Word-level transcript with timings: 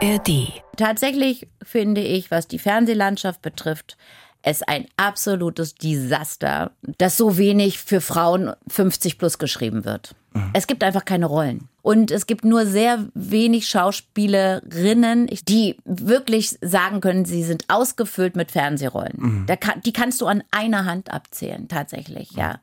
ARD. 0.00 0.62
Tatsächlich 0.76 1.48
finde 1.62 2.00
ich, 2.00 2.30
was 2.30 2.46
die 2.46 2.58
Fernsehlandschaft 2.58 3.42
betrifft, 3.42 3.96
es 4.42 4.62
ein 4.62 4.86
absolutes 4.96 5.74
Desaster, 5.74 6.70
dass 6.98 7.16
so 7.16 7.36
wenig 7.36 7.78
für 7.80 8.00
Frauen 8.00 8.52
50 8.68 9.18
plus 9.18 9.38
geschrieben 9.38 9.84
wird. 9.84 10.14
Es 10.52 10.68
gibt 10.68 10.84
einfach 10.84 11.04
keine 11.04 11.26
Rollen. 11.26 11.68
Und 11.88 12.10
es 12.10 12.26
gibt 12.26 12.44
nur 12.44 12.66
sehr 12.66 13.06
wenig 13.14 13.66
Schauspielerinnen, 13.66 15.26
die 15.48 15.78
wirklich 15.86 16.58
sagen 16.60 17.00
können, 17.00 17.24
sie 17.24 17.42
sind 17.42 17.64
ausgefüllt 17.68 18.36
mit 18.36 18.50
Fernsehrollen. 18.50 19.44
Da 19.46 19.56
kann, 19.56 19.80
die 19.80 19.94
kannst 19.94 20.20
du 20.20 20.26
an 20.26 20.44
einer 20.50 20.84
Hand 20.84 21.10
abzählen, 21.10 21.66
tatsächlich, 21.66 22.32
ja. 22.32 22.60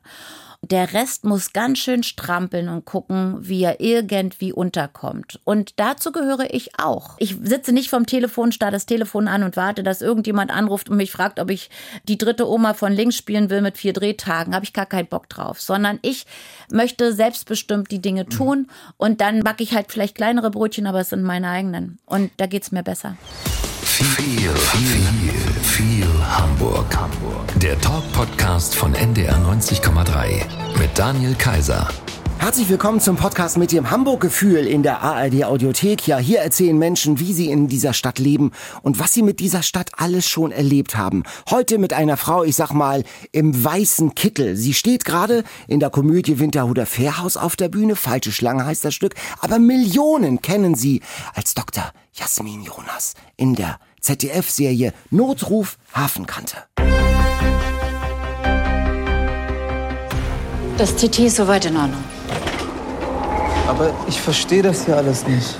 Der 0.62 0.92
Rest 0.94 1.24
muss 1.24 1.52
ganz 1.52 1.78
schön 1.78 2.02
strampeln 2.02 2.68
und 2.68 2.84
gucken, 2.84 3.36
wie 3.40 3.62
er 3.62 3.80
irgendwie 3.80 4.52
unterkommt. 4.52 5.38
Und 5.44 5.78
dazu 5.78 6.12
gehöre 6.12 6.52
ich 6.52 6.78
auch. 6.78 7.16
Ich 7.18 7.36
sitze 7.42 7.72
nicht 7.72 7.90
vom 7.90 8.06
Telefon, 8.06 8.52
starre 8.52 8.72
das 8.72 8.86
Telefon 8.86 9.28
an 9.28 9.42
und 9.42 9.56
warte, 9.56 9.82
dass 9.82 10.02
irgendjemand 10.02 10.50
anruft 10.50 10.88
und 10.88 10.96
mich 10.96 11.12
fragt, 11.12 11.38
ob 11.38 11.50
ich 11.50 11.70
die 12.08 12.18
dritte 12.18 12.48
Oma 12.48 12.74
von 12.74 12.92
links 12.92 13.16
spielen 13.16 13.50
will 13.50 13.60
mit 13.60 13.78
vier 13.78 13.92
Drehtagen. 13.92 14.54
Habe 14.54 14.64
ich 14.64 14.72
gar 14.72 14.86
keinen 14.86 15.06
Bock 15.06 15.28
drauf. 15.28 15.60
Sondern 15.60 15.98
ich 16.02 16.26
möchte 16.70 17.12
selbstbestimmt 17.12 17.90
die 17.90 18.00
Dinge 18.00 18.26
tun 18.26 18.68
und 18.96 19.15
dann 19.20 19.42
backe 19.42 19.62
ich 19.62 19.74
halt 19.74 19.90
vielleicht 19.90 20.16
kleinere 20.16 20.50
Brötchen, 20.50 20.86
aber 20.86 21.00
es 21.00 21.10
sind 21.10 21.22
meine 21.22 21.48
eigenen. 21.50 21.98
Und 22.06 22.30
da 22.36 22.46
geht's 22.46 22.72
mir 22.72 22.82
besser. 22.82 23.16
Viel, 23.82 24.50
viel, 24.50 25.32
viel 25.62 26.06
Hamburg. 26.22 26.94
Hamburg. 26.94 27.60
Der 27.60 27.80
Talk-Podcast 27.80 28.74
von 28.74 28.94
NDR 28.94 29.36
90,3 29.36 30.42
mit 30.78 30.98
Daniel 30.98 31.34
Kaiser. 31.34 31.88
Herzlich 32.38 32.68
willkommen 32.68 33.00
zum 33.00 33.16
Podcast 33.16 33.56
mit 33.56 33.72
dem 33.72 33.90
Hamburg-Gefühl 33.90 34.66
in 34.66 34.82
der 34.82 35.02
ARD 35.02 35.44
Audiothek. 35.44 36.06
Ja, 36.06 36.18
hier 36.18 36.40
erzählen 36.40 36.78
Menschen, 36.78 37.18
wie 37.18 37.32
sie 37.32 37.50
in 37.50 37.66
dieser 37.66 37.92
Stadt 37.92 38.18
leben 38.18 38.52
und 38.82 38.98
was 38.98 39.12
sie 39.12 39.22
mit 39.22 39.40
dieser 39.40 39.62
Stadt 39.62 39.90
alles 39.96 40.28
schon 40.28 40.52
erlebt 40.52 40.96
haben. 40.96 41.24
Heute 41.50 41.78
mit 41.78 41.92
einer 41.92 42.16
Frau, 42.16 42.44
ich 42.44 42.54
sag 42.54 42.72
mal, 42.72 43.04
im 43.32 43.64
weißen 43.64 44.14
Kittel. 44.14 44.56
Sie 44.56 44.74
steht 44.74 45.04
gerade 45.04 45.44
in 45.66 45.80
der 45.80 45.90
Komödie 45.90 46.38
Winterhuder 46.38 46.86
Fährhaus 46.86 47.36
auf 47.36 47.56
der 47.56 47.68
Bühne. 47.68 47.96
Falsche 47.96 48.32
Schlange 48.32 48.64
heißt 48.64 48.84
das 48.84 48.94
Stück. 48.94 49.14
Aber 49.40 49.58
Millionen 49.58 50.40
kennen 50.40 50.74
sie 50.74 51.02
als 51.34 51.54
Dr. 51.54 51.90
Jasmin 52.12 52.62
Jonas 52.62 53.14
in 53.36 53.54
der 53.54 53.80
ZDF-Serie 54.00 54.92
Notruf 55.10 55.78
Hafenkante. 55.92 56.58
Das 60.78 60.94
CT 60.94 61.20
ist 61.20 61.36
soweit 61.36 61.64
in 61.64 61.76
Ordnung. 61.76 62.04
Aber 63.66 63.92
ich 64.06 64.20
verstehe 64.20 64.62
das 64.62 64.84
hier 64.84 64.96
alles 64.96 65.26
nicht. 65.26 65.56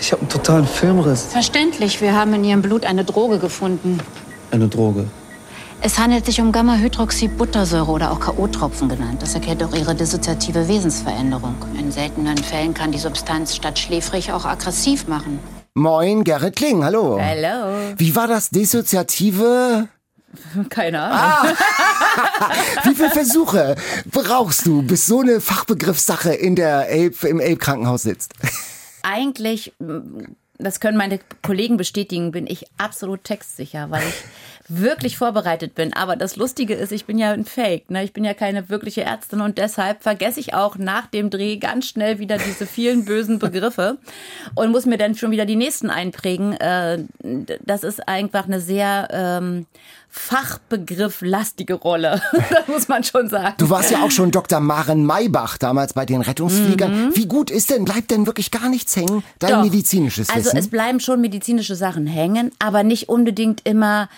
Ich 0.00 0.12
habe 0.12 0.20
einen 0.20 0.28
totalen 0.28 0.66
Filmriss. 0.66 1.24
Verständlich, 1.24 2.00
wir 2.00 2.14
haben 2.14 2.34
in 2.34 2.44
Ihrem 2.44 2.62
Blut 2.62 2.84
eine 2.84 3.04
Droge 3.04 3.38
gefunden. 3.38 3.98
Eine 4.50 4.68
Droge. 4.68 5.06
Es 5.80 5.98
handelt 5.98 6.26
sich 6.26 6.40
um 6.40 6.52
Gamma-Hydroxybuttersäure 6.52 7.90
oder 7.90 8.10
auch 8.10 8.20
K.O.-Tropfen 8.20 8.88
genannt. 8.88 9.22
Das 9.22 9.34
erklärt 9.34 9.62
auch 9.62 9.74
Ihre 9.74 9.94
dissoziative 9.94 10.68
Wesensveränderung. 10.68 11.54
In 11.78 11.90
seltenen 11.90 12.36
Fällen 12.36 12.74
kann 12.74 12.92
die 12.92 12.98
Substanz 12.98 13.56
statt 13.56 13.78
schläfrig 13.78 14.32
auch 14.32 14.44
aggressiv 14.44 15.08
machen. 15.08 15.38
Moin, 15.74 16.24
Gerrit 16.24 16.56
Kling, 16.56 16.84
hallo. 16.84 17.18
Hallo. 17.20 17.94
Wie 17.96 18.14
war 18.14 18.26
das 18.26 18.50
dissoziative? 18.50 19.88
Keine 20.68 21.00
Ahnung. 21.00 21.56
Wie 22.84 22.94
viele 22.94 23.10
Versuche 23.10 23.76
brauchst 24.10 24.66
du, 24.66 24.82
bis 24.82 25.06
so 25.06 25.20
eine 25.20 25.40
Fachbegriffssache 25.40 26.32
in 26.34 26.56
der 26.56 26.88
Elb, 26.88 27.22
im 27.24 27.40
Elb-Krankenhaus 27.40 28.02
sitzt? 28.02 28.34
Eigentlich, 29.02 29.72
das 30.58 30.80
können 30.80 30.98
meine 30.98 31.20
Kollegen 31.42 31.76
bestätigen, 31.76 32.32
bin 32.32 32.46
ich 32.46 32.66
absolut 32.78 33.24
textsicher, 33.24 33.90
weil 33.90 34.02
ich 34.06 34.24
wirklich 34.68 35.16
vorbereitet 35.16 35.74
bin. 35.74 35.94
Aber 35.94 36.14
das 36.14 36.36
Lustige 36.36 36.74
ist, 36.74 36.92
ich 36.92 37.06
bin 37.06 37.16
ja 37.18 37.32
ein 37.32 37.46
Fake. 37.46 37.90
Ne? 37.90 38.04
Ich 38.04 38.12
bin 38.12 38.24
ja 38.24 38.34
keine 38.34 38.68
wirkliche 38.68 39.02
Ärztin 39.02 39.40
und 39.40 39.56
deshalb 39.56 40.02
vergesse 40.02 40.40
ich 40.40 40.52
auch 40.52 40.76
nach 40.76 41.06
dem 41.06 41.30
Dreh 41.30 41.56
ganz 41.56 41.86
schnell 41.86 42.18
wieder 42.18 42.36
diese 42.36 42.66
vielen 42.66 43.06
bösen 43.06 43.38
Begriffe 43.38 43.96
und 44.54 44.70
muss 44.70 44.84
mir 44.84 44.98
dann 44.98 45.14
schon 45.14 45.30
wieder 45.30 45.46
die 45.46 45.56
nächsten 45.56 45.88
einprägen. 45.88 46.52
Äh, 46.52 47.04
Das 47.64 47.82
ist 47.82 48.06
einfach 48.06 48.44
eine 48.44 48.60
sehr 48.60 49.08
ähm, 49.10 49.66
Fachbegriff-lastige 50.18 51.74
Rolle. 51.74 52.20
das 52.50 52.68
muss 52.68 52.88
man 52.88 53.04
schon 53.04 53.28
sagen. 53.28 53.54
Du 53.58 53.70
warst 53.70 53.90
ja 53.90 54.02
auch 54.02 54.10
schon 54.10 54.30
Dr. 54.30 54.60
Maren 54.60 55.04
Maybach 55.04 55.58
damals 55.58 55.92
bei 55.92 56.04
den 56.06 56.20
Rettungsfliegern. 56.20 57.12
Wie 57.14 57.26
gut 57.26 57.50
ist 57.50 57.70
denn, 57.70 57.84
bleibt 57.84 58.10
denn 58.10 58.26
wirklich 58.26 58.50
gar 58.50 58.68
nichts 58.68 58.94
hängen? 58.96 59.22
Dein 59.38 59.48
Mhm. 59.50 59.54
Doch. 59.56 59.62
medizinisches 59.64 60.28
Also 60.28 60.46
Wissen? 60.46 60.58
es 60.58 60.68
bleiben 60.68 61.00
schon 61.00 61.20
medizinische 61.20 61.74
Sachen 61.74 62.06
hängen, 62.06 62.50
aber 62.58 62.82
nicht 62.82 63.08
unbedingt 63.08 63.62
immer 63.64 64.08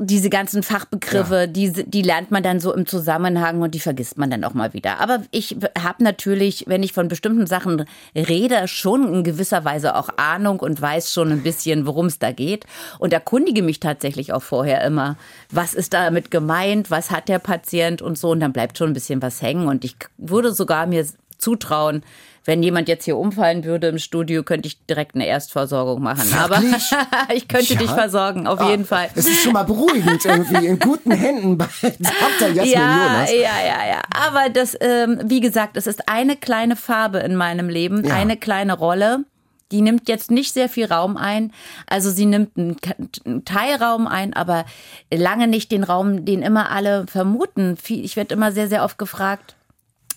diese 0.00 0.28
ganzen 0.28 0.64
Fachbegriffe, 0.64 1.46
die, 1.46 1.70
die 1.72 2.02
lernt 2.02 2.32
man 2.32 2.42
dann 2.42 2.58
so 2.58 2.74
im 2.74 2.84
Zusammenhang 2.84 3.62
und 3.62 3.76
die 3.76 3.80
vergisst 3.80 4.18
man 4.18 4.28
dann 4.28 4.42
auch 4.42 4.52
mal 4.52 4.72
wieder. 4.74 4.98
Aber 4.98 5.20
ich 5.30 5.56
habe 5.80 6.02
natürlich, 6.02 6.64
wenn 6.66 6.82
ich 6.82 6.92
von 6.92 7.06
bestimmten 7.06 7.46
Sachen 7.46 7.84
rede, 8.16 8.66
schon 8.66 9.14
in 9.14 9.22
gewisser 9.22 9.64
Weise 9.64 9.94
auch 9.94 10.08
Ahnung 10.16 10.58
und 10.58 10.80
weiß 10.82 11.12
schon 11.12 11.30
ein 11.30 11.42
bisschen, 11.44 11.86
worum 11.86 12.06
es 12.06 12.18
da 12.18 12.32
geht 12.32 12.66
und 12.98 13.12
erkundige 13.12 13.62
mich 13.62 13.78
tatsächlich 13.78 14.32
auch 14.32 14.42
vorher 14.42 14.82
immer, 14.84 15.16
was 15.50 15.74
ist 15.74 15.92
damit 15.94 16.30
gemeint, 16.30 16.90
was 16.90 17.10
hat 17.10 17.28
der 17.28 17.38
Patient 17.38 18.02
und 18.02 18.18
so 18.18 18.30
und 18.30 18.40
dann 18.40 18.52
bleibt 18.52 18.78
schon 18.78 18.90
ein 18.90 18.94
bisschen 18.94 19.22
was 19.22 19.42
hängen 19.42 19.66
und 19.68 19.84
ich 19.84 19.96
würde 20.16 20.52
sogar 20.52 20.86
mir 20.86 21.06
zutrauen, 21.38 22.02
wenn 22.46 22.62
jemand 22.62 22.88
jetzt 22.88 23.06
hier 23.06 23.16
umfallen 23.16 23.64
würde 23.64 23.86
im 23.88 23.98
Studio, 23.98 24.42
könnte 24.42 24.66
ich 24.66 24.84
direkt 24.84 25.14
eine 25.14 25.26
Erstversorgung 25.26 26.02
machen. 26.02 26.30
Wirklich? 26.30 26.92
Aber 26.92 27.32
ich 27.34 27.48
könnte 27.48 27.72
Ja? 27.72 27.78
dich 27.78 27.90
versorgen, 27.90 28.46
auf 28.46 28.60
Ah, 28.60 28.68
jeden 28.70 28.84
Fall. 28.84 29.08
Es 29.14 29.26
ist 29.26 29.42
schon 29.42 29.54
mal 29.54 29.62
beruhigend 29.62 30.22
irgendwie, 30.26 30.66
in 30.66 30.78
guten 30.78 31.10
Händen 31.12 31.56
bei 31.56 31.66
Dr. 31.82 32.48
Jasmin 32.54 32.66
Ja, 32.72 33.06
Jonas. 33.14 33.30
ja, 33.32 33.38
ja, 33.38 33.88
ja. 33.88 34.02
Aber 34.28 34.50
das, 34.50 34.76
ähm, 34.80 35.20
wie 35.24 35.40
gesagt, 35.40 35.78
es 35.78 35.86
ist 35.86 36.06
eine 36.08 36.36
kleine 36.36 36.76
Farbe 36.76 37.18
in 37.20 37.34
meinem 37.34 37.70
Leben, 37.70 38.04
Ja. 38.06 38.14
eine 38.14 38.36
kleine 38.36 38.74
Rolle. 38.76 39.24
Die 39.72 39.80
nimmt 39.80 40.08
jetzt 40.08 40.30
nicht 40.30 40.52
sehr 40.52 40.68
viel 40.68 40.86
Raum 40.86 41.16
ein. 41.16 41.52
Also 41.86 42.10
sie 42.10 42.26
nimmt 42.26 42.56
einen 42.56 43.44
Teilraum 43.44 44.06
ein, 44.06 44.34
aber 44.34 44.64
lange 45.12 45.48
nicht 45.48 45.72
den 45.72 45.84
Raum, 45.84 46.24
den 46.24 46.42
immer 46.42 46.70
alle 46.70 47.06
vermuten. 47.06 47.76
Ich 47.88 48.16
werde 48.16 48.34
immer 48.34 48.52
sehr, 48.52 48.68
sehr 48.68 48.84
oft 48.84 48.98
gefragt, 48.98 49.56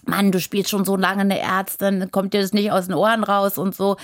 Mann, 0.07 0.31
du 0.31 0.39
spielst 0.39 0.69
schon 0.69 0.85
so 0.85 0.95
lange 0.95 1.21
eine 1.21 1.39
Ärztin, 1.39 2.09
kommt 2.11 2.33
dir 2.33 2.41
das 2.41 2.53
nicht 2.53 2.71
aus 2.71 2.85
den 2.85 2.95
Ohren 2.95 3.23
raus 3.23 3.57
und 3.57 3.75
so, 3.75 3.97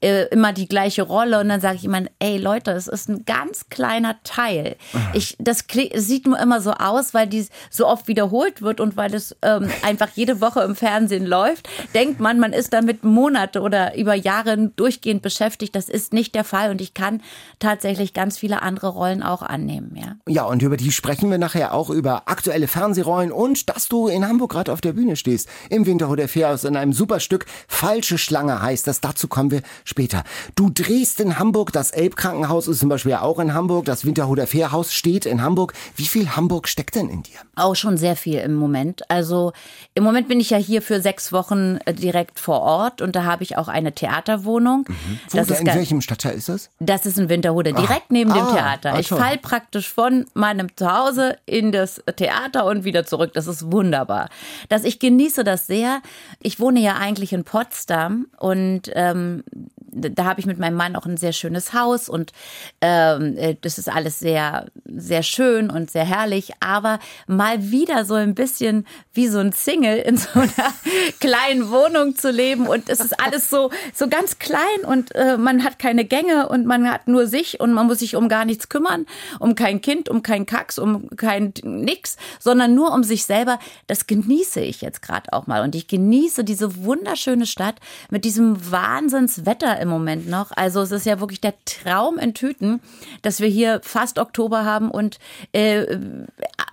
äh, 0.00 0.24
immer 0.28 0.52
die 0.52 0.68
gleiche 0.68 1.02
Rolle. 1.02 1.40
Und 1.40 1.48
dann 1.48 1.60
sage 1.60 1.76
ich 1.76 1.84
immer, 1.84 2.02
ey 2.18 2.38
Leute, 2.38 2.72
es 2.72 2.88
ist 2.88 3.08
ein 3.08 3.24
ganz 3.24 3.68
kleiner 3.68 4.16
Teil. 4.24 4.76
Ich, 5.12 5.36
das 5.38 5.64
sieht 5.94 6.26
nur 6.26 6.38
immer 6.38 6.60
so 6.60 6.72
aus, 6.72 7.14
weil 7.14 7.26
die 7.26 7.46
so 7.70 7.86
oft 7.86 8.08
wiederholt 8.08 8.62
wird 8.62 8.80
und 8.80 8.96
weil 8.96 9.14
es 9.14 9.36
ähm, 9.42 9.70
einfach 9.82 10.08
jede 10.14 10.40
Woche 10.40 10.62
im 10.62 10.74
Fernsehen 10.74 11.26
läuft, 11.26 11.68
denkt 11.94 12.20
man, 12.20 12.38
man 12.38 12.52
ist 12.52 12.72
damit 12.72 13.04
Monate 13.04 13.60
oder 13.60 13.96
über 13.96 14.14
Jahre 14.14 14.56
durchgehend 14.76 15.22
beschäftigt. 15.22 15.74
Das 15.74 15.88
ist 15.88 16.12
nicht 16.12 16.34
der 16.34 16.44
Fall 16.44 16.70
und 16.70 16.80
ich 16.80 16.94
kann 16.94 17.22
tatsächlich 17.58 18.14
ganz 18.14 18.38
viele 18.38 18.62
andere 18.62 18.88
Rollen 18.88 19.22
auch 19.22 19.42
annehmen, 19.42 19.96
ja. 19.96 20.16
Ja, 20.26 20.44
und 20.44 20.62
über 20.62 20.76
die 20.76 20.92
sprechen 20.92 21.30
wir 21.30 21.38
nachher 21.38 21.74
auch 21.74 21.90
über 21.90 22.22
aktuelle 22.26 22.68
Fernsehrollen 22.68 23.32
und 23.32 23.68
dass 23.68 23.88
du 23.88 24.08
in 24.08 24.26
Hamburg 24.26 24.52
gerade 24.52 24.72
auf 24.72 24.80
der 24.80 24.92
Bühne 24.92 25.16
stehst. 25.16 25.49
Im 25.68 25.86
Winterhuder 25.86 26.28
Fährhaus 26.28 26.64
in 26.64 26.76
einem 26.76 26.92
super 26.92 27.20
Stück. 27.20 27.46
Falsche 27.68 28.18
Schlange 28.18 28.60
heißt 28.62 28.86
das. 28.86 29.00
Dazu 29.00 29.28
kommen 29.28 29.50
wir 29.50 29.62
später. 29.84 30.24
Du 30.54 30.70
drehst 30.70 31.20
in 31.20 31.38
Hamburg. 31.38 31.72
Das 31.72 31.90
Elbkrankenhaus 31.90 32.68
ist 32.68 32.80
zum 32.80 32.88
Beispiel 32.88 33.14
auch 33.14 33.38
in 33.38 33.54
Hamburg. 33.54 33.84
Das 33.84 34.04
Winterhuder 34.04 34.46
Fährhaus 34.46 34.92
steht 34.92 35.26
in 35.26 35.42
Hamburg. 35.42 35.72
Wie 35.96 36.06
viel 36.06 36.36
Hamburg 36.36 36.68
steckt 36.68 36.94
denn 36.94 37.08
in 37.08 37.22
dir? 37.22 37.38
Auch 37.56 37.76
schon 37.76 37.96
sehr 37.96 38.16
viel 38.16 38.38
im 38.38 38.54
Moment. 38.54 39.08
Also 39.10 39.52
im 39.94 40.04
Moment 40.04 40.28
bin 40.28 40.40
ich 40.40 40.50
ja 40.50 40.58
hier 40.58 40.82
für 40.82 41.00
sechs 41.00 41.32
Wochen 41.32 41.78
äh, 41.84 41.94
direkt 41.94 42.38
vor 42.38 42.60
Ort 42.60 43.02
und 43.02 43.16
da 43.16 43.24
habe 43.24 43.42
ich 43.42 43.56
auch 43.56 43.68
eine 43.68 43.92
Theaterwohnung. 43.92 44.84
Wo, 44.86 45.36
Das, 45.36 45.48
da, 45.48 45.54
ist 45.54 45.60
in 45.60 45.66
welchem 45.66 46.00
Stadtteil 46.00 46.36
ist 46.36 46.48
das? 46.48 46.70
das 46.80 47.06
ist 47.06 47.18
in 47.18 47.28
Winterhude, 47.28 47.72
direkt 47.72 48.10
neben 48.10 48.32
dem 48.32 48.42
ah, 48.42 48.52
Theater. 48.52 48.94
ah, 48.94 48.98
Ich 48.98 49.08
fall 49.08 49.38
praktisch 49.38 49.88
von 49.92 50.26
meinem 50.34 50.74
Zuhause 50.76 51.36
in 51.46 51.72
das 51.72 52.02
Theater 52.16 52.66
und 52.66 52.84
wieder 52.84 53.04
zurück. 53.06 53.32
Das 53.34 53.46
ist 53.46 53.70
wunderbar. 53.70 54.28
Das, 54.68 54.84
ich 54.84 54.98
genieße 54.98 55.39
das 55.44 55.66
sehr. 55.66 56.02
Ich 56.40 56.60
wohne 56.60 56.80
ja 56.80 56.96
eigentlich 56.96 57.32
in 57.32 57.44
Potsdam 57.44 58.26
und 58.38 58.90
ähm, 58.94 59.44
da 59.92 60.24
habe 60.24 60.40
ich 60.40 60.46
mit 60.46 60.58
meinem 60.58 60.76
Mann 60.76 60.96
auch 60.96 61.06
ein 61.06 61.16
sehr 61.16 61.32
schönes 61.32 61.72
Haus 61.72 62.08
und 62.08 62.32
ähm, 62.80 63.36
äh, 63.36 63.56
das 63.60 63.78
ist 63.78 63.88
alles 63.88 64.18
sehr, 64.18 64.66
sehr 64.84 65.22
schön 65.22 65.70
und 65.70 65.90
sehr 65.90 66.04
herrlich. 66.04 66.52
Aber 66.60 66.98
mal 67.26 67.70
wieder 67.70 68.04
so 68.04 68.14
ein 68.14 68.34
bisschen 68.34 68.86
wie 69.12 69.28
so 69.28 69.38
ein 69.38 69.52
Single 69.52 69.98
in 69.98 70.16
so 70.16 70.28
einer 70.34 70.50
kleinen 71.20 71.70
Wohnung 71.70 72.16
zu 72.16 72.30
leben 72.30 72.66
und 72.66 72.88
es 72.88 73.00
ist 73.00 73.20
alles 73.20 73.50
so, 73.50 73.70
so 73.92 74.08
ganz 74.08 74.38
klein 74.38 74.60
und 74.86 75.14
äh, 75.14 75.36
man 75.36 75.64
hat 75.64 75.78
keine 75.78 76.04
Gänge 76.04 76.48
und 76.48 76.66
man 76.66 76.90
hat 76.90 77.08
nur 77.08 77.26
sich 77.26 77.60
und 77.60 77.72
man 77.72 77.86
muss 77.86 77.98
sich 77.98 78.16
um 78.16 78.28
gar 78.28 78.44
nichts 78.44 78.68
kümmern, 78.68 79.06
um 79.38 79.54
kein 79.54 79.80
Kind, 79.80 80.08
um 80.08 80.22
kein 80.22 80.46
Kacks, 80.46 80.78
um 80.78 81.10
kein 81.16 81.52
nix, 81.62 82.16
sondern 82.38 82.74
nur 82.74 82.92
um 82.92 83.02
sich 83.02 83.24
selber. 83.24 83.58
Das 83.86 84.06
genieße 84.06 84.60
ich 84.60 84.80
jetzt 84.80 85.02
gerade 85.02 85.32
auch 85.32 85.46
mal 85.46 85.62
und 85.62 85.74
ich 85.74 85.88
genieße 85.88 86.44
diese 86.44 86.84
wunderschöne 86.84 87.46
Stadt 87.46 87.76
mit 88.10 88.24
diesem 88.24 88.70
Wahnsinnswetter 88.70 89.79
im 89.80 89.88
Moment 89.88 90.28
noch. 90.28 90.50
Also 90.54 90.80
es 90.82 90.92
ist 90.92 91.06
ja 91.06 91.20
wirklich 91.20 91.40
der 91.40 91.54
Traum 91.64 92.18
in 92.18 92.34
Tüten, 92.34 92.80
dass 93.22 93.40
wir 93.40 93.48
hier 93.48 93.80
fast 93.82 94.18
Oktober 94.18 94.64
haben 94.64 94.90
und 94.90 95.18
äh, 95.52 95.98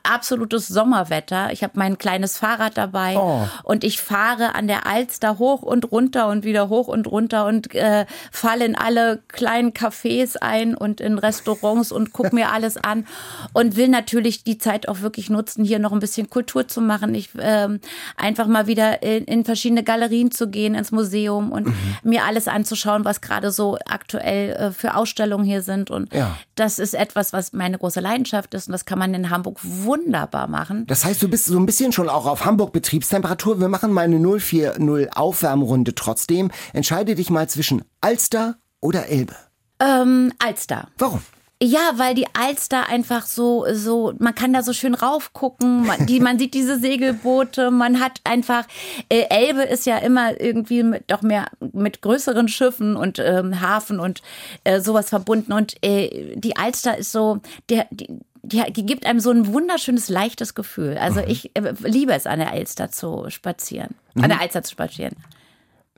absolutes 0.03 0.67
Sommerwetter. 0.67 1.51
Ich 1.51 1.63
habe 1.63 1.73
mein 1.75 1.97
kleines 1.97 2.37
Fahrrad 2.37 2.77
dabei 2.77 3.15
Oh. 3.17 3.47
und 3.63 3.83
ich 3.83 3.99
fahre 3.99 4.55
an 4.55 4.67
der 4.67 4.87
Alster 4.87 5.37
hoch 5.37 5.61
und 5.63 5.91
runter 5.91 6.27
und 6.27 6.43
wieder 6.45 6.69
hoch 6.69 6.87
und 6.87 7.07
runter 7.07 7.45
und 7.45 7.73
äh, 7.75 8.05
falle 8.31 8.65
in 8.65 8.75
alle 8.75 9.19
kleinen 9.27 9.71
Cafés 9.73 10.37
ein 10.37 10.75
und 10.75 11.01
in 11.01 11.17
Restaurants 11.17 11.91
und 11.91 12.13
guck 12.13 12.31
mir 12.33 12.51
alles 12.51 12.77
an 12.77 13.05
und 13.53 13.75
will 13.75 13.87
natürlich 13.89 14.43
die 14.43 14.57
Zeit 14.57 14.87
auch 14.87 15.01
wirklich 15.01 15.29
nutzen, 15.29 15.65
hier 15.65 15.79
noch 15.79 15.91
ein 15.91 15.99
bisschen 15.99 16.29
Kultur 16.29 16.67
zu 16.67 16.81
machen. 16.81 17.13
Ich 17.15 17.29
ähm, 17.39 17.79
einfach 18.15 18.47
mal 18.47 18.67
wieder 18.67 19.03
in, 19.03 19.25
in 19.25 19.43
verschiedene 19.45 19.83
Galerien 19.83 20.31
zu 20.31 20.47
gehen, 20.49 20.75
ins 20.75 20.91
Museum 20.91 21.51
und 21.51 21.73
mir 22.03 22.23
alles 22.23 22.47
anzuschauen, 22.47 22.96
was 23.05 23.21
gerade 23.21 23.51
so 23.51 23.77
aktuell 23.89 24.51
äh, 24.53 24.71
für 24.71 24.95
Ausstellungen 24.95 25.45
hier 25.45 25.61
sind. 25.61 25.89
Und 25.91 26.13
Ja. 26.13 26.37
das 26.55 26.79
ist 26.79 26.93
etwas, 26.93 27.33
was 27.33 27.53
meine 27.53 27.77
große 27.77 27.99
Leidenschaft 27.99 28.53
ist 28.53 28.67
und 28.67 28.71
das 28.73 28.85
kann 28.85 28.99
man 28.99 29.13
in 29.13 29.29
Hamburg 29.29 29.59
wunderbar 29.63 30.47
machen. 30.47 30.85
Das 30.87 31.05
heißt, 31.05 31.21
du 31.21 31.27
bist 31.29 31.45
so 31.45 31.57
ein 31.59 31.65
bisschen 31.65 31.91
schon 31.91 32.09
auch 32.09 32.25
auf 32.25 32.45
Hamburg 32.45 32.73
Betriebstemperatur. 32.73 33.59
Wir 33.59 33.67
machen 33.69 33.91
mal 33.91 34.05
eine 34.05 34.19
040 34.39 35.15
Aufwärmrunde 35.15 35.95
trotzdem. 35.95 36.51
Entscheide 36.73 37.15
dich 37.15 37.29
mal 37.29 37.47
zwischen 37.49 37.83
Alster 38.01 38.55
oder 38.79 39.07
Elbe. 39.07 39.35
Ähm, 39.79 40.31
Alster. 40.39 40.87
Warum? 40.97 41.21
Ja, 41.61 41.93
weil 41.95 42.13
die 42.13 42.27
Alster 42.33 42.87
einfach 42.87 43.25
so, 43.25 43.65
so, 43.73 44.13
man 44.19 44.35
kann 44.35 44.53
da 44.53 44.61
so 44.61 44.73
schön 44.73 44.93
raufgucken, 44.93 45.87
man, 45.87 46.05
die, 46.05 46.19
man 46.19 46.37
sieht 46.37 46.53
diese 46.53 46.77
Segelboote, 46.77 47.71
man 47.71 47.99
hat 47.99 48.21
einfach, 48.25 48.67
äh, 49.09 49.23
Elbe 49.31 49.63
ist 49.63 49.87
ja 49.87 49.97
immer 49.97 50.39
irgendwie 50.39 50.83
mit, 50.83 51.05
doch 51.07 51.23
mehr 51.23 51.47
mit 51.73 52.03
größeren 52.03 52.47
Schiffen 52.47 52.95
und 52.95 53.17
ähm, 53.17 53.59
Hafen 53.59 53.99
und 53.99 54.21
äh, 54.65 54.81
sowas 54.81 55.09
verbunden 55.09 55.51
und 55.51 55.83
äh, 55.83 56.35
die 56.35 56.55
Alster 56.55 56.95
ist 56.95 57.11
so, 57.11 57.39
der, 57.69 57.87
die, 57.89 58.07
die, 58.43 58.71
die 58.71 58.85
gibt 58.85 59.07
einem 59.07 59.19
so 59.19 59.31
ein 59.31 59.51
wunderschönes, 59.51 60.09
leichtes 60.09 60.53
Gefühl. 60.53 60.99
Also 60.99 61.21
ich 61.21 61.55
äh, 61.55 61.73
liebe 61.79 62.13
es, 62.13 62.27
an 62.27 62.37
der 62.37 62.51
Alster 62.51 62.91
zu 62.91 63.31
spazieren, 63.31 63.95
an 64.13 64.29
der 64.29 64.41
Alster 64.41 64.61
zu 64.61 64.73
spazieren. 64.73 65.15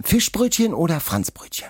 Fischbrötchen 0.01 0.73
oder 0.73 1.01
Franzbrötchen? 1.01 1.67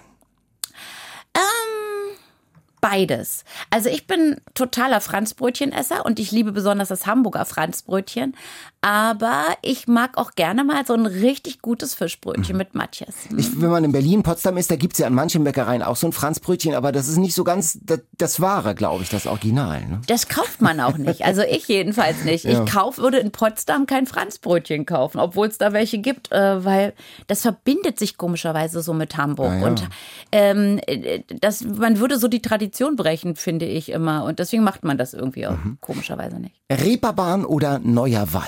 Beides. 2.82 3.44
Also 3.70 3.90
ich 3.90 4.08
bin 4.08 4.38
totaler 4.54 5.02
Franzbrötchenesser 5.02 6.06
und 6.06 6.20
ich 6.20 6.32
liebe 6.32 6.52
besonders 6.52 6.88
das 6.90 7.06
Hamburger 7.06 7.46
Franzbrötchen. 7.46 8.36
Aber 8.82 9.44
ich 9.62 9.88
mag 9.90 10.18
auch 10.18 10.32
gerne 10.36 10.64
mal 10.64 10.86
so 10.86 10.94
ein 10.94 11.06
richtig 11.06 11.62
gutes 11.62 11.94
Fischbrötchen 11.96 12.56
mit 12.56 12.76
Matjes. 12.76 13.14
Ich, 13.36 13.60
wenn 13.62 13.70
man 13.70 13.84
in 13.84 13.92
Berlin, 13.92 14.24
Potsdam 14.24 14.56
ist, 14.56 14.72
da 14.72 14.78
gibt's 14.78 15.00
ja 15.00 15.08
an 15.08 15.14
manchen 15.14 15.44
Bäckereien 15.44 15.84
auch 15.84 15.98
so 15.98 16.08
ein 16.08 16.14
Franzbrötchen, 16.14 16.74
aber 16.74 16.94
das 16.94 17.10
ist 17.10 17.18
nicht 17.18 17.34
so 17.36 17.44
ganz 17.44 17.78
das, 17.84 18.00
das 18.18 18.40
Wahre, 18.40 18.76
glaube 18.76 19.04
ich, 19.04 19.10
das 19.10 19.28
Original. 19.28 19.82
Ne? 19.86 20.02
Das 20.08 20.30
kauft 20.30 20.62
man 20.62 20.80
auch 20.80 20.98
nicht. 20.98 21.26
Also 21.26 21.42
ich 21.42 21.68
jedenfalls 21.68 22.24
nicht. 22.24 22.46
Ich 22.46 22.66
kauf, 22.66 22.98
würde 23.00 23.18
in 23.20 23.32
Potsdam 23.32 23.86
kein 23.86 24.06
Franzbrötchen 24.08 24.86
kaufen, 24.86 25.20
obwohl 25.20 25.48
es 25.48 25.58
da 25.58 25.74
welche 25.74 25.98
gibt, 25.98 26.32
äh, 26.32 26.64
weil 26.64 26.94
das 27.28 27.42
verbindet 27.42 28.00
sich 28.00 28.18
komischerweise 28.18 28.82
so 28.82 28.94
mit 28.94 29.18
Hamburg. 29.18 29.52
Ah, 29.52 29.60
ja. 29.60 29.68
Und 29.68 29.90
ähm, 30.32 30.80
äh, 30.88 31.24
das, 31.42 31.66
man 31.66 32.00
würde 32.00 32.18
so 32.18 32.30
die 32.30 32.42
Tradition 32.42 32.96
brechen, 32.96 33.36
finde 33.36 33.66
ich 33.66 33.90
immer. 33.90 34.24
Und 34.24 34.40
deswegen 34.40 34.64
macht 34.64 34.86
man 34.86 34.98
das 34.98 35.14
irgendwie 35.14 35.48
auch 35.48 35.52
Mhm. 35.52 35.78
komischerweise 35.82 36.40
nicht. 36.40 36.56
Reeperbahn 36.72 37.44
oder 37.44 37.80
Neuer 37.80 38.32
Wall? 38.34 38.48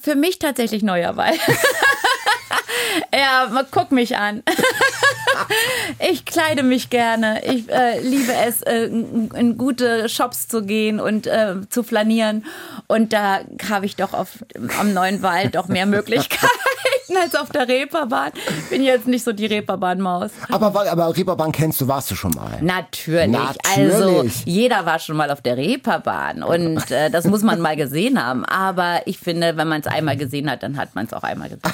Für 0.00 0.14
mich 0.14 0.38
tatsächlich 0.38 0.82
neuer 0.82 1.16
Wall. 1.16 1.34
ja, 3.14 3.64
guck 3.70 3.92
mich 3.92 4.16
an. 4.16 4.42
ich 6.10 6.24
kleide 6.24 6.62
mich 6.62 6.90
gerne. 6.90 7.42
Ich 7.44 7.70
äh, 7.70 8.00
liebe 8.00 8.32
es, 8.32 8.62
äh, 8.62 8.84
in, 8.84 9.56
gute 9.58 10.08
Shops 10.08 10.48
zu 10.48 10.62
gehen 10.64 11.00
und 11.00 11.26
äh, 11.26 11.56
zu 11.68 11.82
flanieren. 11.82 12.44
Und 12.86 13.12
da 13.12 13.40
habe 13.68 13.86
ich 13.86 13.96
doch 13.96 14.14
auf, 14.14 14.44
am 14.78 14.92
neuen 14.92 15.22
Wall 15.22 15.50
doch 15.50 15.68
mehr 15.68 15.86
Möglichkeiten 15.86 16.48
als 17.22 17.34
auf 17.34 17.50
der 17.50 17.68
Reeperbahn. 17.68 18.32
Bin 18.70 18.82
jetzt 18.82 19.06
nicht 19.06 19.24
so 19.24 19.32
die 19.32 19.46
Reeperbahn-Maus. 19.46 20.30
Aber, 20.50 20.90
aber 20.90 21.16
Reeperbahn 21.16 21.52
kennst 21.52 21.80
du, 21.80 21.88
warst 21.88 22.10
du 22.10 22.14
schon 22.14 22.32
mal. 22.32 22.58
Natürlich. 22.60 23.28
Natürlich. 23.28 23.64
Also 23.76 24.24
jeder 24.44 24.86
war 24.86 24.98
schon 24.98 25.16
mal 25.16 25.30
auf 25.30 25.40
der 25.42 25.56
Reeperbahn 25.56 26.42
und 26.42 26.90
äh, 26.90 27.10
das 27.10 27.26
muss 27.26 27.42
man 27.42 27.60
mal 27.60 27.76
gesehen 27.76 28.24
haben. 28.24 28.44
Aber 28.44 29.02
ich 29.06 29.18
finde, 29.18 29.56
wenn 29.56 29.68
man 29.68 29.80
es 29.80 29.86
einmal 29.86 30.16
gesehen 30.16 30.50
hat, 30.50 30.62
dann 30.62 30.76
hat 30.76 30.94
man 30.94 31.06
es 31.06 31.12
auch 31.12 31.22
einmal 31.22 31.48
gesehen. 31.48 31.62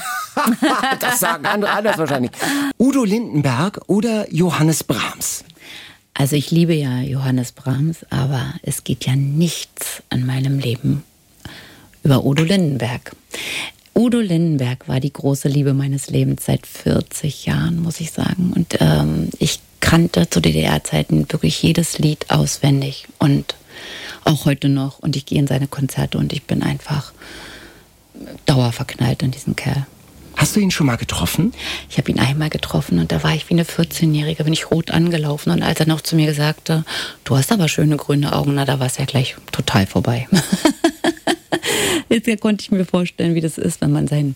Das 1.01 1.21
sagen 1.21 1.45
andere 1.45 1.73
anders 1.73 1.99
wahrscheinlich. 1.99 2.31
Udo 2.79 3.05
Lindenberg 3.05 3.81
oder 3.89 4.33
Johannes 4.33 4.85
Brahms? 4.85 5.45
Also 6.15 6.37
ich 6.37 6.51
liebe 6.51 6.75
ja 6.75 7.01
Johannes 7.01 7.53
Brahms, 7.53 8.05
aber 8.11 8.55
es 8.63 8.85
geht 8.85 9.07
ja 9.07 9.17
nichts 9.17 10.03
in 10.11 10.27
meinem 10.27 10.59
Leben 10.59 11.03
über 12.03 12.25
Udo 12.25 12.43
Lindenberg. 12.43 13.13
Udo 13.95 14.21
Lindenberg 14.21 14.89
war 14.89 15.01
die 15.01 15.13
große 15.13 15.49
Liebe 15.49 15.75
meines 15.75 16.09
Lebens 16.09 16.45
seit 16.47 16.67
40 16.67 17.47
Jahren, 17.47 17.83
muss 17.83 18.01
ich 18.01 18.13
sagen. 18.13 18.53
Und 18.55 18.77
ähm, 18.81 19.31
ich 19.39 19.61
kannte 19.81 20.31
zu 20.31 20.41
DDR-Zeiten 20.41 21.31
wirklich 21.31 21.63
jedes 21.63 21.99
Lied 21.99 22.31
auswendig 22.31 23.09
und 23.19 23.55
auch 24.25 24.45
heute 24.45 24.69
noch. 24.69 25.01
Und 25.01 25.17
ich 25.17 25.27
gehe 25.27 25.39
in 25.39 25.47
seine 25.47 25.67
Konzerte 25.67 26.19
und 26.19 26.33
ich 26.33 26.45
bin 26.45 26.63
einfach 26.63 27.13
dauerverknallt 28.47 29.23
in 29.23 29.31
diesen 29.31 29.57
Kerl. 29.57 29.87
Hast 30.37 30.57
du 30.57 30.61
ihn 30.61 30.71
schon 30.71 30.87
mal 30.87 30.97
getroffen? 30.97 31.53
Ich 31.91 31.99
habe 31.99 32.11
ihn 32.11 32.19
einmal 32.19 32.49
getroffen 32.49 32.99
und 32.99 33.13
da 33.13 33.23
war 33.23 33.35
ich 33.35 33.51
wie 33.51 33.55
eine 33.55 33.65
14-Jährige, 33.65 34.45
bin 34.45 34.53
ich 34.53 34.71
rot 34.71 34.91
angelaufen. 34.91 35.51
Und 35.51 35.63
als 35.63 35.81
er 35.81 35.87
noch 35.87 36.01
zu 36.01 36.17
mir 36.17 36.33
sagte, 36.33 36.85
du 37.25 37.37
hast 37.37 37.53
aber 37.53 37.69
schöne 37.69 37.97
grüne 37.97 38.33
Augen, 38.33 38.55
na, 38.55 38.65
da 38.65 38.79
war 38.79 38.87
es 38.87 38.97
ja 38.97 39.05
gleich 39.05 39.37
total 39.53 39.87
vorbei. 39.87 40.29
Jetzt 42.09 42.41
konnte 42.41 42.63
ich 42.63 42.71
mir 42.71 42.85
vorstellen, 42.85 43.35
wie 43.35 43.41
das 43.41 43.59
ist, 43.59 43.81
wenn 43.81 43.93
man 43.93 44.09
sein, 44.09 44.35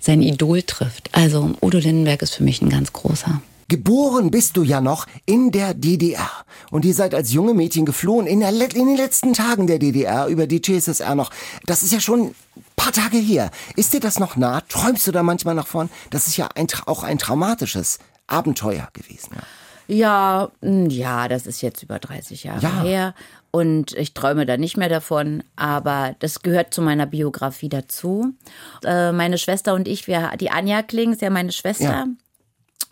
sein 0.00 0.22
Idol 0.22 0.62
trifft. 0.62 1.10
Also 1.12 1.54
Udo 1.60 1.78
Lindenberg 1.78 2.22
ist 2.22 2.34
für 2.34 2.44
mich 2.44 2.62
ein 2.62 2.70
ganz 2.70 2.92
großer. 2.92 3.40
Geboren 3.68 4.30
bist 4.30 4.56
du 4.56 4.62
ja 4.62 4.80
noch 4.80 5.06
in 5.24 5.50
der 5.50 5.74
DDR. 5.74 6.30
Und 6.70 6.84
ihr 6.84 6.94
seid 6.94 7.14
als 7.14 7.32
junge 7.32 7.52
Mädchen 7.52 7.84
geflohen 7.84 8.26
in, 8.28 8.40
in 8.42 8.86
den 8.86 8.96
letzten 8.96 9.32
Tagen 9.32 9.66
der 9.66 9.80
DDR 9.80 10.28
über 10.28 10.46
die 10.46 10.62
GSSR 10.62 11.16
noch. 11.16 11.30
Das 11.64 11.82
ist 11.82 11.92
ja 11.92 11.98
schon 11.98 12.28
ein 12.28 12.34
paar 12.76 12.92
Tage 12.92 13.18
her. 13.18 13.50
Ist 13.74 13.92
dir 13.92 14.00
das 14.00 14.20
noch 14.20 14.36
nah? 14.36 14.60
Träumst 14.60 15.06
du 15.08 15.12
da 15.12 15.24
manchmal 15.24 15.56
noch 15.56 15.66
von? 15.66 15.88
Das 16.10 16.28
ist 16.28 16.36
ja 16.36 16.48
ein, 16.54 16.68
auch 16.86 17.02
ein 17.02 17.18
traumatisches 17.18 17.98
Abenteuer 18.28 18.88
gewesen. 18.92 19.30
Ja. 19.34 19.42
Ja, 19.88 20.50
mm, 20.60 20.86
ja, 20.86 21.28
das 21.28 21.46
ist 21.46 21.62
jetzt 21.62 21.82
über 21.82 21.98
30 21.98 22.44
Jahre 22.44 22.62
Ja. 22.62 22.82
her. 22.82 23.14
Und 23.50 23.92
ich 23.92 24.12
träume 24.12 24.44
da 24.44 24.56
nicht 24.58 24.76
mehr 24.76 24.88
davon, 24.90 25.42
aber 25.56 26.14
das 26.18 26.42
gehört 26.42 26.74
zu 26.74 26.82
meiner 26.82 27.06
Biografie 27.06 27.70
dazu. 27.70 28.34
Äh, 28.84 29.12
meine 29.12 29.38
Schwester 29.38 29.72
und 29.74 29.88
ich, 29.88 30.06
wir, 30.06 30.32
die 30.38 30.50
Anja 30.50 30.82
Kling 30.82 31.12
ist 31.12 31.22
ja 31.22 31.30
meine 31.30 31.52
Schwester. 31.52 31.84
Ja. 31.84 32.06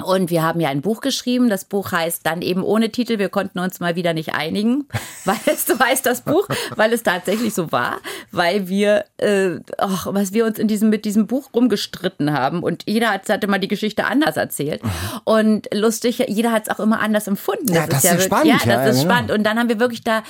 Und 0.02 0.30
wir 0.30 0.42
haben 0.42 0.60
ja 0.60 0.70
ein 0.70 0.80
Buch 0.80 1.00
geschrieben. 1.00 1.48
Das 1.48 1.64
Buch 1.64 1.92
heißt 1.92 2.26
dann 2.26 2.42
eben 2.42 2.64
ohne 2.64 2.90
Titel. 2.90 3.18
Wir 3.18 3.28
konnten 3.28 3.60
uns 3.60 3.78
mal 3.78 3.94
wieder 3.94 4.12
nicht 4.12 4.34
einigen, 4.34 4.88
weil 5.24 5.36
es 5.46 5.66
so 5.66 5.78
heißt 5.78 6.04
das 6.04 6.22
Buch, 6.22 6.48
weil 6.74 6.92
es 6.92 7.02
tatsächlich 7.04 7.54
so 7.54 7.70
war, 7.70 7.98
weil 8.32 8.68
wir, 8.68 9.04
äh, 9.18 9.52
ach, 9.78 10.08
was 10.10 10.32
wir 10.32 10.46
uns 10.46 10.58
in 10.58 10.66
diesem 10.66 10.90
mit 10.90 11.04
diesem 11.04 11.26
Buch 11.28 11.50
rumgestritten 11.54 12.32
haben 12.32 12.62
und 12.62 12.82
jeder 12.86 13.10
hat, 13.10 13.28
hat 13.28 13.44
immer 13.44 13.58
die 13.60 13.68
Geschichte 13.68 14.04
anders 14.04 14.36
erzählt 14.36 14.80
und 15.24 15.68
lustig, 15.72 16.24
jeder 16.28 16.50
hat 16.50 16.64
es 16.68 16.74
auch 16.74 16.80
immer 16.80 17.00
anders 17.00 17.26
empfunden. 17.28 17.72
Ja, 17.72 17.86
das 17.86 17.98
ist 18.04 18.10
wirklich- 18.10 18.24
spannend, 18.24 18.46
Ja, 18.46 18.56
das 18.56 18.66
ja, 18.66 18.84
ist 18.86 18.96
ja, 18.96 19.02
spannend. 19.04 19.30
Und 19.30 19.44
dann 19.44 19.58
haben 19.58 19.68
wir 19.68 19.78
wirklich 19.78 20.02
da 20.02 20.22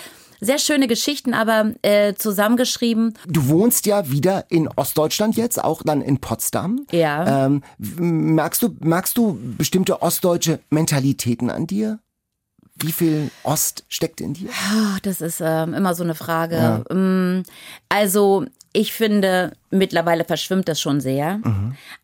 sehr 0.44 0.58
schöne 0.58 0.86
Geschichten, 0.86 1.34
aber 1.34 1.72
äh, 1.82 2.14
zusammengeschrieben. 2.14 3.14
Du 3.26 3.48
wohnst 3.48 3.86
ja 3.86 4.10
wieder 4.10 4.44
in 4.50 4.68
Ostdeutschland 4.68 5.36
jetzt, 5.36 5.62
auch 5.62 5.82
dann 5.82 6.02
in 6.02 6.18
Potsdam. 6.18 6.86
Ja. 6.90 7.46
Ähm, 7.46 7.62
merkst, 7.78 8.62
du, 8.62 8.76
merkst 8.80 9.16
du 9.16 9.38
bestimmte 9.58 10.02
ostdeutsche 10.02 10.60
Mentalitäten 10.70 11.50
an 11.50 11.66
dir? 11.66 11.98
Wie 12.76 12.92
viel 12.92 13.30
Ost 13.44 13.84
steckt 13.88 14.20
in 14.20 14.34
dir? 14.34 14.48
Ach, 14.52 14.98
das 15.00 15.20
ist 15.20 15.40
ähm, 15.40 15.74
immer 15.74 15.94
so 15.94 16.02
eine 16.02 16.16
Frage. 16.16 16.84
Mm, 16.92 17.44
Also 17.88 18.46
ich 18.72 18.92
finde, 18.92 19.52
mittlerweile 19.70 20.24
verschwimmt 20.24 20.68
das 20.68 20.80
schon 20.80 21.00
sehr. 21.00 21.40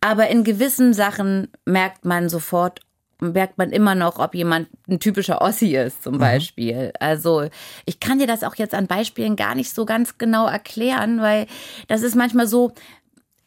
Aber 0.01 0.29
in 0.29 0.45
gewissen 0.45 0.95
Sachen 0.95 1.49
merkt 1.65 2.05
man 2.05 2.29
sofort, 2.29 2.81
merkt 3.21 3.59
man 3.59 3.71
immer 3.71 3.95
noch, 3.95 4.19
ob 4.19 4.35
jemand 4.35 4.69
ein 4.89 5.01
typischer 5.01 5.41
Ossi 5.41 5.77
ist, 5.77 6.03
zum 6.03 6.19
Beispiel. 6.19 6.93
Also 7.01 7.49
ich 7.87 8.01
kann 8.01 8.19
dir 8.19 8.27
das 8.27 8.45
auch 8.45 8.55
jetzt 8.57 8.75
an 8.75 8.87
Beispielen 8.87 9.37
gar 9.37 9.55
nicht 9.55 9.75
so 9.75 9.85
ganz 9.85 10.19
genau 10.19 10.47
erklären, 10.47 11.21
weil 11.21 11.47
das 11.89 12.03
ist 12.03 12.15
manchmal 12.15 12.47
so, 12.47 12.73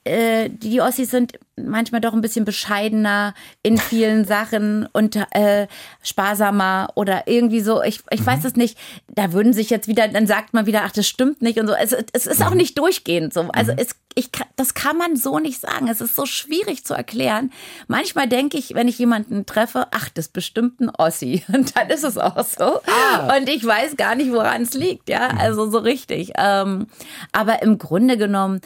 äh, 0.05 0.49
die 0.49 0.81
Ossis 0.81 1.11
sind 1.11 1.33
manchmal 1.55 2.01
doch 2.01 2.13
ein 2.13 2.21
bisschen 2.21 2.45
bescheidener 2.45 3.33
in 3.61 3.77
vielen 3.77 4.25
Sachen 4.25 4.87
und 4.91 5.15
äh, 5.31 5.67
sparsamer 6.01 6.89
oder 6.95 7.27
irgendwie 7.27 7.61
so. 7.61 7.81
Ich, 7.83 8.01
ich 8.09 8.21
mhm. 8.21 8.25
weiß 8.25 8.45
es 8.45 8.55
nicht. 8.55 8.77
Da 9.07 9.33
würden 9.33 9.53
sich 9.53 9.69
jetzt 9.69 9.87
wieder, 9.87 10.07
dann 10.07 10.27
sagt 10.27 10.53
man 10.53 10.65
wieder, 10.65 10.81
ach, 10.83 10.91
das 10.91 11.07
stimmt 11.07 11.41
nicht 11.41 11.59
und 11.59 11.67
so. 11.67 11.73
Es, 11.73 11.95
es 12.11 12.25
ist 12.25 12.41
auch 12.41 12.51
mhm. 12.51 12.57
nicht 12.57 12.77
durchgehend 12.77 13.33
so. 13.33 13.47
Also 13.53 13.71
mhm. 13.71 13.77
es, 13.79 13.95
ich, 14.15 14.29
das 14.55 14.73
kann 14.73 14.97
man 14.97 15.15
so 15.15 15.39
nicht 15.39 15.61
sagen. 15.61 15.87
Es 15.87 16.01
ist 16.01 16.15
so 16.15 16.25
schwierig 16.25 16.85
zu 16.85 16.93
erklären. 16.93 17.51
Manchmal 17.87 18.27
denke 18.27 18.57
ich, 18.57 18.73
wenn 18.73 18.87
ich 18.87 18.97
jemanden 18.99 19.45
treffe, 19.45 19.87
ach, 19.91 20.09
das 20.09 20.27
ist 20.27 20.33
bestimmt 20.33 20.81
ein 20.81 20.89
Ossi. 20.89 21.43
Und 21.53 21.75
dann 21.75 21.89
ist 21.89 22.03
es 22.03 22.17
auch 22.17 22.43
so. 22.43 22.81
Ah. 22.87 23.37
Und 23.37 23.47
ich 23.47 23.65
weiß 23.65 23.95
gar 23.95 24.15
nicht, 24.15 24.31
woran 24.31 24.63
es 24.63 24.73
liegt. 24.73 25.07
Ja, 25.07 25.31
mhm. 25.31 25.37
also 25.37 25.69
so 25.69 25.77
richtig. 25.77 26.33
Ähm, 26.35 26.87
aber 27.31 27.61
im 27.61 27.77
Grunde 27.77 28.17
genommen, 28.17 28.59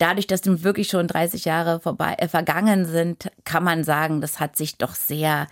dadurch, 0.00 0.26
dass 0.26 0.44
nun 0.44 0.64
wirklich 0.64 0.88
schon 0.88 1.06
30 1.06 1.44
Jahre 1.44 1.80
vorbei, 1.80 2.14
äh, 2.18 2.28
vergangen 2.28 2.86
sind, 2.86 3.30
kann 3.44 3.62
man 3.62 3.84
sagen, 3.84 4.20
das 4.20 4.40
hat 4.40 4.56
sich 4.56 4.76
doch 4.78 4.94
sehr 4.94 5.46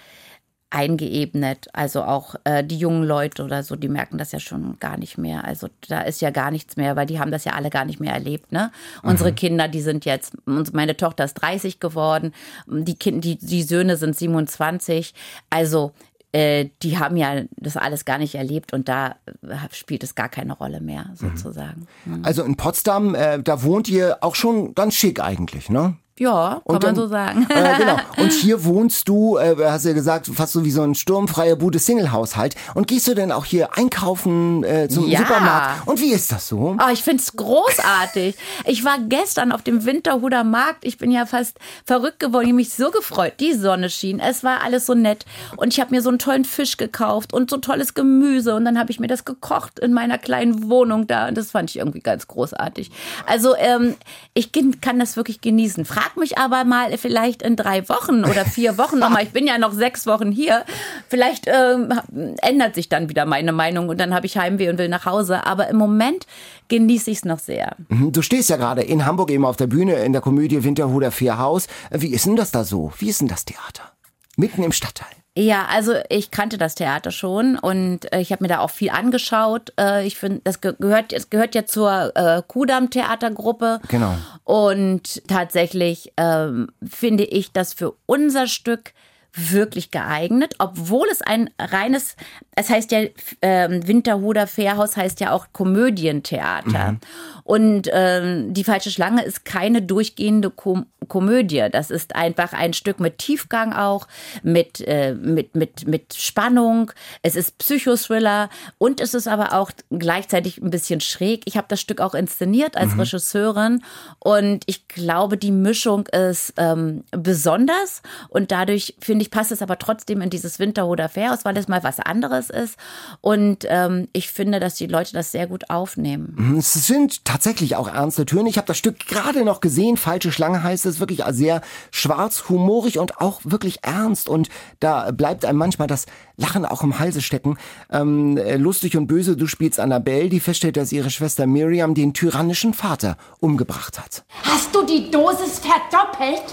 eingeebnet. 0.70 1.68
Also 1.72 2.02
auch 2.02 2.34
äh, 2.44 2.62
die 2.62 2.78
jungen 2.78 3.04
Leute 3.04 3.42
oder 3.42 3.62
so, 3.62 3.74
die 3.74 3.88
merken 3.88 4.18
das 4.18 4.32
ja 4.32 4.40
schon 4.40 4.78
gar 4.80 4.98
nicht 4.98 5.16
mehr. 5.16 5.44
Also 5.44 5.68
da 5.88 6.02
ist 6.02 6.20
ja 6.20 6.30
gar 6.30 6.50
nichts 6.50 6.76
mehr, 6.76 6.94
weil 6.96 7.06
die 7.06 7.18
haben 7.18 7.30
das 7.30 7.44
ja 7.44 7.52
alle 7.52 7.70
gar 7.70 7.84
nicht 7.84 8.00
mehr 8.00 8.12
erlebt. 8.12 8.52
Ne? 8.52 8.70
Unsere 9.02 9.30
mhm. 9.30 9.36
Kinder, 9.36 9.68
die 9.68 9.80
sind 9.80 10.04
jetzt, 10.04 10.34
meine 10.44 10.96
Tochter 10.96 11.24
ist 11.24 11.34
30 11.34 11.80
geworden, 11.80 12.32
die, 12.66 12.96
kind, 12.96 13.24
die, 13.24 13.38
die 13.38 13.62
Söhne 13.62 13.96
sind 13.96 14.16
27. 14.16 15.14
Also 15.48 15.92
äh, 16.32 16.68
die 16.82 16.98
haben 16.98 17.16
ja 17.16 17.42
das 17.56 17.76
alles 17.76 18.04
gar 18.04 18.18
nicht 18.18 18.34
erlebt 18.34 18.72
und 18.72 18.88
da 18.88 19.16
äh, 19.42 19.56
spielt 19.72 20.02
es 20.02 20.14
gar 20.14 20.28
keine 20.28 20.52
Rolle 20.52 20.80
mehr, 20.80 21.06
mhm. 21.10 21.16
sozusagen. 21.16 21.86
Mhm. 22.04 22.24
Also 22.24 22.44
in 22.44 22.56
Potsdam, 22.56 23.14
äh, 23.14 23.42
da 23.42 23.62
wohnt 23.62 23.88
ihr 23.88 24.18
auch 24.20 24.34
schon 24.34 24.74
ganz 24.74 24.94
schick 24.94 25.20
eigentlich, 25.20 25.70
ne? 25.70 25.96
Ja, 26.18 26.60
kann 26.66 26.80
dann, 26.80 26.94
man 26.94 26.96
so 26.96 27.08
sagen. 27.08 27.46
Äh, 27.48 27.78
genau. 27.78 27.96
Und 28.16 28.32
hier 28.32 28.64
wohnst 28.64 29.08
du, 29.08 29.36
äh, 29.36 29.56
hast 29.64 29.84
du 29.84 29.90
ja 29.90 29.94
gesagt, 29.94 30.26
fast 30.26 30.52
so 30.52 30.64
wie 30.64 30.70
so 30.70 30.82
ein 30.82 30.94
sturmfreier 30.94 31.56
Bude 31.56 31.78
Single-Haushalt. 31.78 32.56
Und 32.74 32.88
gehst 32.88 33.06
du 33.06 33.14
denn 33.14 33.32
auch 33.32 33.44
hier 33.44 33.76
einkaufen 33.76 34.64
äh, 34.64 34.88
zum 34.88 35.08
ja. 35.08 35.20
Supermarkt? 35.20 35.86
Und 35.86 36.00
wie 36.00 36.12
ist 36.12 36.32
das 36.32 36.48
so? 36.48 36.76
Oh, 36.78 36.92
ich 36.92 37.02
find's 37.02 37.34
großartig. 37.36 38.36
ich 38.66 38.84
war 38.84 38.98
gestern 38.98 39.52
auf 39.52 39.62
dem 39.62 39.84
Winterhuder 39.84 40.44
Markt. 40.44 40.84
Ich 40.84 40.98
bin 40.98 41.10
ja 41.10 41.26
fast 41.26 41.58
verrückt 41.84 42.20
geworden. 42.20 42.44
Ich 42.44 42.48
habe 42.48 42.56
mich 42.56 42.74
so 42.74 42.90
gefreut. 42.90 43.34
Die 43.40 43.54
Sonne 43.54 43.90
schien. 43.90 44.20
Es 44.20 44.42
war 44.42 44.62
alles 44.62 44.86
so 44.86 44.94
nett. 44.94 45.24
Und 45.56 45.72
ich 45.72 45.80
habe 45.80 45.94
mir 45.94 46.02
so 46.02 46.08
einen 46.08 46.18
tollen 46.18 46.44
Fisch 46.44 46.76
gekauft 46.76 47.32
und 47.32 47.50
so 47.50 47.58
tolles 47.58 47.94
Gemüse. 47.94 48.54
Und 48.54 48.64
dann 48.64 48.78
habe 48.78 48.90
ich 48.90 49.00
mir 49.00 49.08
das 49.08 49.24
gekocht 49.24 49.78
in 49.78 49.92
meiner 49.92 50.18
kleinen 50.18 50.68
Wohnung 50.68 51.06
da. 51.06 51.28
Und 51.28 51.36
das 51.36 51.52
fand 51.52 51.70
ich 51.70 51.78
irgendwie 51.78 52.00
ganz 52.00 52.26
großartig. 52.26 52.90
Also 53.26 53.54
ähm, 53.56 53.94
ich 54.34 54.50
kann 54.80 54.98
das 54.98 55.16
wirklich 55.16 55.40
genießen. 55.40 55.84
Frag 55.84 56.07
frag 56.08 56.16
mich 56.16 56.38
aber 56.38 56.64
mal 56.64 56.96
vielleicht 56.96 57.42
in 57.42 57.56
drei 57.56 57.88
Wochen 57.88 58.24
oder 58.24 58.44
vier 58.44 58.78
Wochen 58.78 58.98
nochmal. 58.98 59.24
Ich 59.24 59.30
bin 59.30 59.46
ja 59.46 59.58
noch 59.58 59.72
sechs 59.72 60.06
Wochen 60.06 60.30
hier. 60.30 60.64
Vielleicht 61.08 61.46
ähm, 61.46 61.92
ändert 62.40 62.74
sich 62.74 62.88
dann 62.88 63.08
wieder 63.08 63.26
meine 63.26 63.52
Meinung 63.52 63.88
und 63.88 63.98
dann 64.00 64.14
habe 64.14 64.26
ich 64.26 64.36
Heimweh 64.36 64.68
und 64.68 64.78
will 64.78 64.88
nach 64.88 65.04
Hause. 65.04 65.46
Aber 65.46 65.68
im 65.68 65.76
Moment 65.76 66.26
genieße 66.68 67.10
ich 67.10 67.18
es 67.18 67.24
noch 67.24 67.38
sehr. 67.38 67.76
Mhm, 67.88 68.12
du 68.12 68.22
stehst 68.22 68.50
ja 68.50 68.56
gerade 68.56 68.82
in 68.82 69.04
Hamburg 69.04 69.30
eben 69.30 69.44
auf 69.44 69.56
der 69.56 69.66
Bühne 69.66 69.94
in 69.96 70.12
der 70.12 70.22
Komödie 70.22 70.64
Winterhuder 70.64 71.10
Vierhaus. 71.10 71.66
Wie 71.90 72.12
ist 72.12 72.26
denn 72.26 72.36
das 72.36 72.50
da 72.50 72.64
so? 72.64 72.92
Wie 72.98 73.08
ist 73.08 73.20
denn 73.20 73.28
das 73.28 73.44
Theater? 73.44 73.92
Mitten 74.36 74.62
im 74.62 74.72
Stadtteil. 74.72 75.17
Ja, 75.40 75.66
also 75.70 75.94
ich 76.08 76.32
kannte 76.32 76.58
das 76.58 76.74
Theater 76.74 77.12
schon 77.12 77.56
und 77.56 78.12
äh, 78.12 78.20
ich 78.20 78.32
habe 78.32 78.42
mir 78.42 78.48
da 78.48 78.58
auch 78.58 78.70
viel 78.70 78.90
angeschaut. 78.90 79.72
Äh, 79.78 80.04
ich 80.04 80.18
finde, 80.18 80.40
das 80.42 80.60
gehört, 80.60 81.12
es 81.12 81.30
gehört 81.30 81.54
ja 81.54 81.64
zur 81.64 82.10
äh, 82.16 82.42
Kudam 82.44 82.90
Theatergruppe. 82.90 83.78
Genau. 83.86 84.16
Und 84.42 85.22
tatsächlich 85.28 86.12
ähm, 86.16 86.72
finde 86.84 87.22
ich 87.22 87.52
das 87.52 87.72
für 87.72 87.94
unser 88.06 88.48
Stück 88.48 88.92
wirklich 89.32 89.92
geeignet, 89.92 90.56
obwohl 90.58 91.06
es 91.08 91.22
ein 91.22 91.50
reines, 91.56 92.16
es 92.58 92.70
heißt 92.70 92.90
ja, 92.90 93.02
äh, 93.40 93.68
Winterhuder 93.86 94.48
Fährhaus 94.48 94.96
heißt 94.96 95.20
ja 95.20 95.30
auch 95.30 95.46
Komödientheater. 95.52 96.92
Mhm. 96.92 97.00
Und 97.44 97.88
ähm, 97.92 98.52
die 98.52 98.64
falsche 98.64 98.90
Schlange 98.90 99.22
ist 99.22 99.44
keine 99.44 99.80
durchgehende 99.80 100.50
Kom 100.50 100.86
Komödie. 101.06 101.66
Das 101.72 101.90
ist 101.90 102.14
einfach 102.14 102.52
ein 102.52 102.74
Stück 102.74 103.00
mit 103.00 103.16
Tiefgang 103.16 103.72
auch, 103.72 104.06
mit, 104.42 104.86
äh, 104.86 105.14
mit, 105.14 105.54
mit, 105.54 105.86
mit 105.86 106.12
Spannung. 106.12 106.92
Es 107.22 107.34
ist 107.34 107.56
Psychothriller 107.56 108.50
und 108.76 109.00
es 109.00 109.14
ist 109.14 109.26
aber 109.26 109.54
auch 109.54 109.70
gleichzeitig 109.90 110.58
ein 110.58 110.70
bisschen 110.70 111.00
schräg. 111.00 111.44
Ich 111.46 111.56
habe 111.56 111.66
das 111.70 111.80
Stück 111.80 112.02
auch 112.02 112.14
inszeniert 112.14 112.76
als 112.76 112.92
mhm. 112.92 113.00
Regisseurin 113.00 113.82
und 114.18 114.64
ich 114.66 114.86
glaube, 114.88 115.38
die 115.38 115.52
Mischung 115.52 116.06
ist 116.08 116.52
ähm, 116.58 117.04
besonders 117.12 118.02
und 118.28 118.50
dadurch 118.50 118.94
finde 118.98 119.22
ich, 119.22 119.30
passt 119.30 119.52
es 119.52 119.62
aber 119.62 119.78
trotzdem 119.78 120.20
in 120.20 120.28
dieses 120.28 120.58
Winterhuder 120.58 121.08
Fährhaus, 121.08 121.46
weil 121.46 121.56
es 121.56 121.68
mal 121.68 121.82
was 121.82 122.00
anderes 122.00 122.47
ist. 122.50 122.76
Und 123.20 123.66
ähm, 123.68 124.08
ich 124.12 124.30
finde, 124.30 124.60
dass 124.60 124.74
die 124.74 124.86
Leute 124.86 125.12
das 125.12 125.32
sehr 125.32 125.46
gut 125.46 125.70
aufnehmen. 125.70 126.34
Mhm, 126.36 126.58
es 126.58 126.72
sind 126.72 127.24
tatsächlich 127.24 127.76
auch 127.76 127.88
ernste 127.88 128.26
Töne. 128.26 128.48
Ich 128.48 128.56
habe 128.56 128.66
das 128.66 128.78
Stück 128.78 129.06
gerade 129.06 129.44
noch 129.44 129.60
gesehen. 129.60 129.96
Falsche 129.96 130.32
Schlange 130.32 130.62
heißt 130.62 130.86
es 130.86 131.00
wirklich 131.00 131.22
sehr 131.30 131.60
schwarz, 131.90 132.48
humorig 132.48 132.98
und 132.98 133.20
auch 133.20 133.40
wirklich 133.44 133.78
ernst. 133.82 134.28
Und 134.28 134.48
da 134.80 135.10
bleibt 135.10 135.44
einem 135.44 135.58
manchmal 135.58 135.88
das 135.88 136.06
Lachen 136.36 136.64
auch 136.64 136.82
im 136.82 136.98
Halse 136.98 137.20
stecken. 137.20 137.58
Ähm, 137.90 138.36
äh, 138.36 138.56
lustig 138.56 138.96
und 138.96 139.06
böse, 139.06 139.36
du 139.36 139.46
spielst 139.46 139.80
Annabelle, 139.80 140.28
die 140.28 140.40
feststellt, 140.40 140.76
dass 140.76 140.92
ihre 140.92 141.10
Schwester 141.10 141.46
Miriam 141.46 141.94
den 141.94 142.14
tyrannischen 142.14 142.74
Vater 142.74 143.16
umgebracht 143.40 143.98
hat. 143.98 144.24
Hast 144.44 144.74
du 144.74 144.84
die 144.84 145.10
Dosis 145.10 145.58
verdoppelt? 145.58 146.44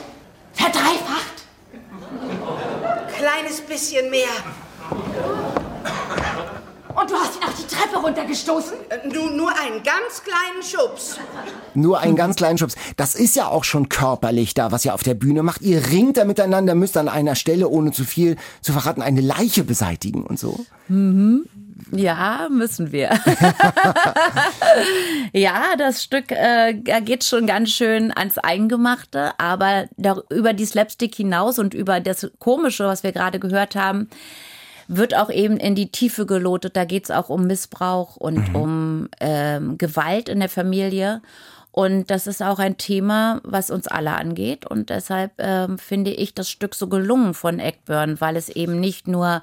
Verdreifacht? 0.53 1.45
Kleines 3.17 3.61
bisschen 3.61 4.09
mehr. 4.09 4.27
Und 6.95 7.11
du 7.11 7.15
hast 7.15 7.35
ihn 7.35 7.43
auch 7.43 7.53
die 7.53 7.67
Treppe 7.67 7.97
runtergestoßen? 7.97 8.73
Äh, 8.89 9.07
nur, 9.07 9.29
nur 9.31 9.49
einen 9.49 9.83
ganz 9.83 10.23
kleinen 10.23 10.63
Schubs. 10.63 11.19
Nur 11.73 11.99
einen 11.99 12.15
ganz 12.15 12.37
kleinen 12.37 12.57
Schubs. 12.57 12.75
Das 12.95 13.15
ist 13.15 13.35
ja 13.35 13.47
auch 13.47 13.65
schon 13.65 13.89
körperlich 13.89 14.53
da, 14.53 14.71
was 14.71 14.85
ihr 14.85 14.93
auf 14.93 15.03
der 15.03 15.13
Bühne 15.13 15.43
macht. 15.43 15.61
Ihr 15.61 15.85
ringt 15.87 16.15
da 16.15 16.23
miteinander, 16.23 16.73
müsst 16.73 16.95
an 16.95 17.09
einer 17.09 17.35
Stelle, 17.35 17.67
ohne 17.67 17.91
zu 17.91 18.05
viel 18.05 18.37
zu 18.61 18.71
verraten, 18.71 19.01
eine 19.01 19.19
Leiche 19.19 19.65
beseitigen 19.65 20.23
und 20.23 20.39
so. 20.39 20.65
Mhm. 20.87 21.45
Ja, 21.91 22.47
müssen 22.49 22.91
wir. 22.91 23.09
ja, 25.33 25.75
das 25.77 26.01
Stück 26.01 26.31
äh, 26.31 26.73
geht 26.73 27.23
schon 27.23 27.45
ganz 27.45 27.71
schön 27.71 28.11
ans 28.15 28.37
Eingemachte, 28.37 29.37
aber 29.37 29.85
da, 29.97 30.21
über 30.29 30.53
die 30.53 30.65
Slapstick 30.65 31.13
hinaus 31.13 31.59
und 31.59 31.73
über 31.73 31.99
das 31.99 32.31
Komische, 32.39 32.85
was 32.85 33.03
wir 33.03 33.11
gerade 33.11 33.39
gehört 33.39 33.75
haben, 33.75 34.09
wird 34.87 35.15
auch 35.15 35.29
eben 35.29 35.57
in 35.57 35.75
die 35.75 35.91
Tiefe 35.91 36.25
gelotet. 36.25 36.75
Da 36.75 36.85
geht 36.85 37.05
es 37.05 37.11
auch 37.11 37.29
um 37.29 37.47
Missbrauch 37.47 38.15
und 38.15 38.49
mhm. 38.49 38.55
um 38.55 39.09
ähm, 39.19 39.77
Gewalt 39.77 40.29
in 40.29 40.39
der 40.39 40.49
Familie. 40.49 41.21
Und 41.71 42.09
das 42.09 42.25
ist 42.25 42.41
auch 42.41 42.59
ein 42.59 42.77
Thema, 42.77 43.41
was 43.43 43.69
uns 43.69 43.87
alle 43.87 44.13
angeht. 44.15 44.65
Und 44.65 44.89
deshalb 44.89 45.33
ähm, 45.39 45.77
finde 45.77 46.11
ich 46.11 46.33
das 46.33 46.49
Stück 46.49 46.73
so 46.73 46.87
gelungen 46.87 47.33
von 47.33 47.59
Eckburn, 47.59 48.21
weil 48.21 48.37
es 48.37 48.47
eben 48.47 48.79
nicht 48.79 49.07
nur 49.07 49.41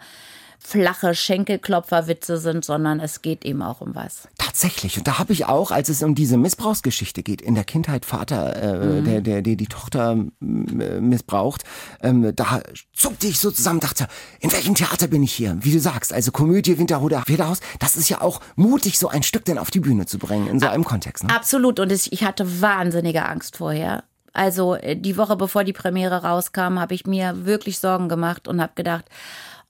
flache 0.64 1.14
Schenkelklopferwitze 1.14 2.38
sind, 2.38 2.64
sondern 2.64 3.00
es 3.00 3.20
geht 3.20 3.44
eben 3.44 3.62
auch 3.62 3.80
um 3.80 3.94
was. 3.94 4.28
Tatsächlich. 4.38 4.96
Und 4.96 5.06
da 5.06 5.18
habe 5.18 5.32
ich 5.32 5.46
auch, 5.46 5.70
als 5.70 5.88
es 5.88 6.02
um 6.02 6.14
diese 6.14 6.36
Missbrauchsgeschichte 6.36 7.22
geht, 7.22 7.42
in 7.42 7.54
der 7.54 7.64
Kindheit 7.64 8.04
Vater, 8.04 8.56
äh, 8.56 8.86
mhm. 8.86 9.04
der, 9.04 9.20
der, 9.20 9.42
der 9.42 9.56
die 9.56 9.66
Tochter 9.66 10.12
äh, 10.12 11.00
missbraucht, 11.00 11.64
ähm, 12.00 12.34
da 12.34 12.62
zuckte 12.94 13.26
ich 13.26 13.38
so 13.38 13.50
zusammen, 13.50 13.80
dachte, 13.80 14.06
in 14.40 14.52
welchem 14.52 14.74
Theater 14.74 15.08
bin 15.08 15.22
ich 15.22 15.32
hier? 15.32 15.58
Wie 15.60 15.72
du 15.72 15.80
sagst, 15.80 16.12
also 16.12 16.30
Komödie, 16.30 16.78
Winterhuder, 16.78 17.22
Federhaus, 17.26 17.60
das 17.80 17.96
ist 17.96 18.08
ja 18.08 18.20
auch 18.20 18.40
mutig, 18.54 18.98
so 18.98 19.08
ein 19.08 19.22
Stück 19.22 19.44
denn 19.44 19.58
auf 19.58 19.70
die 19.70 19.80
Bühne 19.80 20.06
zu 20.06 20.18
bringen, 20.18 20.46
in 20.46 20.60
so 20.60 20.68
einem 20.68 20.84
Kontext. 20.84 21.24
Ne? 21.24 21.34
Absolut. 21.34 21.80
Und 21.80 21.90
ich 21.90 22.24
hatte 22.24 22.62
wahnsinnige 22.62 23.26
Angst 23.26 23.56
vorher. 23.56 24.04
Also 24.32 24.76
äh, 24.76 24.96
die 24.96 25.16
Woche 25.16 25.36
bevor 25.36 25.64
die 25.64 25.72
Premiere 25.72 26.22
rauskam, 26.22 26.78
habe 26.78 26.94
ich 26.94 27.06
mir 27.06 27.44
wirklich 27.44 27.78
Sorgen 27.78 28.08
gemacht 28.08 28.48
und 28.48 28.60
habe 28.60 28.72
gedacht, 28.74 29.04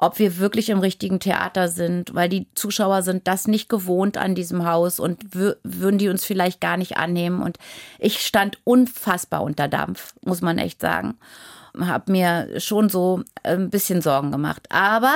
ob 0.02 0.18
wir 0.18 0.38
wirklich 0.38 0.68
im 0.68 0.80
richtigen 0.80 1.20
Theater 1.20 1.68
sind, 1.68 2.12
weil 2.12 2.28
die 2.28 2.48
Zuschauer 2.56 3.02
sind 3.02 3.28
das 3.28 3.46
nicht 3.46 3.68
gewohnt 3.68 4.16
an 4.16 4.34
diesem 4.34 4.66
Haus 4.66 4.98
und 4.98 5.32
würden 5.32 5.98
die 5.98 6.08
uns 6.08 6.24
vielleicht 6.24 6.60
gar 6.60 6.76
nicht 6.76 6.96
annehmen. 6.96 7.40
Und 7.40 7.56
ich 8.00 8.18
stand 8.18 8.58
unfassbar 8.64 9.44
unter 9.44 9.68
Dampf, 9.68 10.14
muss 10.24 10.40
man 10.40 10.58
echt 10.58 10.80
sagen. 10.80 11.14
Hab 11.78 12.08
mir 12.08 12.60
schon 12.60 12.88
so 12.88 13.22
ein 13.44 13.70
bisschen 13.70 14.02
Sorgen 14.02 14.32
gemacht. 14.32 14.66
Aber 14.70 15.14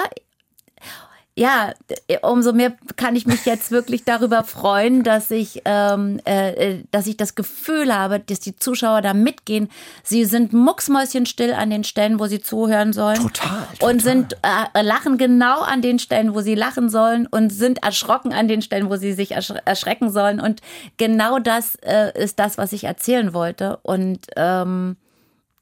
ja, 1.39 1.75
umso 2.23 2.55
mehr 2.55 2.73
kann 2.97 3.15
ich 3.15 3.27
mich 3.27 3.45
jetzt 3.45 3.71
wirklich 3.71 4.05
darüber 4.05 4.43
freuen, 4.43 5.03
dass 5.03 5.31
ich, 5.31 5.61
ähm, 5.67 6.19
äh, 6.25 6.79
dass 6.91 7.07
ich 7.07 7.19
das 7.19 7.35
Gefühl 7.35 7.95
habe, 7.95 8.21
dass 8.21 8.41
die 8.41 8.57
Zuschauer 8.57 9.03
da 9.03 9.13
mitgehen. 9.13 9.69
Sie 10.03 10.25
sind 10.25 10.55
mucksmäuschenstill 10.55 11.53
an 11.53 11.69
den 11.69 11.85
Stellen, 11.85 12.19
wo 12.19 12.27
sie 12.27 12.41
zuhören 12.41 12.95
sollen. 12.95 13.21
Total, 13.21 13.67
total. 13.79 13.91
Und 13.91 14.01
sind 14.01 14.39
äh, 14.43 14.81
lachen 14.81 15.19
genau 15.19 15.61
an 15.61 15.83
den 15.83 15.99
Stellen, 15.99 16.35
wo 16.35 16.41
sie 16.41 16.55
lachen 16.55 16.89
sollen 16.89 17.27
und 17.27 17.51
sind 17.51 17.83
erschrocken 17.83 18.33
an 18.33 18.49
den 18.49 18.63
Stellen, 18.63 18.89
wo 18.89 18.97
sie 18.97 19.13
sich 19.13 19.33
ersch 19.33 19.53
erschrecken 19.67 20.11
sollen. 20.11 20.41
Und 20.41 20.63
genau 20.97 21.39
das 21.39 21.75
äh, 21.83 22.19
ist 22.19 22.39
das, 22.39 22.57
was 22.57 22.73
ich 22.73 22.85
erzählen 22.85 23.35
wollte. 23.35 23.79
Und 23.83 24.21
ähm, 24.37 24.97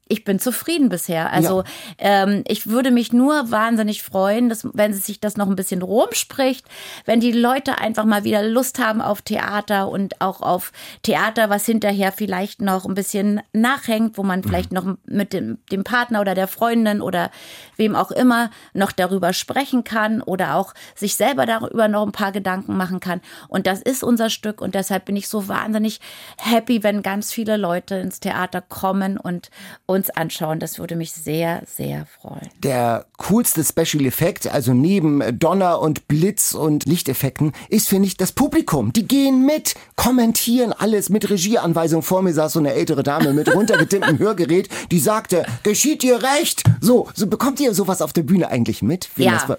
ich 0.07 0.23
bin 0.23 0.37
zufrieden 0.37 0.89
bisher. 0.89 1.33
Also 1.33 1.63
ja. 1.99 2.23
ähm, 2.23 2.43
ich 2.47 2.67
würde 2.67 2.91
mich 2.91 3.11
nur 3.11 3.49
wahnsinnig 3.49 4.03
freuen, 4.03 4.49
dass, 4.49 4.67
wenn 4.73 4.93
sich 4.93 5.19
das 5.19 5.35
noch 5.35 5.47
ein 5.47 5.55
bisschen 5.55 5.81
rumspricht, 5.81 6.65
wenn 7.05 7.19
die 7.19 7.31
Leute 7.31 7.79
einfach 7.79 8.05
mal 8.05 8.23
wieder 8.23 8.43
Lust 8.43 8.77
haben 8.77 9.01
auf 9.01 9.23
Theater 9.23 9.89
und 9.89 10.21
auch 10.21 10.41
auf 10.41 10.71
Theater, 11.01 11.49
was 11.49 11.65
hinterher 11.65 12.11
vielleicht 12.11 12.61
noch 12.61 12.85
ein 12.85 12.93
bisschen 12.93 13.41
nachhängt, 13.51 14.19
wo 14.19 14.23
man 14.23 14.43
vielleicht 14.43 14.71
mhm. 14.71 14.75
noch 14.75 14.97
mit 15.05 15.33
dem, 15.33 15.57
dem 15.71 15.83
Partner 15.83 16.21
oder 16.21 16.35
der 16.35 16.47
Freundin 16.47 17.01
oder 17.01 17.31
wem 17.75 17.95
auch 17.95 18.11
immer 18.11 18.51
noch 18.73 18.91
darüber 18.91 19.33
sprechen 19.33 19.83
kann 19.83 20.21
oder 20.21 20.55
auch 20.55 20.75
sich 20.93 21.15
selber 21.15 21.47
darüber 21.47 21.87
noch 21.87 22.05
ein 22.05 22.11
paar 22.11 22.31
Gedanken 22.31 22.77
machen 22.77 22.99
kann. 22.99 23.21
Und 23.47 23.65
das 23.65 23.81
ist 23.81 24.03
unser 24.03 24.29
Stück 24.29 24.61
und 24.61 24.75
deshalb 24.75 25.05
bin 25.05 25.15
ich 25.15 25.27
so 25.27 25.47
wahnsinnig 25.47 25.99
happy, 26.37 26.83
wenn 26.83 27.01
ganz 27.01 27.31
viele 27.31 27.57
Leute 27.57 27.95
ins 27.95 28.19
Theater 28.19 28.61
kommen 28.61 29.17
und, 29.17 29.49
und 29.87 29.94
uns 29.95 30.09
anschauen. 30.09 30.59
Das 30.59 30.79
würde 30.79 30.95
mich 30.95 31.11
sehr, 31.11 31.63
sehr 31.65 32.05
freuen. 32.05 32.49
Der 32.63 33.05
coolste 33.17 33.63
Special 33.63 34.05
Effekt, 34.05 34.47
also 34.47 34.73
neben 34.73 35.39
Donner 35.39 35.79
und 35.79 36.07
Blitz 36.07 36.53
und 36.53 36.85
Lichteffekten, 36.85 37.53
ist, 37.69 37.87
finde 37.87 38.07
ich, 38.07 38.17
das 38.17 38.31
Publikum. 38.31 38.93
Die 38.93 39.07
gehen 39.07 39.45
mit, 39.45 39.75
kommentieren 39.95 40.73
alles 40.73 41.09
mit 41.09 41.29
Regieanweisung. 41.29 42.01
Vor 42.01 42.21
mir 42.21 42.33
saß 42.33 42.53
so 42.53 42.59
eine 42.59 42.73
ältere 42.73 43.03
Dame 43.03 43.33
mit 43.33 43.53
runtergetipptem 43.55 44.19
Hörgerät, 44.19 44.69
die 44.91 44.99
sagte, 44.99 45.45
geschieht 45.63 46.03
ihr 46.03 46.21
recht? 46.21 46.63
So, 46.81 47.09
so 47.13 47.27
bekommt 47.27 47.59
ihr 47.59 47.73
sowas 47.73 48.01
auf 48.01 48.13
der 48.13 48.23
Bühne 48.23 48.49
eigentlich 48.49 48.81
mit? 48.81 49.09
ja. 49.15 49.45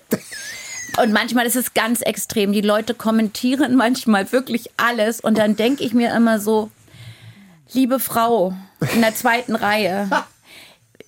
Und 1.03 1.13
manchmal 1.13 1.47
ist 1.47 1.57
es 1.57 1.75
ganz 1.75 2.01
extrem. 2.01 2.53
Die 2.53 2.61
Leute 2.61 2.95
kommentieren 2.95 3.75
manchmal 3.77 4.31
wirklich 4.33 4.71
alles. 4.77 5.21
Und 5.21 5.37
dann 5.37 5.57
denke 5.57 5.85
ich 5.85 5.93
mir 5.93 6.15
immer 6.15 6.41
so, 6.41 6.71
liebe 7.73 7.99
Frau 7.99 8.55
in 8.95 9.01
der 9.01 9.15
zweiten 9.15 9.55
Reihe, 9.55 10.09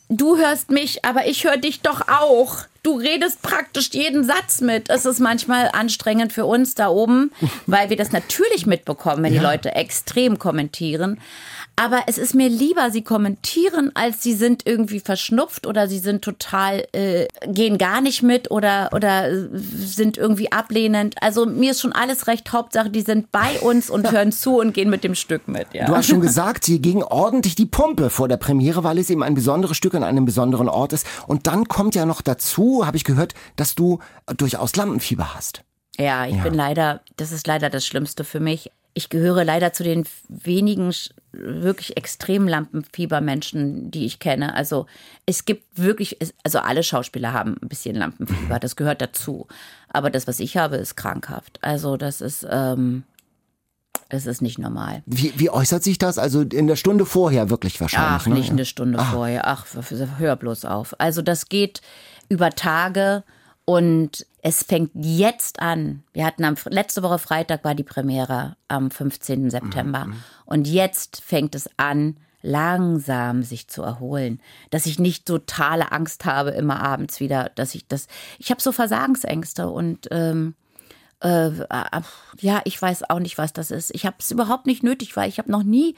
du 0.09 0.37
hörst 0.37 0.71
mich, 0.71 1.05
aber 1.05 1.27
ich 1.27 1.45
höre 1.45 1.57
dich 1.57 1.81
doch 1.81 2.09
auch. 2.09 2.59
Du 2.83 2.97
redest 2.97 3.43
praktisch 3.43 3.91
jeden 3.93 4.25
Satz 4.25 4.61
mit. 4.61 4.89
Es 4.89 5.05
ist 5.05 5.21
manchmal 5.21 5.71
anstrengend 5.73 6.33
für 6.33 6.47
uns 6.47 6.75
da 6.75 6.89
oben, 6.89 7.33
weil 7.67 7.91
wir 7.91 7.97
das 7.97 8.13
natürlich 8.13 8.67
mitbekommen, 8.67 9.23
wenn 9.23 9.35
ja. 9.35 9.41
die 9.41 9.47
Leute 9.47 9.75
extrem 9.75 10.39
kommentieren. 10.39 11.21
Aber 11.79 12.03
es 12.09 12.19
ist 12.19 12.35
mir 12.35 12.49
lieber, 12.49 12.91
sie 12.91 13.03
kommentieren, 13.03 13.93
als 13.95 14.21
sie 14.21 14.35
sind 14.35 14.67
irgendwie 14.67 14.99
verschnupft 14.99 15.65
oder 15.65 15.87
sie 15.87 16.01
sind 16.01 16.23
total, 16.23 16.85
äh, 16.93 17.29
gehen 17.47 17.79
gar 17.79 18.01
nicht 18.01 18.25
mit 18.25 18.51
oder, 18.51 18.91
oder 18.93 19.31
sind 19.53 20.19
irgendwie 20.19 20.51
ablehnend. 20.51 21.15
Also 21.21 21.47
mir 21.47 21.71
ist 21.71 21.81
schon 21.81 21.93
alles 21.93 22.27
recht. 22.27 22.53
Hauptsache, 22.53 22.91
die 22.91 23.03
sind 23.03 23.31
bei 23.31 23.61
uns 23.61 23.91
und 23.91 24.11
hören 24.11 24.33
zu 24.33 24.59
und 24.59 24.75
gehen 24.75 24.91
mit 24.91 25.05
dem 25.05 25.15
Stück 25.15 25.47
mit. 25.47 25.69
Ja. 25.73 25.87
Du 25.87 25.95
hast 25.95 26.09
schon 26.09 26.21
gesagt, 26.21 26.65
sie 26.65 26.83
ging 26.83 27.05
ordentlich 27.05 27.55
die 27.55 27.67
Pumpe 27.67 28.11
vor 28.11 28.27
der 28.27 28.39
Premiere, 28.39 28.83
weil 28.83 28.99
es 28.99 29.09
eben 29.09 29.23
ein 29.23 29.35
besonderes 29.35 29.77
Stück 29.77 29.95
an 29.95 30.03
einem 30.03 30.25
besonderen 30.25 30.69
Ort 30.69 30.93
ist. 30.93 31.07
Und 31.29 31.47
dann 31.47 31.69
kommt 31.69 31.95
ja 31.95 32.07
noch 32.07 32.23
dazu, 32.23 32.87
habe 32.87 32.97
ich 32.97 33.05
gehört, 33.05 33.35
dass 33.55 33.77
du 33.77 34.01
durchaus 34.37 34.75
Lampenfieber 34.75 35.37
hast. 35.37 35.63
Ja, 35.97 36.27
ich 36.27 36.37
ja. 36.37 36.43
bin 36.43 36.55
leider, 36.55 37.03
das 37.17 37.31
ist 37.31 37.47
leider 37.47 37.71
das 37.71 37.87
Schlimmste 37.87 38.25
für 38.25 38.41
mich 38.41 38.73
ich 38.99 39.11
gehöre 39.11 39.45
leider 39.45 39.73
zu 39.73 39.85
den 39.85 40.05
wenigen 40.29 40.93
wirklich 41.33 41.97
extrem 41.97 42.49
Lampenfiebermenschen, 42.49 43.93
die 43.93 44.05
ich 44.05 44.19
kenne. 44.19 44.55
Also 44.55 44.87
es 45.25 45.45
gibt 45.45 45.79
wirklich, 45.79 46.19
also 46.43 46.59
alle 46.59 46.83
Schauspieler 46.83 47.33
haben 47.33 47.57
ein 47.63 47.69
bisschen 47.69 47.95
Lampenfieber, 47.95 48.59
das 48.59 48.75
gehört 48.75 49.01
dazu. 49.01 49.47
Aber 49.89 50.11
das, 50.11 50.27
was 50.27 50.41
ich 50.41 50.57
habe, 50.57 50.77
ist 50.77 50.97
krankhaft. 50.97 51.61
Also 51.63 51.97
das 51.97 52.21
ist, 52.21 52.45
ähm, 52.51 53.05
das 54.09 54.27
ist 54.27 54.43
nicht 54.43 54.59
normal. 54.59 55.03
Wie, 55.07 55.33
wie 55.37 55.51
äußert 55.51 55.85
sich 55.85 55.99
das? 55.99 56.19
Also 56.19 56.43
in 56.43 56.67
der 56.67 56.77
Stunde 56.77 57.07
vorher 57.07 57.51
wirklich 57.51 57.81
wahrscheinlich? 57.81 58.23
Ach, 58.23 58.27
ne? 58.27 58.35
nicht 58.35 58.51
eine 58.51 58.65
Stunde 58.65 58.99
Ach. 58.99 59.13
vorher. 59.13 59.47
Ach, 59.47 59.65
hör 60.19 60.35
bloß 60.35 60.65
auf. 60.65 60.99
Also 60.99 61.23
das 61.23 61.49
geht 61.49 61.83
über 62.29 62.51
Tage 62.51 63.23
und 63.69 64.25
es 64.41 64.63
fängt 64.63 64.93
jetzt 64.95 65.61
an. 65.61 66.03
Wir 66.15 66.25
hatten 66.25 66.43
am, 66.47 66.55
letzte 66.71 67.03
Woche 67.03 67.19
Freitag 67.19 67.65
war 67.65 67.75
die 67.75 67.83
Premiere 67.83 68.57
am 68.67 68.91
15. 68.91 69.51
September. 69.51 70.07
Mhm. 70.07 70.23
Und 70.47 70.67
jetzt 70.67 71.21
fängt 71.21 71.55
es 71.55 71.69
an, 71.77 72.17
langsam 72.41 73.43
sich 73.43 73.69
zu 73.69 73.83
erholen. 73.83 74.41
Dass 74.71 74.87
ich 74.87 74.99
nicht 74.99 75.27
totale 75.27 75.93
Angst 75.93 76.25
habe 76.25 76.53
immer 76.53 76.81
abends 76.81 77.21
wieder, 77.21 77.51
dass 77.57 77.75
ich 77.75 77.87
das. 77.87 78.07
Ich 78.39 78.51
habe 78.51 78.63
so 78.63 78.73
Versagensängste 78.73 79.69
und 79.69 80.09
ähm, 80.13 80.55
äh, 81.23 81.49
äh, 81.49 82.01
ja, 82.41 82.63
ich 82.65 82.81
weiß 82.81 83.11
auch 83.11 83.21
nicht, 83.21 83.37
was 83.37 83.53
das 83.53 83.71
ist. 83.71 83.95
Ich 83.95 84.07
habe 84.07 84.17
es 84.19 84.31
überhaupt 84.31 84.65
nicht 84.65 84.83
nötig, 84.83 85.15
weil 85.15 85.29
ich 85.29 85.39
habe 85.39 85.51
noch 85.51 85.63
nie 85.63 85.95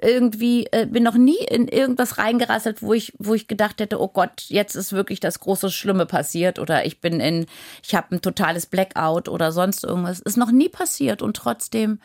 irgendwie, 0.00 0.66
äh, 0.72 0.86
bin 0.86 1.02
noch 1.02 1.16
nie 1.16 1.38
in 1.48 1.68
irgendwas 1.68 2.18
reingerasselt, 2.18 2.82
wo 2.82 2.92
ich, 2.92 3.12
wo 3.18 3.34
ich 3.34 3.48
gedacht 3.48 3.80
hätte, 3.80 4.00
oh 4.00 4.08
Gott, 4.08 4.44
jetzt 4.48 4.74
ist 4.74 4.92
wirklich 4.92 5.20
das 5.20 5.40
große 5.40 5.70
Schlimme 5.70 6.06
passiert 6.06 6.58
oder 6.58 6.84
ich 6.84 7.00
bin 7.00 7.20
in, 7.20 7.46
ich 7.82 7.94
habe 7.94 8.14
ein 8.14 8.20
totales 8.20 8.66
Blackout 8.66 9.28
oder 9.28 9.52
sonst 9.52 9.84
irgendwas. 9.84 10.20
Ist 10.20 10.36
noch 10.36 10.50
nie 10.50 10.68
passiert 10.68 11.22
und 11.22 11.36
trotzdem, 11.36 12.00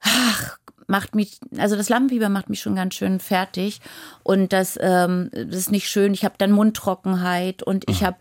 ach, 0.00 0.58
macht 0.88 1.14
mich, 1.14 1.38
also 1.58 1.76
das 1.76 1.90
Lampenfieber 1.90 2.30
macht 2.30 2.48
mich 2.48 2.60
schon 2.60 2.74
ganz 2.74 2.94
schön 2.94 3.20
fertig 3.20 3.80
und 4.22 4.54
das, 4.54 4.78
ähm, 4.80 5.28
das 5.32 5.56
ist 5.56 5.70
nicht 5.70 5.90
schön. 5.90 6.14
Ich 6.14 6.24
habe 6.24 6.36
dann 6.38 6.50
Mundtrockenheit 6.50 7.62
und 7.62 7.84
ich 7.90 8.02
habe 8.02 8.16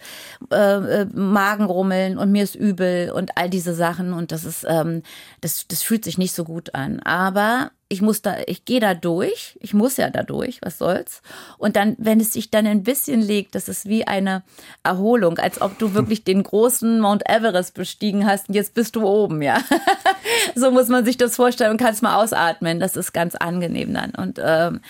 äh, 0.52 1.02
äh, 1.02 1.06
Magenrummeln 1.14 2.18
und 2.18 2.34
mir 2.34 2.44
ist 2.44 2.56
übel 2.56 3.12
und 3.12 3.38
all 3.38 3.50
diese 3.50 3.74
Sachen 3.74 4.12
und 4.12 4.34
das 4.34 4.44
ist, 4.44 4.66
ähm, 4.68 5.02
das, 5.40 5.66
das 5.70 5.82
fühlt 5.82 6.04
sich 6.04 6.18
nicht 6.18 6.34
so 6.34 6.44
gut 6.44 6.76
an. 6.76 7.00
Aber 7.00 7.72
ich 7.90 8.02
muss 8.02 8.22
da, 8.22 8.38
ich 8.48 8.66
gehe 8.66 8.80
da 8.80 8.94
durch, 8.94 9.58
ich 9.62 9.74
muss 9.74 9.98
ja 9.98 10.10
da 10.10 10.24
durch, 10.24 10.60
was 10.62 10.78
soll's. 10.78 11.22
Und 11.58 11.76
dann, 11.76 11.96
wenn 11.98 12.20
es 12.20 12.34
sich 12.34 12.52
dann 12.52 12.68
ein 12.68 12.84
bisschen 12.84 13.22
legt, 13.22 13.56
das 13.56 13.70
ist 13.70 13.88
wie 13.88 14.06
eine 14.06 14.44
Erholung, 14.84 15.38
als 15.38 15.62
ob 15.62 15.78
du 15.80 15.94
wirklich 15.94 16.24
den 16.24 16.44
großen 16.44 17.00
Mount 17.00 17.30
Everest 17.30 17.76
bestiegen 17.76 18.26
hast 18.26 18.50
und 18.50 18.56
jetzt 18.56 18.74
bist 18.74 18.96
du 18.96 19.06
oben, 19.06 19.42
ja. 19.42 19.62
so 20.56 20.72
muss 20.72 20.90
man 20.90 21.06
sich 21.06 21.18
das 21.18 21.36
vorstellen 21.36 21.72
und 21.72 21.78
kannst 21.78 22.04
mal 22.04 22.22
ausatmen. 22.22 22.80
Das 22.80 22.98
ist 22.98 23.14
ganz 23.14 23.36
angenehm 23.36 23.94
dann. 23.94 24.12
Und 24.12 24.40
ähm, 24.44 24.82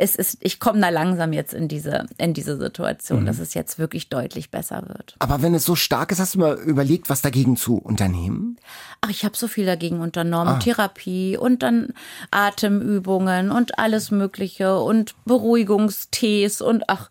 es 0.00 0.14
ist, 0.14 0.38
ich 0.40 0.60
komme 0.60 0.80
da 0.80 0.90
langsam 0.90 1.32
jetzt 1.32 1.52
in 1.52 1.66
diese, 1.66 2.06
in 2.18 2.32
diese 2.32 2.56
Situation, 2.56 3.22
mhm. 3.22 3.26
dass 3.26 3.40
es 3.40 3.54
jetzt 3.54 3.80
wirklich 3.80 4.08
deutlich 4.08 4.48
besser 4.48 4.84
wird. 4.86 5.16
Aber 5.18 5.42
wenn 5.42 5.54
es 5.54 5.64
so 5.64 5.74
stark 5.74 6.12
ist, 6.12 6.20
hast 6.20 6.36
du 6.36 6.38
mal 6.38 6.54
überlegt, 6.56 7.10
was 7.10 7.20
dagegen 7.20 7.56
zu 7.56 7.78
unternehmen? 7.78 8.58
Ach, 9.00 9.10
ich 9.10 9.24
habe 9.24 9.36
so 9.36 9.48
viel 9.48 9.66
dagegen 9.66 10.00
unternommen. 10.00 10.54
Ah. 10.54 10.58
Therapie 10.60 11.36
und 11.36 11.64
dann 11.64 11.88
Atemübungen 12.30 13.50
und 13.50 13.80
alles 13.80 14.12
Mögliche 14.12 14.78
und 14.78 15.16
Beruhigungstees 15.24 16.60
und 16.60 16.84
ach, 16.86 17.10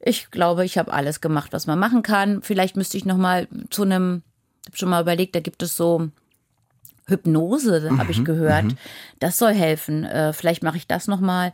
ich 0.00 0.30
glaube, 0.30 0.64
ich 0.64 0.78
habe 0.78 0.94
alles 0.94 1.20
gemacht, 1.20 1.52
was 1.52 1.66
man 1.66 1.78
machen 1.78 2.02
kann. 2.02 2.40
Vielleicht 2.42 2.74
müsste 2.74 2.96
ich 2.96 3.04
noch 3.04 3.18
mal 3.18 3.48
zu 3.68 3.82
einem, 3.82 4.22
ich 4.62 4.68
habe 4.68 4.78
schon 4.78 4.88
mal 4.88 5.02
überlegt, 5.02 5.34
da 5.34 5.40
gibt 5.40 5.62
es 5.62 5.76
so 5.76 6.08
Hypnose, 7.06 7.90
mhm, 7.90 7.98
habe 7.98 8.12
ich 8.12 8.24
gehört. 8.24 8.64
Mhm. 8.64 8.76
Das 9.20 9.36
soll 9.36 9.52
helfen. 9.52 10.04
Äh, 10.04 10.32
vielleicht 10.32 10.62
mache 10.62 10.78
ich 10.78 10.86
das 10.86 11.06
noch 11.06 11.20
mal. 11.20 11.52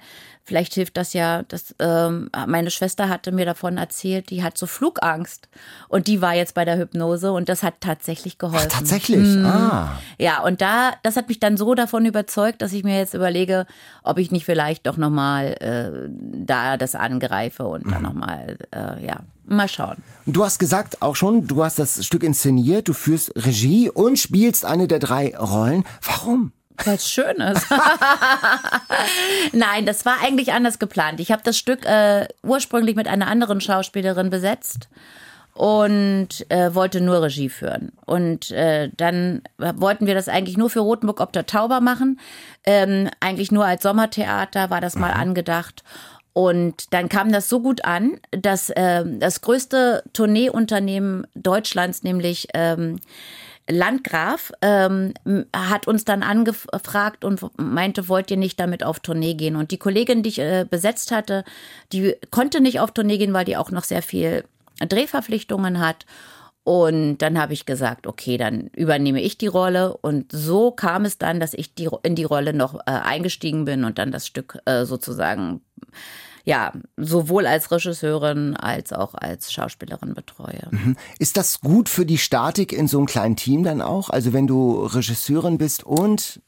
Vielleicht 0.51 0.75
hilft 0.75 0.97
das 0.97 1.13
ja. 1.13 1.45
Das, 1.45 1.77
ähm, 1.79 2.29
meine 2.49 2.73
Schwester 2.73 3.09
hatte 3.09 3.31
mir 3.31 3.45
davon 3.45 3.77
erzählt, 3.77 4.31
die 4.31 4.43
hat 4.43 4.59
so 4.59 4.67
Flugangst 4.67 5.49
und 5.89 6.09
die 6.09 6.21
war 6.21 6.35
jetzt 6.35 6.55
bei 6.55 6.65
der 6.65 6.77
Hypnose 6.77 7.31
und 7.31 7.49
das 7.49 7.63
hat 7.63 7.75
tatsächlich 7.79 8.37
geholfen. 8.37 8.67
Ach, 8.69 8.79
tatsächlich. 8.79 9.29
Mhm. 9.29 9.47
Ah. 9.47 10.01
Ja, 10.19 10.43
und 10.43 10.61
da, 10.61 10.95
das 11.05 11.15
hat 11.15 11.29
mich 11.29 11.39
dann 11.39 11.57
so 11.57 11.77
davon 11.77 12.05
überzeugt, 12.05 12.63
dass 12.63 12.73
ich 12.73 12.83
mir 12.83 12.99
jetzt 12.99 13.15
überlege, 13.15 13.65
ob 14.03 14.19
ich 14.19 14.33
nicht 14.33 14.45
vielleicht 14.45 14.89
doch 14.89 14.97
noch 14.97 15.09
mal 15.09 15.53
äh, 15.61 16.09
da 16.11 16.77
das 16.77 16.97
angreife 16.97 17.69
und 17.69 17.87
mhm. 17.87 17.91
dann 17.93 18.03
noch 18.03 18.15
mal, 18.15 18.59
äh, 18.75 19.07
ja, 19.07 19.21
Mal 19.47 19.69
schauen. 19.69 19.97
Du 20.27 20.45
hast 20.45 20.61
gesagt 20.61 21.03
auch 21.03 21.17
schon, 21.17 21.49
du 21.49 21.65
hast 21.65 21.81
das 21.81 22.05
Stück 22.07 22.23
inszeniert, 22.23 22.87
du 22.87 22.93
führst 22.93 23.33
Regie 23.35 23.91
und 23.91 24.17
spielst 24.17 24.65
eine 24.65 24.87
der 24.87 25.01
drei 25.01 25.37
Rollen. 25.37 25.85
Warum? 26.03 26.53
Weil 26.85 26.95
es 26.95 27.11
schön 27.11 27.37
ist. 27.37 27.67
Nein, 29.53 29.87
das 29.87 30.05
war 30.05 30.17
eigentlich 30.23 30.53
anders 30.53 30.79
geplant. 30.79 31.21
Ich 31.21 31.31
habe 31.31 31.43
das 31.45 31.59
Stück 31.59 31.85
äh, 31.85 32.27
ursprünglich 32.43 32.97
mit 32.97 33.09
einer 33.09 33.27
anderen 33.27 33.61
Schauspielerin 33.61 34.31
besetzt 34.31 34.89
und 35.55 36.29
äh, 36.49 36.75
wollte 36.75 37.01
nur 37.01 37.23
Regie 37.23 37.49
führen. 37.49 37.93
Und 38.07 38.51
äh, 38.51 38.91
dann 38.97 39.43
wollten 39.59 40.07
wir 40.07 40.15
das 40.15 40.29
eigentlich 40.29 40.57
nur 40.57 40.71
für 40.71 40.81
Rotenburg 40.81 41.21
ob 41.21 41.33
der 41.33 41.47
Tauber 41.47 41.81
machen. 41.81 42.19
Ähm, 42.65 43.11
eigentlich 43.21 43.53
nur 43.53 43.67
als 43.67 43.83
Sommertheater 43.83 44.71
war 44.71 44.81
das 44.81 44.97
mal 44.97 45.13
angedacht. 45.13 45.83
Und 46.33 46.95
dann 46.95 47.09
kam 47.09 47.33
das 47.33 47.49
so 47.49 47.61
gut 47.61 47.85
an, 47.85 48.19
dass 48.31 48.71
äh, 48.71 49.05
das 49.05 49.41
größte 49.41 50.05
Tourneeunternehmen 50.13 51.27
Deutschlands, 51.35 52.05
nämlich 52.05 52.49
ähm, 52.55 53.01
Landgraf, 53.71 54.53
ähm, 54.63 55.15
hat 55.55 55.87
uns 55.87 56.05
dann 56.05 56.23
angefragt 56.23 57.25
und 57.25 57.41
meinte, 57.59 58.09
wollt 58.09 58.31
ihr 58.31 58.37
nicht 58.37 58.59
damit 58.61 58.85
auf 58.85 59.01
Tournee 59.01 59.35
gehen? 59.35 59.57
Und 59.57 59.71
die 59.71 59.79
Kollegin, 59.79 60.23
die 60.23 60.31
ich 60.31 60.39
äh, 60.39 60.67
besetzt 60.69 61.13
hatte, 61.13 61.45
die 61.93 62.15
konnte 62.31 62.61
nicht 62.61 62.81
auf 62.81 62.93
Tournee 62.93 63.19
gehen, 63.19 63.33
weil 63.33 63.45
die 63.45 63.57
auch 63.57 63.71
noch 63.71 63.85
sehr 63.85 64.03
viel 64.03 64.45
Drehverpflichtungen 64.81 65.81
hat. 65.81 66.07
Und 66.63 67.19
dann 67.19 67.39
habe 67.39 67.53
ich 67.53 67.67
gesagt, 67.67 68.07
okay, 68.07 68.37
dann 68.37 68.69
übernehme 68.77 69.21
ich 69.21 69.39
die 69.39 69.47
Rolle. 69.47 69.97
Und 69.97 70.31
so 70.31 70.71
kam 70.71 71.05
es 71.05 71.19
dann, 71.19 71.41
dass 71.41 71.55
ich 71.55 71.75
die, 71.75 71.89
in 72.03 72.15
die 72.15 72.25
Rolle 72.25 72.53
noch 72.53 72.75
äh, 72.81 72.91
eingestiegen 72.91 73.65
bin 73.65 73.85
und 73.85 73.99
dann 73.99 74.13
das 74.13 74.27
Stück 74.27 74.59
äh, 74.67 74.85
sozusagen 74.85 75.63
ja, 76.51 76.73
sowohl 76.97 77.47
als 77.47 77.71
Regisseurin 77.71 78.57
als 78.57 78.93
auch 78.93 79.15
als 79.15 79.53
Schauspielerin 79.53 80.15
betreue. 80.15 80.67
Mhm. 80.73 80.97
Ist 81.21 81.37
das 81.37 81.61
gut 81.61 81.89
für 81.89 82.05
die 82.05 82.19
Statik 82.19 82.73
in 82.73 82.89
so 82.89 82.99
einem 82.99 83.07
kleinen 83.07 83.37
Team 83.37 83.63
dann 83.63 83.81
auch? 83.81 84.11
Also 84.11 84.33
wenn 84.33 84.49
du 84.49 84.85
Regisseurin 84.85 85.59
bist 85.59 85.85
und 85.85 86.43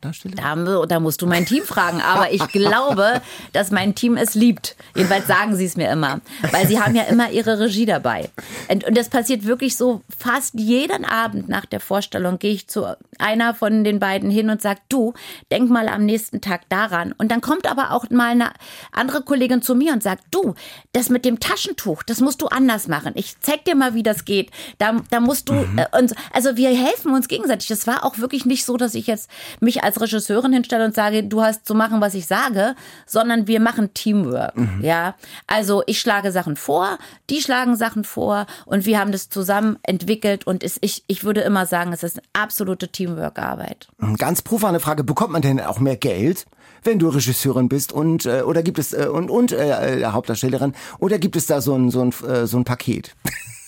Darsteller? 0.00 0.34
Da, 0.36 0.86
da, 0.86 1.00
musst 1.00 1.22
du 1.22 1.26
mein 1.26 1.46
Team 1.46 1.64
fragen. 1.64 2.00
Aber 2.00 2.32
ich 2.32 2.46
glaube, 2.48 3.20
dass 3.52 3.70
mein 3.70 3.94
Team 3.94 4.16
es 4.16 4.34
liebt. 4.34 4.76
Jedenfalls 4.94 5.26
sagen 5.26 5.56
sie 5.56 5.64
es 5.64 5.76
mir 5.76 5.90
immer. 5.90 6.20
Weil 6.50 6.66
sie 6.66 6.80
haben 6.80 6.94
ja 6.94 7.04
immer 7.04 7.30
ihre 7.30 7.58
Regie 7.58 7.86
dabei. 7.86 8.30
Und, 8.68 8.84
und 8.84 8.96
das 8.96 9.08
passiert 9.08 9.44
wirklich 9.44 9.76
so 9.76 10.02
fast 10.18 10.54
jeden 10.54 11.04
Abend 11.04 11.48
nach 11.48 11.64
der 11.64 11.80
Vorstellung 11.80 12.38
gehe 12.38 12.52
ich 12.52 12.68
zu 12.68 12.86
einer 13.18 13.54
von 13.54 13.84
den 13.84 14.00
beiden 14.00 14.30
hin 14.30 14.50
und 14.50 14.60
sage, 14.60 14.80
du, 14.88 15.14
denk 15.50 15.70
mal 15.70 15.88
am 15.88 16.04
nächsten 16.04 16.40
Tag 16.40 16.68
daran. 16.68 17.12
Und 17.12 17.30
dann 17.30 17.40
kommt 17.40 17.70
aber 17.70 17.92
auch 17.92 18.08
mal 18.10 18.30
eine 18.30 18.50
andere 18.92 19.22
Kollegin 19.22 19.62
zu 19.62 19.74
mir 19.74 19.92
und 19.92 20.02
sagt, 20.02 20.24
du, 20.30 20.54
das 20.92 21.08
mit 21.08 21.24
dem 21.24 21.40
Taschentuch, 21.40 22.02
das 22.02 22.20
musst 22.20 22.42
du 22.42 22.46
anders 22.46 22.88
machen. 22.88 23.12
Ich 23.14 23.40
zeig 23.40 23.64
dir 23.64 23.74
mal, 23.74 23.94
wie 23.94 24.02
das 24.02 24.24
geht. 24.24 24.50
Da, 24.78 25.00
da 25.10 25.20
musst 25.20 25.48
du, 25.48 25.54
mhm. 25.54 25.78
äh, 25.78 25.86
und, 25.98 26.14
also 26.32 26.56
wir 26.56 26.70
helfen 26.70 27.12
uns 27.12 27.28
gegenseitig. 27.28 27.68
Das 27.68 27.86
war 27.86 28.04
auch 28.04 28.18
wirklich 28.18 28.44
nicht 28.44 28.64
so, 28.64 28.76
dass 28.76 28.94
ich 28.94 29.06
jetzt 29.06 29.30
mich 29.60 29.73
mich 29.74 29.84
als 29.84 30.00
Regisseurin 30.00 30.52
hinstelle 30.52 30.84
und 30.84 30.94
sage, 30.94 31.24
du 31.24 31.42
hast 31.42 31.66
zu 31.66 31.74
machen, 31.74 32.00
was 32.00 32.14
ich 32.14 32.26
sage, 32.26 32.74
sondern 33.06 33.46
wir 33.46 33.60
machen 33.60 33.92
Teamwork. 33.94 34.56
Mhm. 34.56 34.80
Ja, 34.82 35.14
also 35.46 35.82
ich 35.86 36.00
schlage 36.00 36.32
Sachen 36.32 36.56
vor, 36.56 36.98
die 37.30 37.40
schlagen 37.40 37.76
Sachen 37.76 38.04
vor 38.04 38.46
und 38.66 38.86
wir 38.86 38.98
haben 38.98 39.12
das 39.12 39.28
zusammen 39.28 39.78
entwickelt 39.82 40.46
und 40.46 40.62
es, 40.62 40.78
ich, 40.80 41.04
ich 41.06 41.24
würde 41.24 41.40
immer 41.40 41.66
sagen, 41.66 41.92
es 41.92 42.02
ist 42.02 42.18
eine 42.18 42.42
absolute 42.42 42.88
Teamwork-Arbeit. 42.88 43.88
Ganz 44.18 44.42
profane 44.42 44.80
Frage, 44.80 45.04
bekommt 45.04 45.32
man 45.32 45.42
denn 45.42 45.60
auch 45.60 45.80
mehr 45.80 45.96
Geld? 45.96 46.46
wenn 46.86 46.98
du 46.98 47.08
Regisseurin 47.08 47.70
bist 47.70 47.94
und 47.94 48.26
äh, 48.26 48.42
oder 48.42 48.62
gibt 48.62 48.78
es 48.78 48.92
äh, 48.92 49.06
und 49.10 49.30
und 49.30 49.52
äh, 49.52 50.04
Hauptdarstellerin 50.04 50.74
oder 50.98 51.18
gibt 51.18 51.34
es 51.34 51.46
da 51.46 51.62
so 51.62 51.74
ein 51.74 51.90
so 51.90 52.02
ein 52.02 52.12
äh, 52.28 52.46
so 52.46 52.58
ein 52.58 52.64
Paket? 52.64 53.16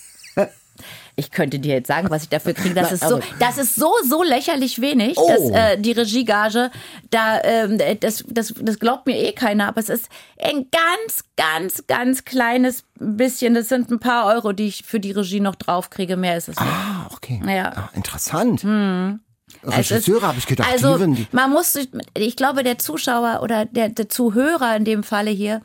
ich 1.19 1.31
könnte 1.31 1.57
dir 1.57 1.73
jetzt 1.73 1.87
sagen, 1.87 2.11
was 2.11 2.23
ich 2.23 2.29
dafür 2.29 2.53
kriege. 2.53 2.75
Das 2.75 2.91
ist 2.91 3.03
so, 3.03 3.19
das 3.39 3.57
ist 3.57 3.73
so, 3.73 3.91
so 4.07 4.21
lächerlich 4.21 4.79
wenig, 4.79 5.17
oh. 5.17 5.27
dass 5.27 5.49
äh, 5.49 5.77
die 5.77 5.91
Regiegage, 5.91 6.69
da, 7.09 7.41
ähm, 7.43 7.79
das, 7.99 8.23
das, 8.27 8.53
das 8.55 8.77
glaubt 8.77 9.07
mir 9.07 9.17
eh 9.17 9.31
keiner, 9.33 9.67
aber 9.67 9.79
es 9.79 9.89
ist 9.89 10.09
ein 10.39 10.67
ganz, 10.71 11.23
ganz, 11.35 11.87
ganz 11.87 12.23
kleines 12.23 12.83
bisschen. 12.99 13.55
Das 13.55 13.67
sind 13.67 13.89
ein 13.89 13.99
paar 13.99 14.27
Euro, 14.27 14.53
die 14.53 14.67
ich 14.67 14.83
für 14.85 14.99
die 14.99 15.11
Regie 15.11 15.39
noch 15.39 15.55
draufkriege. 15.55 16.17
Mehr 16.17 16.37
ist 16.37 16.49
es 16.49 16.59
nicht. 16.59 16.69
Ah, 16.69 17.09
okay. 17.11 17.41
Ja. 17.47 17.71
Ah, 17.75 17.89
interessant. 17.95 18.61
Hm. 18.61 19.19
Regisseure 19.63 20.27
habe 20.27 20.37
ich 20.37 20.45
gedacht, 20.45 20.69
also, 20.71 20.99
man 21.31 21.51
muss, 21.51 21.77
ich 22.15 22.35
glaube, 22.35 22.61
der 22.63 22.77
Zuschauer 22.77 23.39
oder 23.41 23.65
der, 23.65 23.89
der 23.89 24.07
Zuhörer 24.07 24.75
in 24.75 24.85
dem 24.85 25.03
Falle 25.03 25.31
hier, 25.31 25.61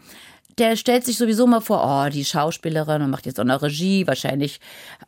der 0.63 0.77
stellt 0.77 1.05
sich 1.05 1.19
sowieso 1.19 1.49
mal 1.49 1.61
vor, 1.61 1.83
oh, 1.85 2.09
die 2.09 2.25
Schauspielerin 2.25 3.03
und 3.03 3.11
macht 3.11 3.27
jetzt 3.27 3.41
auch 3.41 3.45
eine 3.45 3.61
Regie, 3.61 4.07
wahrscheinlich 4.07 4.61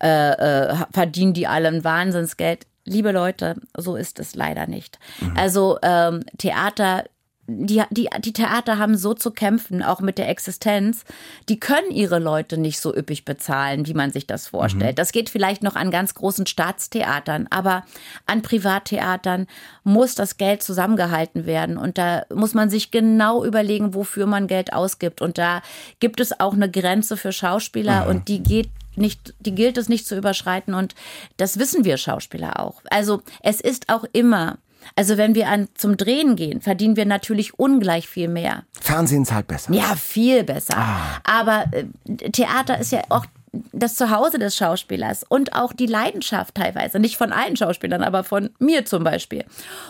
äh, 0.03 0.33
äh, 0.33 0.75
verdienen 0.93 1.33
die 1.33 1.47
alle 1.47 1.69
ein 1.69 1.85
Wahnsinnsgeld. 1.85 2.67
Liebe 2.85 3.13
Leute, 3.13 3.55
so 3.77 3.95
ist 3.95 4.19
es 4.19 4.35
leider 4.35 4.67
nicht. 4.67 4.99
Mhm. 5.21 5.37
Also 5.37 5.79
ähm, 5.83 6.25
Theater 6.39 7.05
die, 7.47 7.83
die, 7.91 8.09
die 8.21 8.33
Theater 8.33 8.79
haben 8.79 8.97
so 8.97 9.13
zu 9.15 9.31
kämpfen, 9.31 9.83
auch 9.83 10.01
mit 10.01 10.19
der 10.19 10.29
Existenz. 10.29 11.05
Die 11.49 11.61
können 11.61 11.91
ihre 11.91 12.19
Leute 12.19 12.57
nicht 12.57 12.81
so 12.81 12.95
üppig 12.95 13.25
bezahlen, 13.25 13.87
wie 13.87 13.95
man 13.95 14.13
sich 14.13 14.27
das 14.27 14.49
vorstellt. 14.49 14.93
Mhm. 14.93 14.97
Das 14.97 15.13
geht 15.13 15.29
vielleicht 15.29 15.63
noch 15.63 15.77
an 15.77 15.91
ganz 15.91 16.15
großen 16.15 16.47
Staatstheatern, 16.47 17.47
aber 17.51 17.85
an 18.27 18.43
Privattheatern 18.43 19.47
muss 19.83 20.15
das 20.15 20.37
Geld 20.37 20.63
zusammengehalten 20.63 21.45
werden. 21.45 21.77
Und 21.77 21.99
da 21.99 22.25
muss 22.35 22.55
man 22.55 22.71
sich 22.71 22.91
genau 22.91 23.45
überlegen, 23.45 23.95
wofür 23.95 24.27
man 24.27 24.47
Geld 24.47 24.73
ausgibt. 24.73 25.21
Und 25.21 25.37
da 25.37 25.63
gibt 26.01 26.21
es 26.21 26.41
auch 26.41 26.55
eine 26.55 26.71
Grenze 26.71 27.17
für 27.17 27.33
Schauspieler 27.33 28.05
mhm. 28.05 28.11
und 28.11 28.29
die 28.29 28.43
geht 28.43 28.71
nicht, 28.97 29.35
die 29.41 29.55
gilt 29.55 29.77
es 29.77 29.89
nicht 29.89 30.07
zu 30.07 30.17
überschreiten 30.17 30.73
und 30.75 30.95
das 31.37 31.59
wissen 31.59 31.85
wir 31.85 31.97
Schauspieler 31.97 32.61
auch. 32.61 32.81
Also 32.91 33.23
es 33.43 33.61
ist 33.61 33.89
auch 33.89 34.05
immer 34.13 34.59
also 34.97 35.17
wenn 35.17 35.35
wir 35.35 35.49
an, 35.49 35.69
zum 35.75 35.97
Drehen 35.97 36.37
gehen, 36.37 36.61
verdienen 36.61 36.97
wir 36.97 37.07
natürlich 37.07 37.59
ungleich 37.59 38.09
viel 38.09 38.29
mehr. 38.29 38.65
Fernsehen 38.81 39.25
zahlt 39.25 39.47
besser. 39.47 39.73
Ja, 39.73 39.95
viel 39.97 40.45
besser. 40.45 40.75
Ah. 40.77 41.21
Aber 41.25 41.67
äh, 41.73 41.85
Theater 42.31 42.79
ist 42.79 42.93
ja 42.93 43.03
auch 43.09 43.27
das 43.73 43.95
Zuhause 43.97 44.39
des 44.39 44.57
Schauspielers 44.57 45.25
und 45.29 45.55
auch 45.55 45.73
die 45.73 45.87
Leidenschaft 45.87 46.55
teilweise. 46.55 46.99
Nicht 46.99 47.17
von 47.17 47.33
allen 47.33 47.57
Schauspielern, 47.57 48.03
aber 48.03 48.25
von 48.25 48.51
mir 48.59 48.85
zum 48.85 49.05
Beispiel. 49.05 49.45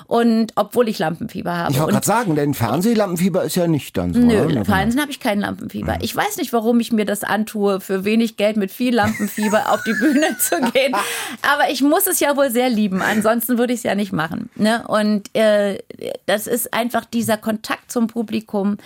Und 0.07 0.53
obwohl 0.57 0.89
ich 0.89 0.99
Lampenfieber 0.99 1.57
habe. 1.57 1.73
Ich 1.73 1.79
wollte 1.79 1.93
gerade 1.93 2.07
sagen, 2.07 2.37
denn 2.37 2.55
Fernsehlampenfieber 2.55 3.45
ist 3.45 3.57
ja 3.57 3.67
nicht 3.67 3.97
dann 3.97 4.15
so. 4.15 4.21
Nö, 4.21 4.51
im 4.51 4.65
Fernsehen 4.65 5.01
habe 5.01 5.11
ich 5.11 5.21
kein 5.21 5.41
Lampenfieber. 5.41 5.99
Ich 6.01 6.15
weiß 6.15 6.37
nicht, 6.37 6.53
warum 6.53 6.81
ich 6.81 6.93
mir 6.93 7.05
das 7.05 7.25
antue, 7.25 7.81
für 7.81 8.05
wenig 8.05 8.37
Geld 8.37 8.57
mit 8.57 8.71
viel 8.71 8.95
Lampenfieber 8.95 9.73
auf 9.73 9.83
die 9.85 9.95
Bühne 9.95 10.37
zu 10.39 10.61
gehen. 10.73 10.95
Aber 11.43 11.71
ich 11.71 11.83
muss 11.83 12.07
es 12.07 12.21
ja 12.21 12.37
wohl 12.37 12.51
sehr 12.51 12.69
lieben. 12.69 13.03
Ansonsten 13.03 13.59
würde 13.59 13.73
ich 13.73 13.81
es 13.81 13.85
ja 13.85 13.95
nicht 13.95 14.13
machen. 14.13 14.51
Ne? 14.57 14.85
Und 14.87 15.35
äh, 15.35 15.79
das 16.27 16.47
ist 16.47 16.73
einfach 16.75 17.05
dieser 17.05 17.37
Kontakt 17.37 17.91
zum 17.91 18.07
Publikum, 18.07 18.79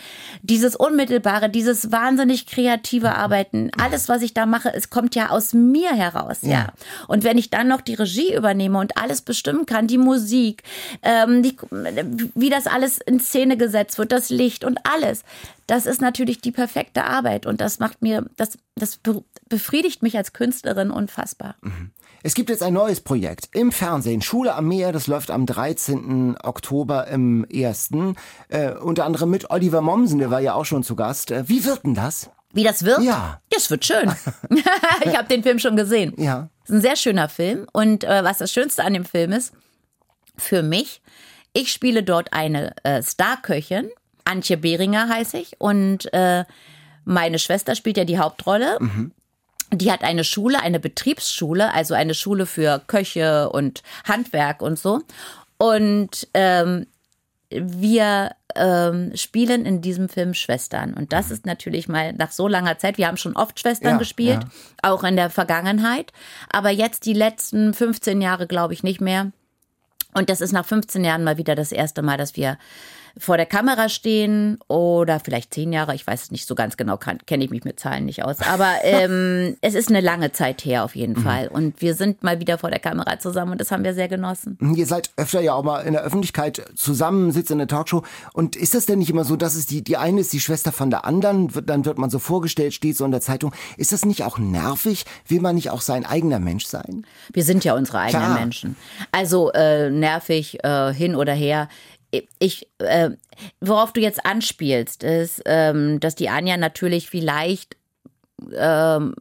dieses 0.43 0.77
unmittelbare, 0.77 1.49
dieses 1.49 1.93
wahnsinnig 1.93 2.47
kreative 2.47 3.15
Arbeiten. 3.15 3.71
Alles, 3.81 4.09
was 4.09 4.23
ich 4.23 4.35
da 4.35 4.47
mache, 4.47 4.68
Sache, 4.69 4.77
es 4.77 4.91
kommt 4.91 5.15
ja 5.15 5.31
aus 5.31 5.53
mir 5.53 5.95
heraus, 5.95 6.39
ja. 6.43 6.51
ja. 6.51 6.73
Und 7.07 7.25
wenn 7.25 7.39
ich 7.39 7.51
dann 7.51 7.69
noch 7.69 7.81
die 7.81 7.95
Regie 7.95 8.35
übernehme 8.35 8.79
und 8.79 8.97
alles 8.97 9.23
bestimmen 9.23 9.67
kann, 9.67 9.87
die 9.87 9.99
Musik, 9.99 10.63
ähm, 11.03 11.43
die, 11.43 11.57
wie 12.35 12.51
das 12.51 12.67
alles 12.67 12.99
in 12.99 13.21
Szene 13.21 13.57
gesetzt 13.57 13.99
wird, 13.99 14.13
das 14.13 14.31
Licht 14.31 14.65
und 14.65 14.79
alles, 14.85 15.23
das 15.67 15.87
ist 15.87 16.01
natürlich 16.01 16.41
die 16.41 16.53
perfekte 16.53 17.05
Arbeit 17.05 17.47
und 17.47 17.61
das 17.61 17.79
macht 17.79 18.03
mir, 18.03 18.25
das, 18.37 18.59
das 18.75 19.01
befriedigt 19.49 20.03
mich 20.03 20.17
als 20.17 20.33
Künstlerin 20.33 20.91
unfassbar. 20.91 21.57
Mhm. 21.61 21.91
Es 22.21 22.35
gibt 22.35 22.51
jetzt 22.51 22.65
ein 22.65 22.75
neues 22.75 23.01
Projekt 23.01 23.51
im 23.53 23.71
Fernsehen, 23.71 24.23
Schule 24.23 24.55
am 24.57 24.67
Meer, 24.67 24.91
das 24.91 25.07
läuft 25.07 25.31
am 25.31 25.47
13. 25.47 26.37
Oktober 26.43 27.07
im 27.07 27.45
ersten. 27.45 28.17
Äh, 28.49 28.73
unter 28.73 29.05
anderem 29.05 29.31
mit 29.31 29.51
Oliver 29.51 29.83
Mommsen, 29.83 30.19
der 30.19 30.31
war 30.33 30.41
ja 30.41 30.55
auch 30.55 30.65
schon 30.65 30.83
zu 30.83 30.97
Gast. 30.97 31.31
Äh, 31.31 31.49
wie 31.49 31.65
wird 31.65 31.85
denn 31.85 31.95
das? 31.95 32.31
Wie 32.53 32.65
das 32.65 32.85
wird? 32.85 33.03
Ja. 33.03 33.41
Das 33.51 33.71
wird 33.71 33.85
schön. 33.85 34.13
ich 35.05 35.17
habe 35.17 35.29
den 35.29 35.43
Film 35.43 35.59
schon 35.59 35.77
gesehen. 35.77 36.15
Ja. 36.17 36.49
Es 36.65 36.71
ist 36.71 36.77
ein 36.77 36.83
sehr 36.83 36.97
schöner 36.97 37.29
Film. 37.29 37.67
Und 37.73 38.05
äh, 38.05 38.25
was 38.25 38.39
das 38.39 38.53
Schönste 38.53 38.85
an 38.85 38.95
dem 38.95 39.05
Film 39.05 39.33
ist, 39.33 39.53
für 40.37 40.63
mich, 40.63 41.03
ich 41.53 41.71
spiele 41.73 42.03
dort 42.03 42.33
eine 42.33 42.75
äh, 42.85 43.03
Starköchin. 43.03 43.91
Antje 44.25 44.57
Behringer 44.57 45.09
heiße 45.09 45.39
ich. 45.39 45.61
Und 45.61 46.13
äh, 46.13 46.45
meine 47.05 47.39
Schwester 47.39 47.75
spielt 47.75 47.97
ja 47.97 48.05
die 48.05 48.19
Hauptrolle. 48.19 48.79
Mhm. 48.81 49.13
Die 49.71 49.93
hat 49.93 50.03
eine 50.03 50.25
Schule, 50.25 50.63
eine 50.63 50.81
Betriebsschule, 50.81 51.75
also 51.75 51.93
eine 51.93 52.15
Schule 52.15 52.47
für 52.47 52.81
Köche 52.87 53.51
und 53.51 53.83
Handwerk 54.05 54.63
und 54.63 54.79
so. 54.79 55.03
Und 55.59 56.29
ähm, 56.33 56.87
wir 57.51 58.33
ähm, 58.55 59.17
spielen 59.17 59.65
in 59.65 59.81
diesem 59.81 60.09
Film 60.09 60.35
Schwestern. 60.35 60.95
Und 60.95 61.13
das 61.13 61.31
ist 61.31 61.47
natürlich 61.47 61.89
mal 61.89 62.13
nach 62.13 62.31
so 62.31 62.49
langer 62.49 62.79
Zeit, 62.79 62.99
wir 62.99 63.07
haben 63.07 63.17
schon 63.17 63.37
oft 63.37 63.59
Schwestern 63.59 63.93
ja, 63.93 63.99
gespielt, 63.99 64.43
ja. 64.43 64.91
auch 64.91 65.05
in 65.05 65.17
der 65.17 65.31
Vergangenheit. 65.31 66.13
Aber 66.51 66.71
jetzt 66.71 67.07
die 67.07 67.15
letzten 67.15 67.73
15 67.73 68.21
Jahre 68.21 68.47
glaube 68.47 68.75
ich 68.75 68.83
nicht 68.83 69.01
mehr. 69.01 69.33
Und 70.15 70.31
das 70.31 70.41
ist 70.41 70.53
nach 70.53 70.67
15 70.67 71.05
Jahren 71.05 71.25
mal 71.25 71.39
wieder 71.39 71.55
das 71.55 71.73
erste 71.73 72.03
Mal, 72.03 72.17
dass 72.17 72.37
wir 72.37 72.59
vor 73.19 73.37
der 73.37 73.47
Kamera 73.47 73.89
stehen 73.89 74.59
oder 74.69 75.21
vielleicht 75.21 75.53
zehn 75.53 75.73
Jahre, 75.73 75.95
ich 75.95 76.07
weiß 76.07 76.25
es 76.25 76.31
nicht 76.31 76.47
so 76.47 76.55
ganz 76.55 76.77
genau, 76.77 76.97
kenne 76.97 77.45
ich 77.45 77.51
mich 77.51 77.65
mit 77.65 77.81
Zahlen 77.81 78.05
nicht 78.05 78.25
aus. 78.25 78.41
Aber 78.41 78.73
ähm, 78.85 79.57
es 79.61 79.75
ist 79.75 79.89
eine 79.89 80.01
lange 80.01 80.33
Zeit 80.33 80.65
her 80.65 80.85
auf 80.85 80.95
jeden 80.95 81.15
mhm. 81.15 81.23
Fall. 81.23 81.49
Und 81.49 81.81
wir 81.81 81.95
sind 81.95 82.23
mal 82.23 82.41
wieder 82.41 82.59
vor 82.59 82.71
der 82.71 82.79
Kamera 82.79 83.19
zusammen 83.19 83.53
und 83.53 83.61
das 83.61 83.71
haben 83.71 83.85
wir 83.85 83.95
sehr 83.95 84.09
genossen. 84.09 84.59
Ihr 84.77 84.87
seid 84.87 85.11
öfter 85.17 85.41
ja 85.41 85.55
auch 85.55 85.65
mal 85.65 85.81
in 85.81 85.93
der 85.93 86.03
Öffentlichkeit 86.03 86.63
zusammen, 86.75 87.33
sitzt 87.33 87.51
in 87.51 87.59
der 87.59 87.67
Talkshow. 87.67 88.03
Und 88.33 88.57
ist 88.57 88.75
das 88.75 88.87
denn 88.87 88.99
nicht 88.99 89.11
immer 89.11 89.25
so, 89.25 89.37
dass 89.37 89.55
es 89.55 89.67
die, 89.67 89.83
die 89.83 89.97
eine 89.97 90.21
ist 90.21 90.33
die 90.33 90.41
Schwester 90.41 90.73
von 90.73 90.91
der 90.91 91.05
anderen, 91.05 91.49
dann 91.65 91.85
wird 91.85 91.99
man 91.99 92.11
so 92.11 92.19
vorgestellt, 92.19 92.75
steht 92.75 92.97
so 92.97 93.05
in 93.05 93.11
der 93.11 93.21
Zeitung. 93.21 93.53
Ist 93.77 93.93
das 93.93 94.05
nicht 94.05 94.25
auch 94.25 94.39
nervig? 94.39 95.05
Will 95.27 95.41
man 95.41 95.57
nicht 95.57 95.71
auch 95.71 95.81
sein 95.81 96.07
eigener 96.07 96.39
Mensch 96.39 96.67
sein? 96.67 97.05
Wir 97.33 97.45
sind 97.45 97.65
ja 97.65 97.75
unsere 97.75 97.99
eigenen 97.99 98.25
Klar. 98.25 98.39
Menschen. 98.39 98.77
Also 99.13 99.51
äh, 99.53 99.91
nervig 99.91 100.63
äh, 100.65 100.93
hin 100.93 101.15
oder 101.15 101.33
her 101.33 101.69
ich, 102.39 102.69
äh, 102.79 103.11
worauf 103.61 103.93
du 103.93 104.01
jetzt 104.01 104.25
anspielst, 104.25 105.03
ist, 105.05 105.43
ähm, 105.45 106.01
dass 106.01 106.15
die 106.15 106.29
Anja 106.29 106.57
natürlich 106.57 107.11
vielleicht 107.11 107.77
ähm, 108.57 109.15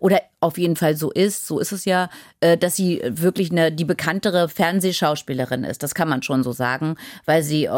oder 0.00 0.20
auf 0.40 0.58
jeden 0.58 0.76
Fall 0.76 0.96
so 0.96 1.10
ist, 1.10 1.46
so 1.46 1.60
ist 1.60 1.72
es 1.72 1.84
ja, 1.84 2.10
äh, 2.40 2.58
dass 2.58 2.76
sie 2.76 3.00
wirklich 3.06 3.50
eine, 3.50 3.70
die 3.70 3.84
bekanntere 3.84 4.48
Fernsehschauspielerin 4.48 5.64
ist. 5.64 5.82
Das 5.82 5.94
kann 5.94 6.08
man 6.08 6.22
schon 6.22 6.42
so 6.42 6.52
sagen, 6.52 6.96
weil 7.24 7.42
sie 7.42 7.68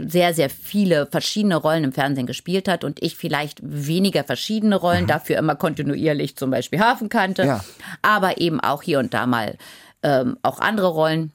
sehr, 0.00 0.34
sehr 0.34 0.50
viele 0.50 1.06
verschiedene 1.06 1.56
Rollen 1.56 1.84
im 1.84 1.92
Fernsehen 1.92 2.26
gespielt 2.26 2.68
hat 2.68 2.84
und 2.84 3.02
ich 3.02 3.16
vielleicht 3.16 3.60
weniger 3.62 4.24
verschiedene 4.24 4.76
Rollen, 4.76 5.04
mhm. 5.04 5.08
dafür 5.08 5.36
immer 5.36 5.56
kontinuierlich 5.56 6.36
zum 6.36 6.50
Beispiel 6.50 6.80
Hafenkante, 6.80 7.44
ja. 7.44 7.64
aber 8.02 8.40
eben 8.40 8.60
auch 8.60 8.82
hier 8.82 8.98
und 9.00 9.12
da 9.12 9.26
mal 9.26 9.56
ähm, 10.02 10.38
auch 10.42 10.58
andere 10.58 10.88
Rollen. 10.88 11.32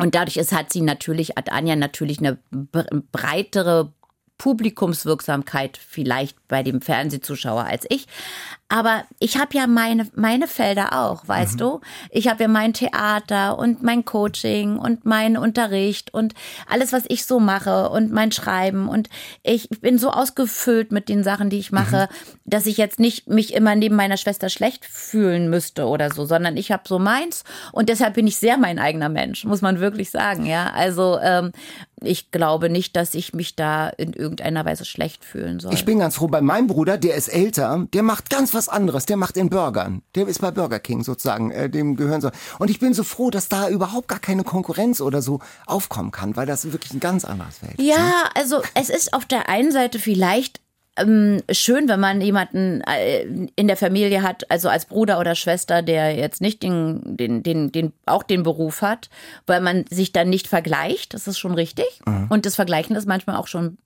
Und 0.00 0.14
dadurch 0.14 0.38
ist, 0.38 0.52
hat 0.52 0.72
sie 0.72 0.80
natürlich, 0.80 1.30
hat 1.36 1.52
Anja 1.52 1.76
natürlich 1.76 2.20
eine 2.20 2.38
breitere 3.12 3.92
Publikumswirksamkeit 4.40 5.76
vielleicht 5.76 6.48
bei 6.48 6.62
dem 6.62 6.80
Fernsehzuschauer 6.80 7.64
als 7.64 7.84
ich. 7.90 8.06
Aber 8.70 9.02
ich 9.18 9.36
habe 9.36 9.54
ja 9.54 9.66
meine, 9.66 10.08
meine 10.14 10.46
Felder 10.46 10.92
auch, 10.92 11.28
weißt 11.28 11.54
mhm. 11.54 11.58
du? 11.58 11.80
Ich 12.08 12.28
habe 12.28 12.44
ja 12.44 12.48
mein 12.48 12.72
Theater 12.72 13.58
und 13.58 13.82
mein 13.82 14.04
Coaching 14.04 14.78
und 14.78 15.04
mein 15.04 15.36
Unterricht 15.36 16.14
und 16.14 16.34
alles, 16.68 16.92
was 16.92 17.02
ich 17.08 17.26
so 17.26 17.38
mache 17.40 17.90
und 17.90 18.12
mein 18.12 18.32
Schreiben. 18.32 18.88
Und 18.88 19.10
ich 19.42 19.68
bin 19.68 19.98
so 19.98 20.10
ausgefüllt 20.10 20.90
mit 20.90 21.08
den 21.08 21.22
Sachen, 21.22 21.50
die 21.50 21.58
ich 21.58 21.72
mache, 21.72 22.08
mhm. 22.08 22.38
dass 22.44 22.64
ich 22.64 22.78
jetzt 22.78 22.98
nicht 22.98 23.28
mich 23.28 23.52
immer 23.52 23.74
neben 23.74 23.96
meiner 23.96 24.16
Schwester 24.16 24.48
schlecht 24.48 24.86
fühlen 24.86 25.50
müsste 25.50 25.86
oder 25.86 26.10
so, 26.10 26.24
sondern 26.24 26.56
ich 26.56 26.72
habe 26.72 26.84
so 26.86 26.98
meins 26.98 27.44
und 27.72 27.88
deshalb 27.88 28.14
bin 28.14 28.26
ich 28.26 28.36
sehr 28.36 28.56
mein 28.56 28.78
eigener 28.78 29.08
Mensch, 29.10 29.44
muss 29.44 29.60
man 29.60 29.80
wirklich 29.80 30.10
sagen, 30.10 30.46
ja. 30.46 30.70
Also 30.70 31.18
ähm, 31.20 31.52
ich 32.02 32.30
glaube 32.30 32.70
nicht, 32.70 32.96
dass 32.96 33.14
ich 33.14 33.34
mich 33.34 33.56
da 33.56 33.88
in 33.88 34.12
irgendeiner 34.12 34.64
Weise 34.64 34.84
schlecht 34.84 35.24
fühlen 35.24 35.60
soll. 35.60 35.72
Ich 35.74 35.84
bin 35.84 35.98
ganz 35.98 36.16
froh 36.16 36.28
bei 36.28 36.40
meinem 36.40 36.66
Bruder, 36.66 36.98
der 36.98 37.14
ist 37.14 37.28
älter, 37.28 37.86
der 37.92 38.02
macht 38.02 38.30
ganz 38.30 38.54
was 38.54 38.68
anderes. 38.68 39.06
Der 39.06 39.16
macht 39.16 39.36
in 39.36 39.50
Burgern. 39.50 40.02
Der 40.14 40.26
ist 40.26 40.40
bei 40.40 40.50
Burger 40.50 40.78
King 40.78 41.02
sozusagen, 41.02 41.50
äh, 41.50 41.68
dem 41.68 41.96
gehören 41.96 42.20
so. 42.20 42.30
Und 42.58 42.70
ich 42.70 42.80
bin 42.80 42.94
so 42.94 43.04
froh, 43.04 43.30
dass 43.30 43.48
da 43.48 43.68
überhaupt 43.68 44.08
gar 44.08 44.18
keine 44.18 44.44
Konkurrenz 44.44 45.00
oder 45.00 45.22
so 45.22 45.40
aufkommen 45.66 46.10
kann, 46.10 46.36
weil 46.36 46.46
das 46.46 46.72
wirklich 46.72 46.92
ein 46.92 47.00
ganz 47.00 47.24
anderes 47.24 47.58
Feld 47.58 47.78
ist. 47.78 47.84
Ja, 47.84 47.96
ne? 47.96 48.12
also 48.34 48.62
es 48.74 48.90
ist 48.90 49.12
auf 49.12 49.24
der 49.24 49.48
einen 49.48 49.72
Seite 49.72 49.98
vielleicht 49.98 50.60
ähm, 51.00 51.42
schön, 51.50 51.88
wenn 51.88 52.00
man 52.00 52.20
jemanden 52.20 52.82
äh, 52.82 53.22
in 53.56 53.66
der 53.66 53.76
Familie 53.76 54.22
hat, 54.22 54.50
also 54.50 54.68
als 54.68 54.86
Bruder 54.86 55.18
oder 55.18 55.34
Schwester, 55.34 55.82
der 55.82 56.14
jetzt 56.14 56.40
nicht 56.40 56.62
den, 56.62 57.16
den, 57.16 57.42
den, 57.42 57.72
den, 57.72 57.92
auch 58.06 58.22
den 58.22 58.42
Beruf 58.42 58.82
hat, 58.82 59.10
weil 59.46 59.60
man 59.60 59.84
sich 59.90 60.12
dann 60.12 60.28
nicht 60.28 60.48
vergleicht. 60.48 61.14
Das 61.14 61.26
ist 61.26 61.38
schon 61.38 61.54
richtig. 61.54 62.00
Mhm. 62.06 62.26
Und 62.28 62.46
das 62.46 62.56
Vergleichen 62.56 62.96
ist 62.96 63.06
manchmal 63.06 63.36
auch 63.36 63.46
schon 63.46 63.78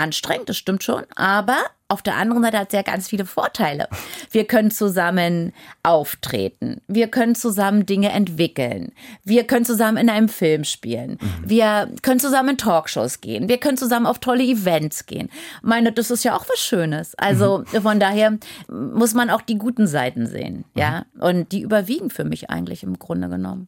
anstrengend, 0.00 0.48
das 0.48 0.56
stimmt 0.56 0.82
schon. 0.82 1.04
Aber 1.14 1.58
auf 1.90 2.02
der 2.02 2.16
anderen 2.16 2.42
Seite 2.44 2.58
hat 2.58 2.68
es 2.68 2.72
ja 2.72 2.82
ganz 2.82 3.08
viele 3.08 3.26
Vorteile. 3.26 3.88
Wir 4.30 4.44
können 4.44 4.70
zusammen 4.70 5.52
auftreten. 5.82 6.80
Wir 6.86 7.08
können 7.08 7.34
zusammen 7.34 7.84
Dinge 7.84 8.10
entwickeln. 8.10 8.92
Wir 9.24 9.44
können 9.44 9.64
zusammen 9.64 9.96
in 9.96 10.08
einem 10.08 10.28
Film 10.28 10.62
spielen. 10.62 11.18
Mhm. 11.20 11.42
Wir 11.44 11.92
können 12.02 12.20
zusammen 12.20 12.50
in 12.50 12.58
Talkshows 12.58 13.20
gehen. 13.20 13.48
Wir 13.48 13.58
können 13.58 13.76
zusammen 13.76 14.06
auf 14.06 14.20
tolle 14.20 14.44
Events 14.44 15.06
gehen. 15.06 15.30
Meine, 15.62 15.90
das 15.90 16.12
ist 16.12 16.22
ja 16.22 16.36
auch 16.36 16.48
was 16.48 16.60
Schönes. 16.60 17.16
Also 17.16 17.64
mhm. 17.72 17.82
von 17.82 17.98
daher 17.98 18.38
muss 18.68 19.14
man 19.14 19.28
auch 19.28 19.42
die 19.42 19.58
guten 19.58 19.88
Seiten 19.88 20.28
sehen. 20.28 20.64
Ja. 20.76 21.06
Mhm. 21.14 21.22
Und 21.22 21.52
die 21.52 21.62
überwiegen 21.62 22.10
für 22.10 22.24
mich 22.24 22.50
eigentlich 22.50 22.84
im 22.84 23.00
Grunde 23.00 23.28
genommen. 23.28 23.66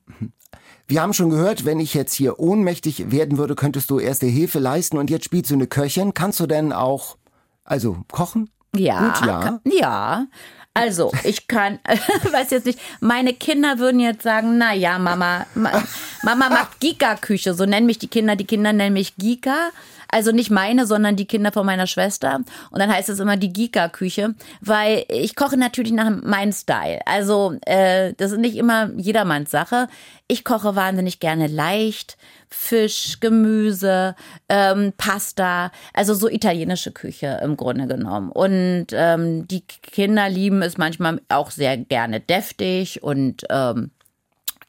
Wir 0.92 1.00
haben 1.00 1.14
schon 1.14 1.31
gehört, 1.31 1.64
wenn 1.64 1.81
ich 1.81 1.94
jetzt 1.94 2.12
hier 2.12 2.38
ohnmächtig 2.38 3.11
werden 3.11 3.38
würde, 3.38 3.55
könntest 3.55 3.88
du 3.88 3.98
erste 3.98 4.26
Hilfe 4.26 4.59
leisten 4.59 4.98
und 4.98 5.09
jetzt 5.09 5.24
spielst 5.24 5.50
du 5.50 5.55
eine 5.55 5.66
Köchin. 5.66 6.12
Kannst 6.12 6.38
du 6.38 6.46
denn 6.46 6.70
auch, 6.70 7.16
also 7.64 7.96
kochen? 8.12 8.50
Ja. 8.76 9.09
Gut, 9.09 9.26
ja. 9.26 9.61
Ja. 9.64 10.26
Also, 10.74 11.12
ich 11.24 11.48
kann, 11.48 11.78
weiß 12.32 12.50
jetzt 12.50 12.64
nicht, 12.64 12.80
meine 13.00 13.35
Kinder 13.35 13.78
würden 13.78 14.00
jetzt 14.00 14.22
sagen, 14.22 14.56
na 14.56 14.72
ja, 14.72 14.98
Mama, 14.98 15.46
Mama 15.54 16.48
macht 16.48 16.80
Gika-Küche, 16.80 17.52
so 17.52 17.66
nennen 17.66 17.87
mich 17.87 17.98
die 17.98 18.08
Kinder, 18.08 18.37
die 18.37 18.46
Kinder 18.46 18.72
nennen 18.72 18.94
mich 18.94 19.16
Gika. 19.16 19.70
Also 20.14 20.30
nicht 20.30 20.50
meine, 20.50 20.87
sondern 20.87 21.16
die 21.16 21.24
Kinder 21.24 21.52
von 21.52 21.64
meiner 21.64 21.87
Schwester. 21.87 22.40
Und 22.70 22.78
dann 22.78 22.92
heißt 22.92 23.08
es 23.08 23.18
immer 23.18 23.38
die 23.38 23.50
Gika-Küche, 23.50 24.35
weil 24.61 25.06
ich 25.08 25.37
koche 25.37 25.56
natürlich 25.56 25.92
nach 25.92 26.11
meinem 26.11 26.52
Style. 26.52 27.00
Also 27.06 27.56
äh, 27.62 28.12
das 28.18 28.32
ist 28.32 28.38
nicht 28.38 28.56
immer 28.56 28.90
jedermanns 28.98 29.50
Sache. 29.50 29.88
Ich 30.28 30.44
koche 30.44 30.76
wahnsinnig 30.76 31.18
gerne 31.18 31.46
leicht. 31.46 32.18
Fisch, 32.54 33.18
Gemüse, 33.20 34.14
ähm, 34.48 34.92
Pasta, 34.96 35.72
also 35.92 36.14
so 36.14 36.28
italienische 36.28 36.92
Küche 36.92 37.40
im 37.42 37.56
Grunde 37.56 37.86
genommen. 37.86 38.30
Und 38.30 38.86
ähm, 38.92 39.48
die 39.48 39.62
Kinder 39.62 40.28
lieben 40.28 40.62
es 40.62 40.78
manchmal 40.78 41.20
auch 41.28 41.50
sehr 41.50 41.76
gerne 41.76 42.20
deftig 42.20 43.02
und 43.02 43.44
ähm, 43.50 43.90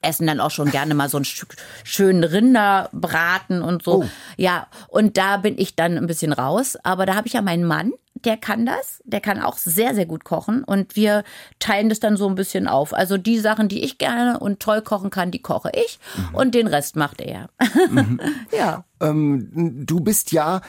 essen 0.04 0.28
dann 0.28 0.40
auch 0.40 0.52
schon 0.52 0.70
gerne 0.70 0.94
mal 0.94 1.10
so 1.10 1.18
einen 1.18 1.26
schönen 1.84 2.24
Rinderbraten 2.24 3.62
und 3.62 3.84
so. 3.84 4.04
Oh. 4.04 4.10
Ja, 4.38 4.68
und 4.90 5.18
da 5.18 5.38
bin 5.38 5.58
ich 5.58 5.76
dann 5.76 5.98
ein 5.98 6.08
bisschen 6.08 6.34
raus. 6.34 6.78
Aber 6.84 7.06
da 7.06 7.16
habe 7.16 7.28
ich 7.28 7.34
ja 7.34 7.42
meinen 7.42 7.66
Mann, 7.66 7.94
der 8.16 8.38
kann 8.38 8.66
das, 8.66 9.02
der 9.06 9.22
kann 9.22 9.42
auch 9.42 9.58
sehr, 9.58 9.96
sehr 9.96 10.06
gut 10.06 10.24
kochen 10.24 10.64
und 10.64 10.96
wir 10.96 11.24
teilen 11.60 11.90
das 11.90 12.00
dann 12.00 12.16
so 12.16 12.28
ein 12.28 12.36
bisschen 12.36 12.68
auf. 12.68 12.94
Also 12.94 13.18
die 13.18 13.40
Sachen, 13.40 13.68
die 13.68 13.84
ich 13.84 13.98
gerne 13.98 14.40
und 14.40 14.60
toll 14.60 14.82
kochen 14.82 15.10
kann, 15.10 15.32
die 15.32 15.42
koche 15.42 15.72
ich 15.74 16.00
mhm. 16.16 16.36
und 16.36 16.56
den 16.56 16.68
Rest 16.68 16.96
macht 16.96 17.22
er. 17.22 17.50
Mhm. 17.90 18.20
ja. 18.58 18.86
Ähm, 19.04 19.50
du 19.86 20.00
bist 20.00 20.32
ja 20.32 20.62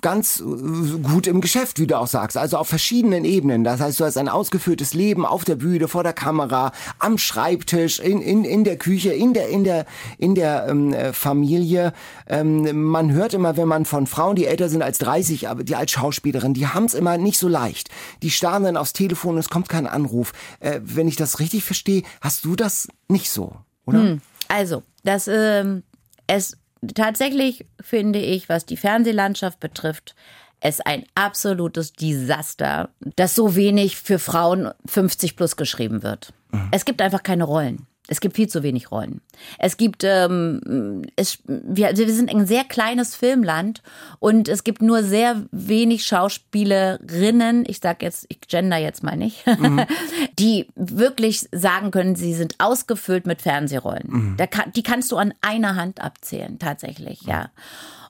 ganz 0.00 0.40
äh, 0.40 0.98
gut 1.02 1.26
im 1.26 1.40
Geschäft, 1.40 1.78
wie 1.78 1.86
du 1.86 1.98
auch 1.98 2.06
sagst, 2.06 2.36
also 2.36 2.56
auf 2.56 2.68
verschiedenen 2.68 3.24
Ebenen. 3.24 3.64
Das 3.64 3.80
heißt, 3.80 4.00
du 4.00 4.04
hast 4.04 4.16
ein 4.16 4.28
ausgeführtes 4.28 4.94
Leben 4.94 5.26
auf 5.26 5.44
der 5.44 5.56
Bühne, 5.56 5.88
vor 5.88 6.02
der 6.02 6.14
Kamera, 6.14 6.72
am 6.98 7.18
Schreibtisch, 7.18 8.00
in, 8.00 8.22
in, 8.22 8.44
in 8.44 8.64
der 8.64 8.78
Küche, 8.78 9.12
in 9.12 9.34
der, 9.34 9.48
in 9.48 9.64
der, 9.64 9.86
in 10.16 10.34
der 10.34 10.66
ähm, 10.68 10.94
äh, 10.94 11.12
Familie. 11.12 11.92
Ähm, 12.26 12.84
man 12.84 13.12
hört 13.12 13.34
immer, 13.34 13.56
wenn 13.56 13.68
man 13.68 13.84
von 13.84 14.06
Frauen, 14.06 14.36
die 14.36 14.46
älter 14.46 14.68
sind 14.68 14.82
als 14.82 14.98
30, 14.98 15.48
aber 15.48 15.62
die 15.62 15.76
als 15.76 15.90
Schauspielerin, 15.90 16.54
die 16.54 16.68
haben 16.68 16.86
es 16.86 16.94
immer 16.94 17.18
nicht 17.18 17.38
so 17.38 17.48
leicht. 17.48 17.90
Die 18.22 18.30
starren 18.30 18.64
dann 18.64 18.76
aufs 18.76 18.94
Telefon 18.94 19.36
es 19.36 19.50
kommt 19.50 19.68
kein 19.68 19.86
Anruf. 19.86 20.32
Äh, 20.60 20.80
wenn 20.82 21.08
ich 21.08 21.16
das 21.16 21.40
richtig 21.40 21.64
verstehe, 21.64 22.02
hast 22.20 22.44
du 22.44 22.56
das 22.56 22.88
nicht 23.08 23.30
so, 23.30 23.56
oder? 23.84 23.98
Hm, 23.98 24.20
also, 24.48 24.82
das, 25.04 25.28
ähm, 25.28 25.82
es 26.26 26.56
tatsächlich 26.94 27.66
finde 27.80 28.18
ich, 28.18 28.48
was 28.48 28.66
die 28.66 28.76
Fernsehlandschaft 28.76 29.60
betrifft, 29.60 30.14
es 30.60 30.80
ein 30.80 31.04
absolutes 31.14 31.92
Desaster, 31.92 32.90
dass 33.16 33.34
so 33.34 33.56
wenig 33.56 33.96
für 33.96 34.18
Frauen 34.18 34.70
50 34.86 35.36
plus 35.36 35.56
geschrieben 35.56 36.02
wird. 36.02 36.32
Mhm. 36.52 36.68
Es 36.70 36.84
gibt 36.84 37.02
einfach 37.02 37.22
keine 37.22 37.44
Rollen. 37.44 37.86
Es 38.08 38.20
gibt 38.20 38.34
viel 38.34 38.48
zu 38.48 38.64
wenig 38.64 38.90
Rollen. 38.90 39.20
Es 39.58 39.76
gibt, 39.76 40.02
ähm, 40.02 41.04
es, 41.14 41.38
wir, 41.46 41.96
wir 41.96 42.12
sind 42.12 42.34
ein 42.34 42.46
sehr 42.46 42.64
kleines 42.64 43.14
Filmland 43.14 43.80
und 44.18 44.48
es 44.48 44.64
gibt 44.64 44.82
nur 44.82 45.04
sehr 45.04 45.44
wenig 45.52 46.04
Schauspielerinnen, 46.04 47.64
ich 47.66 47.78
sag 47.80 48.02
jetzt, 48.02 48.26
ich 48.28 48.40
gender 48.40 48.76
jetzt 48.76 49.04
mal 49.04 49.16
nicht, 49.16 49.46
mhm. 49.46 49.86
die 50.38 50.68
wirklich 50.74 51.48
sagen 51.52 51.92
können, 51.92 52.16
sie 52.16 52.34
sind 52.34 52.56
ausgefüllt 52.58 53.24
mit 53.24 53.40
Fernsehrollen. 53.40 54.36
Mhm. 54.36 54.36
Kann, 54.50 54.72
die 54.72 54.82
kannst 54.82 55.12
du 55.12 55.16
an 55.16 55.32
einer 55.40 55.76
Hand 55.76 56.00
abzählen, 56.00 56.58
tatsächlich, 56.58 57.22
ja. 57.22 57.50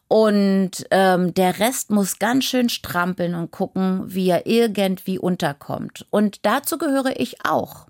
Und 0.08 0.86
ähm, 0.90 1.32
der 1.32 1.58
Rest 1.58 1.90
muss 1.90 2.18
ganz 2.18 2.44
schön 2.44 2.68
strampeln 2.68 3.34
und 3.34 3.50
gucken, 3.50 4.02
wie 4.06 4.28
er 4.28 4.46
irgendwie 4.46 5.18
unterkommt. 5.18 6.06
Und 6.10 6.44
dazu 6.44 6.76
gehöre 6.76 7.18
ich 7.18 7.46
auch. 7.46 7.86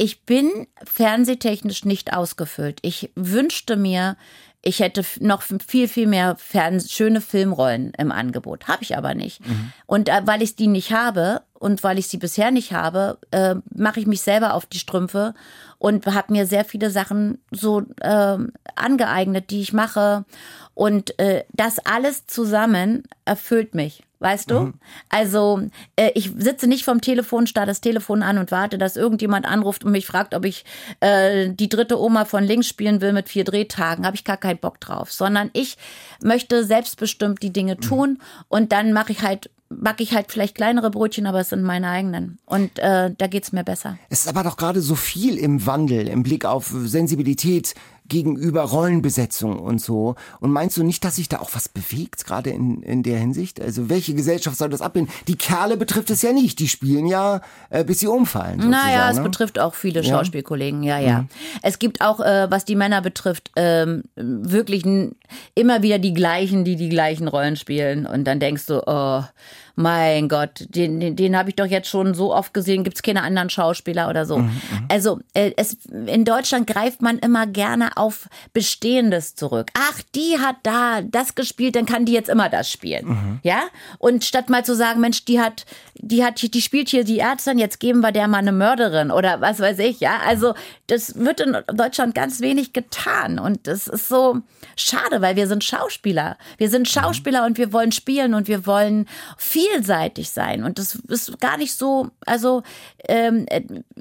Ich 0.00 0.24
bin 0.24 0.66
fernsehtechnisch 0.82 1.84
nicht 1.84 2.14
ausgefüllt. 2.14 2.78
Ich 2.80 3.10
wünschte 3.16 3.76
mir, 3.76 4.16
ich 4.62 4.80
hätte 4.80 5.04
noch 5.20 5.42
viel, 5.42 5.88
viel 5.88 6.06
mehr 6.06 6.36
Fern 6.36 6.80
schöne 6.80 7.20
Filmrollen 7.20 7.92
im 7.98 8.10
Angebot. 8.10 8.66
Habe 8.66 8.82
ich 8.82 8.96
aber 8.96 9.12
nicht. 9.12 9.46
Mhm. 9.46 9.74
Und 9.84 10.08
äh, 10.08 10.22
weil 10.24 10.40
ich 10.40 10.56
die 10.56 10.68
nicht 10.68 10.90
habe 10.90 11.42
und 11.52 11.82
weil 11.82 11.98
ich 11.98 12.08
sie 12.08 12.16
bisher 12.16 12.50
nicht 12.50 12.72
habe, 12.72 13.18
äh, 13.30 13.56
mache 13.74 14.00
ich 14.00 14.06
mich 14.06 14.22
selber 14.22 14.54
auf 14.54 14.64
die 14.64 14.78
Strümpfe 14.78 15.34
und 15.76 16.06
habe 16.06 16.32
mir 16.32 16.46
sehr 16.46 16.64
viele 16.64 16.90
Sachen 16.90 17.36
so 17.50 17.82
äh, 18.00 18.38
angeeignet, 18.76 19.50
die 19.50 19.60
ich 19.60 19.74
mache. 19.74 20.24
Und 20.72 21.18
äh, 21.18 21.44
das 21.52 21.78
alles 21.78 22.26
zusammen 22.26 23.02
erfüllt 23.26 23.74
mich. 23.74 24.02
Weißt 24.20 24.50
du? 24.50 24.60
Mhm. 24.60 24.74
Also, 25.08 25.62
äh, 25.96 26.10
ich 26.14 26.30
sitze 26.36 26.66
nicht 26.66 26.84
vom 26.84 27.00
Telefon, 27.00 27.46
starre 27.46 27.66
das 27.66 27.80
Telefon 27.80 28.22
an 28.22 28.36
und 28.36 28.50
warte, 28.50 28.76
dass 28.76 28.96
irgendjemand 28.96 29.46
anruft 29.46 29.82
und 29.82 29.92
mich 29.92 30.06
fragt, 30.06 30.34
ob 30.34 30.44
ich 30.44 30.66
äh, 31.00 31.48
die 31.48 31.70
dritte 31.70 31.98
Oma 31.98 32.26
von 32.26 32.44
links 32.44 32.68
spielen 32.68 33.00
will 33.00 33.14
mit 33.14 33.30
vier 33.30 33.44
Drehtagen. 33.44 34.04
Habe 34.04 34.16
ich 34.16 34.24
gar 34.24 34.36
keinen 34.36 34.58
Bock 34.58 34.78
drauf. 34.78 35.10
Sondern 35.10 35.48
ich 35.54 35.78
möchte 36.22 36.64
selbstbestimmt 36.64 37.42
die 37.42 37.52
Dinge 37.52 37.76
mhm. 37.76 37.80
tun 37.80 38.10
mhm. 38.10 38.44
und 38.48 38.72
dann 38.72 38.92
mache 38.92 39.12
ich 39.12 39.22
halt 39.22 39.50
backe 39.70 40.02
ich 40.02 40.14
halt 40.14 40.32
vielleicht 40.32 40.56
kleinere 40.56 40.90
Brötchen, 40.90 41.26
aber 41.26 41.40
es 41.40 41.50
sind 41.50 41.62
meine 41.62 41.88
eigenen. 41.88 42.38
Und 42.44 42.78
äh, 42.80 43.14
da 43.16 43.26
geht's 43.28 43.52
mir 43.52 43.62
besser. 43.62 43.98
Es 44.08 44.22
ist 44.22 44.28
aber 44.28 44.42
doch 44.42 44.56
gerade 44.56 44.80
so 44.80 44.96
viel 44.96 45.38
im 45.38 45.64
Wandel, 45.64 46.08
im 46.08 46.24
Blick 46.24 46.44
auf 46.44 46.66
Sensibilität 46.66 47.74
gegenüber 48.10 48.62
Rollenbesetzung 48.62 49.58
und 49.58 49.80
so. 49.80 50.16
Und 50.40 50.50
meinst 50.50 50.76
du 50.76 50.82
nicht, 50.82 51.02
dass 51.04 51.16
sich 51.16 51.30
da 51.30 51.38
auch 51.38 51.50
was 51.54 51.70
bewegt, 51.70 52.26
gerade 52.26 52.50
in, 52.50 52.82
in 52.82 53.02
der 53.02 53.18
Hinsicht? 53.18 53.60
Also 53.60 53.88
welche 53.88 54.12
Gesellschaft 54.12 54.58
soll 54.58 54.68
das 54.68 54.82
abbilden? 54.82 55.10
Die 55.28 55.36
Kerle 55.36 55.78
betrifft 55.78 56.10
es 56.10 56.20
ja 56.20 56.34
nicht. 56.34 56.58
Die 56.58 56.68
spielen 56.68 57.06
ja, 57.06 57.40
äh, 57.70 57.84
bis 57.84 58.00
sie 58.00 58.08
umfallen. 58.08 58.68
Naja, 58.68 59.08
es 59.10 59.16
ne? 59.16 59.22
betrifft 59.22 59.58
auch 59.58 59.74
viele 59.74 60.02
Ja. 60.02 60.10
Schauspielkollegen, 60.10 60.82
ja, 60.82 60.98
ja. 60.98 61.24
Es 61.62 61.78
gibt 61.78 62.02
auch, 62.02 62.20
äh, 62.20 62.50
was 62.50 62.66
die 62.66 62.76
Männer 62.76 63.00
betrifft, 63.00 63.50
ähm, 63.56 64.02
wirklich 64.16 64.84
immer 65.54 65.82
wieder 65.82 65.98
die 65.98 66.12
gleichen, 66.12 66.64
die 66.64 66.76
die 66.76 66.88
gleichen 66.88 67.28
Rollen 67.28 67.56
spielen. 67.56 68.06
Und 68.06 68.24
dann 68.24 68.40
denkst 68.40 68.66
du, 68.66 68.82
oh, 68.86 69.22
mein 69.74 70.28
Gott, 70.28 70.66
den, 70.68 71.00
den, 71.00 71.16
den 71.16 71.36
habe 71.36 71.50
ich 71.50 71.56
doch 71.56 71.66
jetzt 71.66 71.88
schon 71.88 72.14
so 72.14 72.34
oft 72.34 72.54
gesehen, 72.54 72.84
gibt's 72.84 73.02
keine 73.02 73.22
anderen 73.22 73.50
Schauspieler 73.50 74.08
oder 74.08 74.26
so. 74.26 74.44
Also 74.88 75.20
äh, 75.34 75.52
es, 75.56 75.78
in 76.06 76.24
Deutschland 76.24 76.66
greift 76.66 77.02
man 77.02 77.18
immer 77.18 77.46
gerne 77.46 77.96
auf 77.96 78.28
Bestehendes 78.52 79.34
zurück. 79.34 79.70
Ach, 79.74 80.00
die 80.14 80.38
hat 80.38 80.56
da 80.62 81.00
das 81.02 81.34
gespielt, 81.34 81.76
dann 81.76 81.86
kann 81.86 82.04
die 82.04 82.12
jetzt 82.12 82.28
immer 82.28 82.48
das 82.48 82.70
spielen. 82.70 83.40
Ja? 83.42 83.62
Und 83.98 84.24
statt 84.24 84.50
mal 84.50 84.64
zu 84.64 84.74
sagen, 84.74 85.00
Mensch, 85.00 85.24
die 85.24 85.40
hat, 85.40 85.64
die 85.94 86.24
hat, 86.24 86.40
die 86.42 86.62
spielt 86.62 86.88
hier 86.88 87.04
die 87.04 87.18
Ärztin, 87.18 87.58
jetzt 87.58 87.80
geben 87.80 88.00
wir 88.00 88.12
der 88.12 88.28
mal 88.28 88.38
eine 88.38 88.52
Mörderin 88.52 89.10
oder 89.10 89.40
was 89.40 89.60
weiß 89.60 89.78
ich, 89.80 90.00
ja. 90.00 90.18
Also 90.26 90.54
das 90.86 91.16
wird 91.16 91.40
in 91.40 91.56
Deutschland 91.74 92.14
ganz 92.14 92.40
wenig 92.40 92.72
getan 92.72 93.38
und 93.38 93.66
das 93.66 93.86
ist 93.88 94.08
so 94.08 94.40
schade, 94.76 95.20
weil 95.20 95.36
wir 95.36 95.46
sind 95.46 95.64
Schauspieler. 95.64 96.36
Wir 96.58 96.70
sind 96.70 96.88
Schauspieler 96.88 97.44
und 97.46 97.58
wir 97.58 97.72
wollen 97.72 97.92
spielen 97.92 98.34
und 98.34 98.48
wir 98.48 98.66
wollen 98.66 99.06
vielseitig 99.60 100.30
sein 100.30 100.64
und 100.64 100.78
das 100.78 100.94
ist 101.08 101.38
gar 101.40 101.56
nicht 101.58 101.74
so, 101.74 102.08
also 102.26 102.62
ähm, 103.08 103.46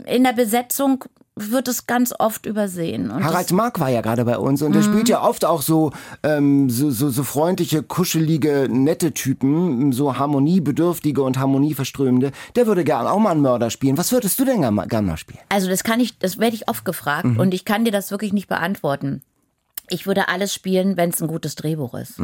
in 0.06 0.24
der 0.24 0.34
Besetzung 0.34 1.04
wird 1.42 1.70
es 1.70 1.88
ganz 1.88 2.14
oft 2.20 2.46
übersehen. 2.46 3.12
Und 3.12 3.24
Harald 3.24 3.54
Mark 3.54 3.80
war 3.80 3.88
ja 3.90 4.02
gerade 4.02 4.26
bei 4.26 4.38
uns 4.38 4.62
und 4.62 4.74
der 4.74 4.82
Mhm. 4.82 4.88
spielt 4.88 5.08
ja 5.10 5.22
oft 5.24 5.46
auch 5.46 5.62
so, 5.62 5.92
ähm, 6.22 6.70
so, 6.70 6.92
so, 6.92 7.10
so 7.10 7.24
freundliche, 7.24 7.82
kuschelige, 7.82 8.68
nette 8.70 9.14
Typen, 9.14 9.94
so 9.94 10.18
harmoniebedürftige 10.18 11.24
und 11.24 11.38
harmonieverströmende. 11.40 12.32
Der 12.58 12.68
würde 12.68 12.84
gern 12.84 13.08
auch 13.08 13.20
mal 13.20 13.32
einen 13.32 13.42
Mörder 13.42 13.70
spielen. 13.70 13.98
Was 13.98 14.12
würdest 14.12 14.38
du 14.40 14.44
denn 14.44 14.62
gern, 14.62 14.86
gern 14.90 15.06
mal 15.06 15.16
spielen? 15.16 15.40
Also 15.48 15.70
das 15.70 15.86
kann 15.86 16.02
ich, 16.02 16.18
das 16.20 16.40
werde 16.40 16.56
ich 16.58 16.68
oft 16.68 16.84
gefragt 16.84 17.38
und 17.38 17.54
ich 17.54 17.64
kann 17.64 17.86
dir 17.86 17.92
das 17.94 18.12
wirklich 18.12 18.34
nicht 18.34 18.50
beantworten. 18.50 19.22
Ich 19.90 20.06
würde 20.08 20.28
alles 20.28 20.54
spielen, 20.54 20.98
wenn 20.98 21.10
es 21.12 21.22
ein 21.22 21.28
gutes 21.30 21.56
Drehbuch 21.56 21.94
ist. 21.94 22.20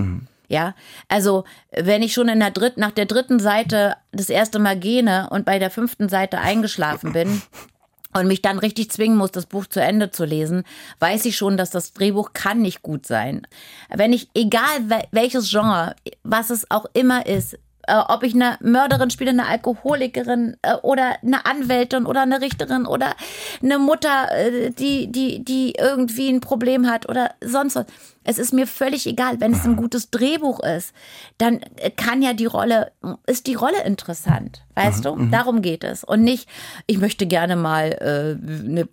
Ja, 0.48 0.76
also 1.08 1.44
wenn 1.72 2.04
ich 2.04 2.14
schon 2.14 2.28
in 2.30 2.40
der 2.40 2.52
dritten, 2.52 2.80
nach 2.80 2.92
der 2.92 3.06
dritten 3.06 3.40
Seite 3.40 3.96
das 4.12 4.30
erste 4.30 4.60
Mal 4.60 4.78
gähne 4.78 5.28
und 5.32 5.46
bei 5.46 5.60
der 5.60 5.72
fünften 5.72 6.08
Seite 6.10 6.38
eingeschlafen 6.40 7.14
bin 7.14 7.42
und 8.14 8.28
mich 8.28 8.42
dann 8.42 8.60
richtig 8.60 8.92
zwingen 8.92 9.18
muss, 9.18 9.32
das 9.32 9.46
Buch 9.48 9.66
zu 9.66 9.82
Ende 9.82 10.12
zu 10.12 10.24
lesen, 10.24 10.64
weiß 11.00 11.26
ich 11.26 11.36
schon, 11.36 11.58
dass 11.58 11.70
das 11.72 11.94
Drehbuch 11.94 12.34
kann 12.34 12.62
nicht 12.62 12.82
gut 12.82 13.06
sein. 13.06 13.48
Wenn 13.90 14.14
ich, 14.14 14.30
egal 14.36 14.78
wel- 14.88 15.08
welches 15.12 15.50
Genre, 15.50 15.96
was 16.24 16.50
es 16.50 16.70
auch 16.70 16.86
immer 16.94 17.26
ist, 17.26 17.58
äh, 17.88 17.98
ob 18.08 18.24
ich 18.24 18.34
eine 18.34 18.58
Mörderin 18.62 19.10
spiele, 19.12 19.30
eine 19.32 19.48
Alkoholikerin 19.48 20.58
äh, 20.62 20.76
oder 20.76 21.18
eine 21.22 21.46
Anwältin 21.46 22.06
oder 22.06 22.22
eine 22.22 22.42
Richterin 22.42 22.86
oder 22.86 23.16
eine 23.62 23.80
Mutter, 23.80 24.32
äh, 24.32 24.72
die, 24.72 25.12
die, 25.12 25.44
die 25.44 25.74
irgendwie 25.78 26.30
ein 26.30 26.40
Problem 26.42 26.90
hat 26.90 27.08
oder 27.10 27.32
sonst 27.42 27.76
was. 27.76 27.86
Es 28.26 28.38
ist 28.38 28.54
mir 28.54 28.68
völlig 28.68 29.06
egal, 29.06 29.40
wenn 29.40 29.54
es 29.54 29.64
ein 29.64 29.76
gutes 29.76 30.10
Drehbuch 30.10 30.60
ist, 30.62 30.94
dann 31.38 31.62
äh, 31.78 31.92
kann 31.92 32.22
ja 32.22 32.34
die 32.34 32.48
Rolle, 32.48 32.92
ist 33.28 33.48
die 33.48 33.54
Rolle 33.54 33.84
interessant, 33.86 34.64
weißt 34.74 35.06
du? 35.06 35.28
Darum 35.32 35.62
geht 35.62 35.84
es. 35.84 36.04
Und 36.04 36.24
nicht, 36.24 36.50
ich 36.88 36.98
möchte 36.98 37.28
gerne 37.28 37.56
mal 37.56 37.92
äh, 37.92 38.66
eine, 38.66 38.88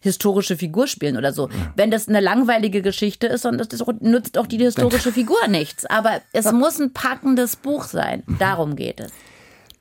historische 0.00 0.56
Figur 0.56 0.86
spielen 0.86 1.16
oder 1.16 1.32
so. 1.32 1.50
Wenn 1.76 1.90
das 1.90 2.08
eine 2.08 2.20
langweilige 2.20 2.80
Geschichte 2.80 3.26
ist, 3.26 3.44
und 3.44 3.58
das, 3.58 3.68
das 3.68 3.84
nützt 4.00 4.38
auch 4.38 4.46
die 4.46 4.58
historische 4.58 5.12
Figur 5.12 5.48
nichts. 5.48 5.84
Aber 5.84 6.20
es 6.32 6.50
muss 6.52 6.78
ein 6.78 6.92
packendes 6.92 7.56
Buch 7.56 7.84
sein. 7.84 8.22
Darum 8.38 8.76
geht 8.76 9.00
es. 9.00 9.12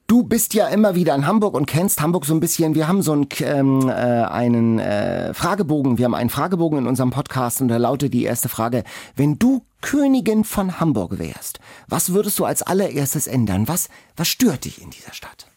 Du 0.09 0.23
bist 0.23 0.53
ja 0.53 0.69
immer 0.69 0.95
wieder 0.95 1.13
in 1.15 1.27
Hamburg 1.27 1.53
und 1.53 1.65
kennst 1.65 1.99
Hamburg 1.99 2.25
so 2.25 2.33
ein 2.33 2.39
bisschen. 2.39 2.75
Wir 2.75 2.87
haben 2.87 3.01
so 3.01 3.11
einen, 3.11 3.27
ähm, 3.41 3.89
äh, 3.89 3.91
einen 3.91 4.79
äh, 4.79 5.33
Fragebogen. 5.33 5.97
Wir 5.97 6.05
haben 6.05 6.15
einen 6.15 6.29
Fragebogen 6.29 6.79
in 6.79 6.87
unserem 6.87 7.09
Podcast 7.09 7.59
und 7.59 7.67
da 7.67 7.75
lautet 7.75 8.13
die 8.13 8.23
erste 8.23 8.47
Frage, 8.47 8.85
wenn 9.17 9.37
du 9.37 9.65
Königin 9.81 10.45
von 10.45 10.79
Hamburg 10.79 11.19
wärst, 11.19 11.59
was 11.89 12.13
würdest 12.13 12.39
du 12.39 12.45
als 12.45 12.63
allererstes 12.63 13.27
ändern? 13.27 13.67
Was, 13.67 13.89
was 14.15 14.29
stört 14.29 14.63
dich 14.63 14.81
in 14.81 14.91
dieser 14.91 15.13
Stadt? 15.13 15.47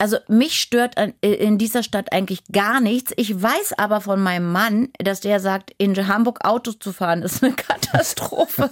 Also 0.00 0.16
mich 0.28 0.58
stört 0.60 0.96
an- 0.96 1.12
in 1.20 1.58
dieser 1.58 1.82
Stadt 1.82 2.10
eigentlich 2.12 2.42
gar 2.50 2.80
nichts. 2.80 3.12
Ich 3.16 3.40
weiß 3.40 3.74
aber 3.76 4.00
von 4.00 4.18
meinem 4.22 4.50
Mann, 4.50 4.88
dass 4.98 5.20
der 5.20 5.40
sagt, 5.40 5.72
in 5.76 5.94
Hamburg 6.08 6.42
Autos 6.42 6.78
zu 6.78 6.92
fahren 6.94 7.20
ist 7.22 7.44
eine 7.44 7.52
Katastrophe, 7.56 8.70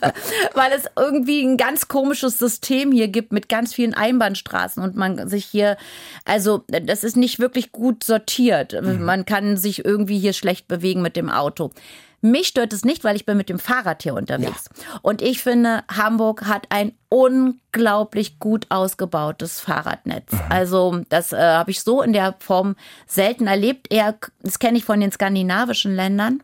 weil 0.55 0.73
es 0.75 0.85
irgendwie 0.99 1.45
ein 1.45 1.59
ganz 1.59 1.87
komisches 1.89 2.39
System 2.39 2.93
hier 2.93 3.09
gibt 3.09 3.33
mit 3.33 3.51
ganz 3.51 3.75
vielen 3.75 3.93
Einbahnstraßen 3.93 4.83
und 4.83 4.97
man 4.97 5.29
sich 5.29 5.45
hier, 5.45 5.77
also 6.25 6.65
das 6.69 7.05
ist 7.05 7.17
nicht 7.19 7.39
wirklich 7.39 7.73
gut 7.73 8.05
sortiert. 8.05 8.75
Man 8.83 9.27
kann 9.27 9.59
sich 9.59 9.85
irgendwie 9.85 10.19
hier 10.19 10.33
schlecht 10.33 10.67
bewegen 10.67 11.03
mit 11.03 11.15
dem 11.15 11.29
Auto. 11.29 11.73
Mich 12.21 12.49
stört 12.49 12.73
es 12.73 12.85
nicht, 12.85 13.05
weil 13.05 13.15
ich 13.15 13.27
bin 13.27 13.37
mit 13.37 13.49
dem 13.49 13.61
Fahrrad 13.61 14.03
hier 14.03 14.15
unterwegs. 14.15 14.69
Und 15.03 15.23
ich 15.23 15.41
finde, 15.41 15.85
Hamburg 15.89 16.47
hat 16.47 16.67
ein 16.71 16.93
unglaublich 17.09 18.41
gut 18.41 18.67
ausgebautes 18.71 19.61
Fahrradnetz. 19.61 20.33
Also 20.49 21.01
das 21.09 21.33
äh, 21.33 21.39
habe 21.39 21.71
ich 21.71 21.81
so 21.83 22.03
in 22.03 22.13
der 22.13 22.35
Form 22.41 22.75
selten 23.07 23.47
erlebt. 23.47 23.87
Eher, 23.91 24.17
das 24.43 24.59
kenne 24.59 24.79
ich 24.79 24.85
von 24.85 25.01
den 25.01 25.13
skandinavischen 25.13 25.95
Ländern. 25.95 26.43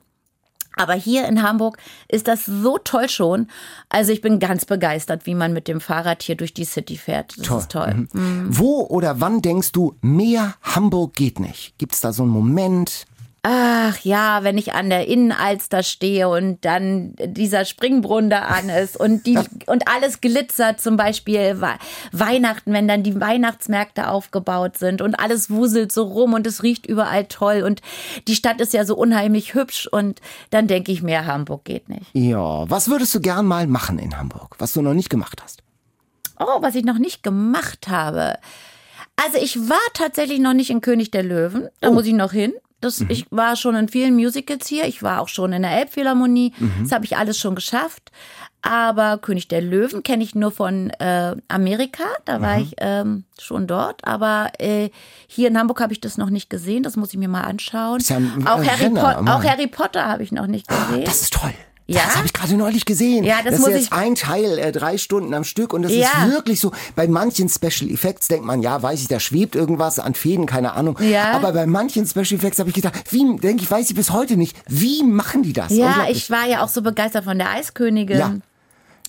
Aber 0.77 0.95
hier 0.95 1.27
in 1.29 1.43
Hamburg 1.43 1.79
ist 2.09 2.27
das 2.27 2.47
so 2.47 2.79
toll 2.79 3.09
schon. 3.09 3.49
Also 3.89 4.13
ich 4.13 4.21
bin 4.21 4.41
ganz 4.41 4.65
begeistert, 4.65 5.27
wie 5.27 5.35
man 5.35 5.53
mit 5.53 5.69
dem 5.69 5.81
Fahrrad 5.81 6.23
hier 6.23 6.37
durch 6.37 6.53
die 6.53 6.65
City 6.65 6.97
fährt. 6.97 7.35
Das 7.39 7.63
ist 7.63 7.71
toll. 7.71 8.09
Wo 8.13 8.83
oder 8.83 9.21
wann 9.21 9.41
denkst 9.41 9.73
du, 9.73 9.95
mehr 10.01 10.55
Hamburg 10.63 11.15
geht 11.15 11.39
nicht? 11.39 11.79
Gibt 11.79 11.95
es 11.95 12.01
da 12.01 12.13
so 12.13 12.25
einen 12.25 12.33
Moment? 12.33 13.07
Ach 13.47 13.99
ja, 14.05 14.43
wenn 14.43 14.57
ich 14.57 14.73
an 14.73 14.89
der 14.89 15.07
Innenalster 15.07 15.83
stehe 15.83 16.31
und 16.31 16.65
dann 16.65 17.13
dieser 17.27 17.67
Springbrunnen 17.67 18.31
da 18.31 18.39
an 18.39 18.71
ist 18.71 18.97
und 18.99 19.27
die 19.27 19.39
und 19.67 19.87
alles 19.87 20.23
glitzert, 20.23 20.81
zum 20.81 20.97
Beispiel 20.97 21.61
We- 21.61 21.79
Weihnachten, 22.13 22.73
wenn 22.73 22.89
dann 22.89 23.03
die 23.03 23.21
Weihnachtsmärkte 23.21 24.09
aufgebaut 24.09 24.79
sind 24.79 25.03
und 25.03 25.17
alles 25.21 25.51
wuselt 25.51 25.93
so 25.93 26.05
rum 26.05 26.33
und 26.33 26.47
es 26.47 26.63
riecht 26.63 26.87
überall 26.87 27.27
toll 27.27 27.63
und 27.67 27.83
die 28.29 28.35
Stadt 28.35 28.63
ist 28.63 28.73
ja 28.73 28.87
so 28.87 28.97
unheimlich 28.97 29.53
hübsch 29.53 29.87
und 29.93 30.23
dann 30.49 30.67
denke 30.67 30.91
ich 30.91 31.03
mir, 31.03 31.27
Hamburg 31.27 31.67
geht 31.67 31.91
nicht. 31.91 32.07
Ja, 32.15 32.65
was 32.71 32.89
würdest 32.89 33.15
du 33.15 33.21
gern 33.21 33.45
mal 33.45 33.67
machen 33.67 33.99
in 33.99 34.17
Hamburg, 34.17 34.55
was 34.59 34.73
du 34.73 34.81
noch 34.81 34.95
nicht 34.95 35.11
gemacht 35.11 35.43
hast? 35.45 35.63
Oh, 36.41 36.63
was 36.63 36.75
ich 36.77 36.85
noch 36.87 36.99
nicht 36.99 37.23
gemacht 37.23 37.89
habe. 37.89 38.39
Also 39.23 39.37
ich 39.37 39.69
war 39.69 39.77
tatsächlich 39.93 40.41
noch 40.41 40.55
nicht 40.55 40.71
in 40.71 40.81
König 40.81 41.11
der 41.11 41.23
Löwen. 41.25 41.69
Da 41.83 41.91
muss 41.91 42.07
ich 42.07 42.15
noch 42.15 42.33
hin. 42.33 42.55
Das, 42.85 43.01
Ich 43.09 43.27
war 43.31 43.57
schon 43.57 43.75
in 43.75 43.89
vielen 43.89 44.15
Musicals 44.15 44.67
hier. 44.69 44.85
Ich 44.87 45.03
war 45.03 45.21
auch 45.21 45.29
schon 45.29 45.53
in 45.53 45.63
der 45.63 45.73
Elbphilharmonie. 45.79 46.53
Das 46.83 46.93
habe 46.93 47.05
ich 47.05 47.17
alles 47.17 47.39
schon 47.39 47.55
geschafft. 47.55 48.11
Aber 48.63 49.19
König 49.19 49.49
der 49.49 49.61
Löwen 49.61 50.03
kenne 50.03 50.25
ich 50.25 50.35
nur 50.35 50.51
von 50.51 50.89
äh, 50.91 51.37
Amerika. 51.49 52.05
Da 52.25 52.41
war 52.41 52.59
ich 52.61 52.75
ähm, 52.79 53.25
schon 53.39 53.67
dort. 53.67 54.03
Aber 54.07 54.51
äh, 54.59 54.89
hier 55.27 55.49
in 55.49 55.59
Hamburg 55.59 55.81
habe 55.83 55.93
ich 55.93 56.01
das 56.01 56.17
noch 56.17 56.31
nicht 56.31 56.49
gesehen. 56.49 56.83
Das 56.83 56.97
muss 56.97 57.13
ich 57.13 57.19
mir 57.19 57.29
mal 57.29 57.43
anschauen. 57.43 58.01
Ja 58.09 58.17
auch, 58.47 58.65
Harry 58.65 58.85
Renner, 58.85 59.03
Mann. 59.23 59.29
auch 59.29 59.45
Harry 59.45 59.67
Potter 59.67 60.07
habe 60.07 60.23
ich 60.23 60.33
noch 60.33 60.47
nicht 60.47 60.67
gesehen. 60.67 61.05
Das 61.05 61.21
ist 61.21 61.35
toll. 61.35 61.53
Ja? 61.87 62.01
Das 62.07 62.17
habe 62.17 62.27
ich 62.27 62.33
gerade 62.33 62.55
neulich 62.57 62.87
gesehen. 62.87 63.25
Ja, 63.25 63.43
das 63.43 63.53
das 63.53 63.61
muss 63.61 63.69
ist 63.69 63.75
jetzt 63.75 63.85
ich- 63.87 63.93
ein 63.93 64.15
Teil, 64.15 64.59
äh, 64.59 64.73
drei 64.73 64.97
Stunden 64.97 65.35
am 65.35 65.45
Stück 65.45 65.73
und 65.75 65.83
das 65.83 65.93
Ja. 65.93 66.07
ist 66.25 66.33
wirklich 66.33 66.59
so. 66.61 66.73
Bei 66.97 67.07
manchen 67.07 67.49
Special 67.51 67.91
Effects 67.91 68.29
denkt 68.29 68.47
man, 68.47 68.63
ja, 68.63 68.83
weiß 68.83 69.03
ich, 69.03 69.09
da 69.09 69.21
schwebt 69.21 69.55
irgendwas 69.55 69.99
an 69.99 70.15
Fäden, 70.15 70.47
keine 70.47 70.73
Ahnung. 70.73 70.99
Ja. 71.01 71.33
Aber 71.33 71.53
bei 71.53 71.67
manchen 71.67 72.07
Special 72.07 72.39
Effects 72.39 72.59
habe 72.59 72.71
ich 72.71 72.75
gedacht, 72.75 72.95
wie, 73.13 73.37
denke 73.37 73.63
ich, 73.63 73.71
weiß 73.71 73.91
ich 73.91 73.97
bis 73.97 74.11
heute 74.13 74.37
nicht, 74.39 74.57
wie 74.67 75.03
machen 75.03 75.43
die 75.43 75.53
das? 75.53 75.73
Ja, 75.73 76.07
ich 76.09 76.31
war 76.31 76.47
ja 76.47 76.65
auch 76.65 76.69
so 76.69 76.81
begeistert 76.81 77.25
von 77.25 77.37
der 77.39 77.51
Eiskönigin. 77.51 78.19
Ja. 78.19 78.35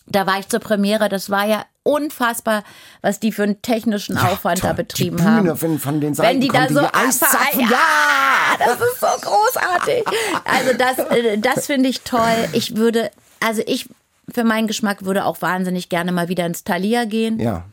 Da 0.08 0.28
war 0.28 0.40
ich 0.40 0.50
zur 0.50 0.60
Premiere. 0.60 1.08
Das 1.08 1.30
war 1.30 1.48
ja 1.48 1.66
unfassbar, 1.86 2.64
was 3.02 3.20
die 3.20 3.32
für 3.32 3.44
einen 3.44 3.62
technischen 3.62 4.18
Aufwand 4.18 4.60
toll. 4.60 4.70
da 4.72 4.74
betrieben 4.74 5.18
die 5.18 5.24
Bühne 5.24 5.36
haben. 5.52 5.56
Von, 5.58 5.80
von 5.80 6.02
den 6.02 6.14
Seiten 6.16 6.30
Wenn 6.36 6.42
die 6.42 6.48
da 6.48 6.66
kommt 6.66 6.74
so 6.74 6.80
die 6.82 6.94
Eiszapfen. 6.94 7.60
ja, 7.62 7.68
Ja! 7.70 8.58
das 8.66 8.80
ist 8.82 9.00
so 9.00 9.08
großartig. 9.22 10.04
Also 10.44 10.74
das, 10.78 10.98
äh, 11.12 11.38
das 11.38 11.68
finde 11.68 11.90
ich 11.90 12.02
toll. 12.02 12.50
Ich 12.54 12.76
würde, 12.76 13.12
also 13.40 13.62
ich 13.66 13.88
für 14.34 14.44
meinen 14.44 14.68
Geschmack 14.68 15.06
würde 15.06 15.26
auch 15.26 15.42
wahnsinnig 15.42 15.90
gerne 15.90 16.12
mal 16.12 16.28
wieder 16.28 16.46
ins 16.48 16.64
Thalia 16.64 17.06
gehen. 17.06 17.40
Ja. 17.40 17.66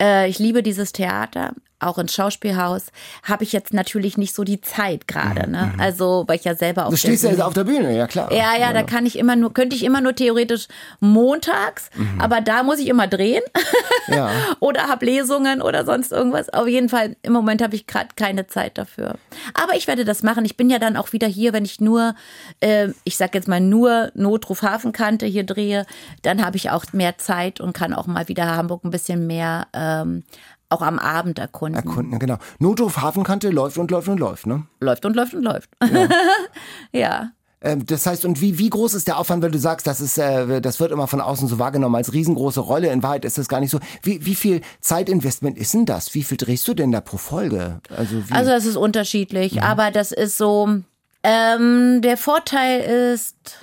Äh, 0.00 0.28
ich 0.28 0.38
liebe 0.38 0.62
dieses 0.62 0.92
Theater. 0.92 1.52
Auch 1.78 1.98
ins 1.98 2.14
Schauspielhaus, 2.14 2.86
habe 3.22 3.44
ich 3.44 3.52
jetzt 3.52 3.72
natürlich 3.74 4.16
nicht 4.16 4.34
so 4.34 4.44
die 4.44 4.60
Zeit 4.60 5.06
gerade. 5.06 5.50
Ne? 5.50 5.74
Also, 5.78 6.24
weil 6.26 6.36
ich 6.36 6.44
ja 6.44 6.54
selber 6.54 6.86
auf 6.86 6.90
Du 6.90 6.96
stehst 6.96 7.24
ja 7.24 7.30
jetzt 7.30 7.42
auf 7.42 7.54
der 7.54 7.64
Bühne, 7.64 7.96
ja 7.96 8.06
klar. 8.06 8.32
ja, 8.32 8.56
ja, 8.56 8.72
da 8.72 8.82
kann 8.82 9.06
ich 9.06 9.18
immer 9.18 9.36
nur, 9.36 9.52
könnte 9.52 9.76
ich 9.76 9.84
immer 9.84 10.00
nur 10.00 10.14
theoretisch 10.14 10.68
montags, 11.00 11.90
aber 12.18 12.40
da 12.40 12.62
muss 12.62 12.78
ich 12.78 12.88
immer 12.88 13.06
drehen 13.06 13.42
Ja. 14.08 14.30
oder 14.60 14.88
habe 14.88 15.04
Lesungen 15.06 15.62
oder 15.62 15.84
sonst 15.84 16.12
irgendwas. 16.12 16.48
Auf 16.52 16.68
jeden 16.68 16.88
Fall, 16.88 17.16
im 17.22 17.32
Moment 17.32 17.62
habe 17.62 17.74
ich 17.74 17.86
gerade 17.86 18.08
keine 18.16 18.46
Zeit 18.46 18.78
dafür. 18.78 19.16
Aber 19.54 19.74
ich 19.74 19.86
werde 19.86 20.04
das 20.04 20.22
machen. 20.22 20.44
Ich 20.44 20.56
bin 20.56 20.70
ja 20.70 20.78
dann 20.78 20.96
auch 20.96 21.12
wieder 21.12 21.26
hier, 21.26 21.52
wenn 21.52 21.64
ich 21.64 21.80
nur, 21.80 22.14
äh, 22.60 22.88
ich 23.04 23.16
sag 23.16 23.34
jetzt 23.34 23.48
mal 23.48 23.60
nur 23.60 24.10
Notruf 24.14 24.62
Hafenkante 24.62 25.26
hier 25.26 25.44
drehe, 25.44 25.86
dann 26.22 26.44
habe 26.44 26.56
ich 26.56 26.70
auch 26.70 26.84
mehr 26.92 27.18
Zeit 27.18 27.60
und 27.60 27.72
kann 27.72 27.92
auch 27.92 28.06
mal 28.06 28.28
wieder 28.28 28.56
Hamburg 28.56 28.84
ein 28.84 28.90
bisschen 28.90 29.26
mehr 29.26 29.66
ähm, 29.72 30.24
auch 30.68 30.82
am 30.82 30.98
Abend 30.98 31.38
erkunden. 31.38 31.76
Erkunden, 31.76 32.18
genau. 32.18 32.36
Notruf 32.58 33.00
Hafenkante 33.00 33.50
läuft 33.50 33.78
und 33.78 33.90
läuft 33.90 34.08
und 34.08 34.18
läuft, 34.18 34.46
ne? 34.46 34.66
Läuft 34.80 35.04
und 35.04 35.14
läuft 35.16 35.34
und 35.34 35.42
läuft. 35.42 35.70
ja. 36.92 37.30
Ähm, 37.60 37.86
das 37.86 38.06
heißt, 38.06 38.24
und 38.24 38.40
wie, 38.40 38.58
wie 38.58 38.68
groß 38.68 38.94
ist 38.94 39.08
der 39.08 39.18
Aufwand, 39.18 39.42
wenn 39.42 39.52
du 39.52 39.58
sagst, 39.58 39.86
das 39.86 40.00
ist, 40.00 40.18
äh, 40.18 40.60
das 40.60 40.78
wird 40.78 40.92
immer 40.92 41.06
von 41.06 41.20
außen 41.20 41.48
so 41.48 41.58
wahrgenommen 41.58 41.94
als 41.94 42.12
riesengroße 42.12 42.60
Rolle. 42.60 42.90
In 42.90 43.02
Wahrheit 43.02 43.24
ist 43.24 43.38
das 43.38 43.48
gar 43.48 43.60
nicht 43.60 43.70
so. 43.70 43.80
Wie, 44.02 44.24
wie 44.26 44.34
viel 44.34 44.60
Zeitinvestment 44.80 45.56
ist 45.56 45.74
denn 45.74 45.86
das? 45.86 46.14
Wie 46.14 46.22
viel 46.22 46.36
drehst 46.36 46.68
du 46.68 46.74
denn 46.74 46.92
da 46.92 47.00
pro 47.00 47.16
Folge? 47.16 47.80
Also, 47.96 48.28
wie, 48.28 48.32
Also 48.32 48.50
das 48.50 48.66
ist 48.66 48.76
unterschiedlich, 48.76 49.62
aber 49.62 49.90
das 49.90 50.12
ist 50.12 50.36
so. 50.36 50.80
Ähm, 51.22 52.02
der 52.02 52.16
Vorteil 52.16 53.12
ist, 53.12 53.58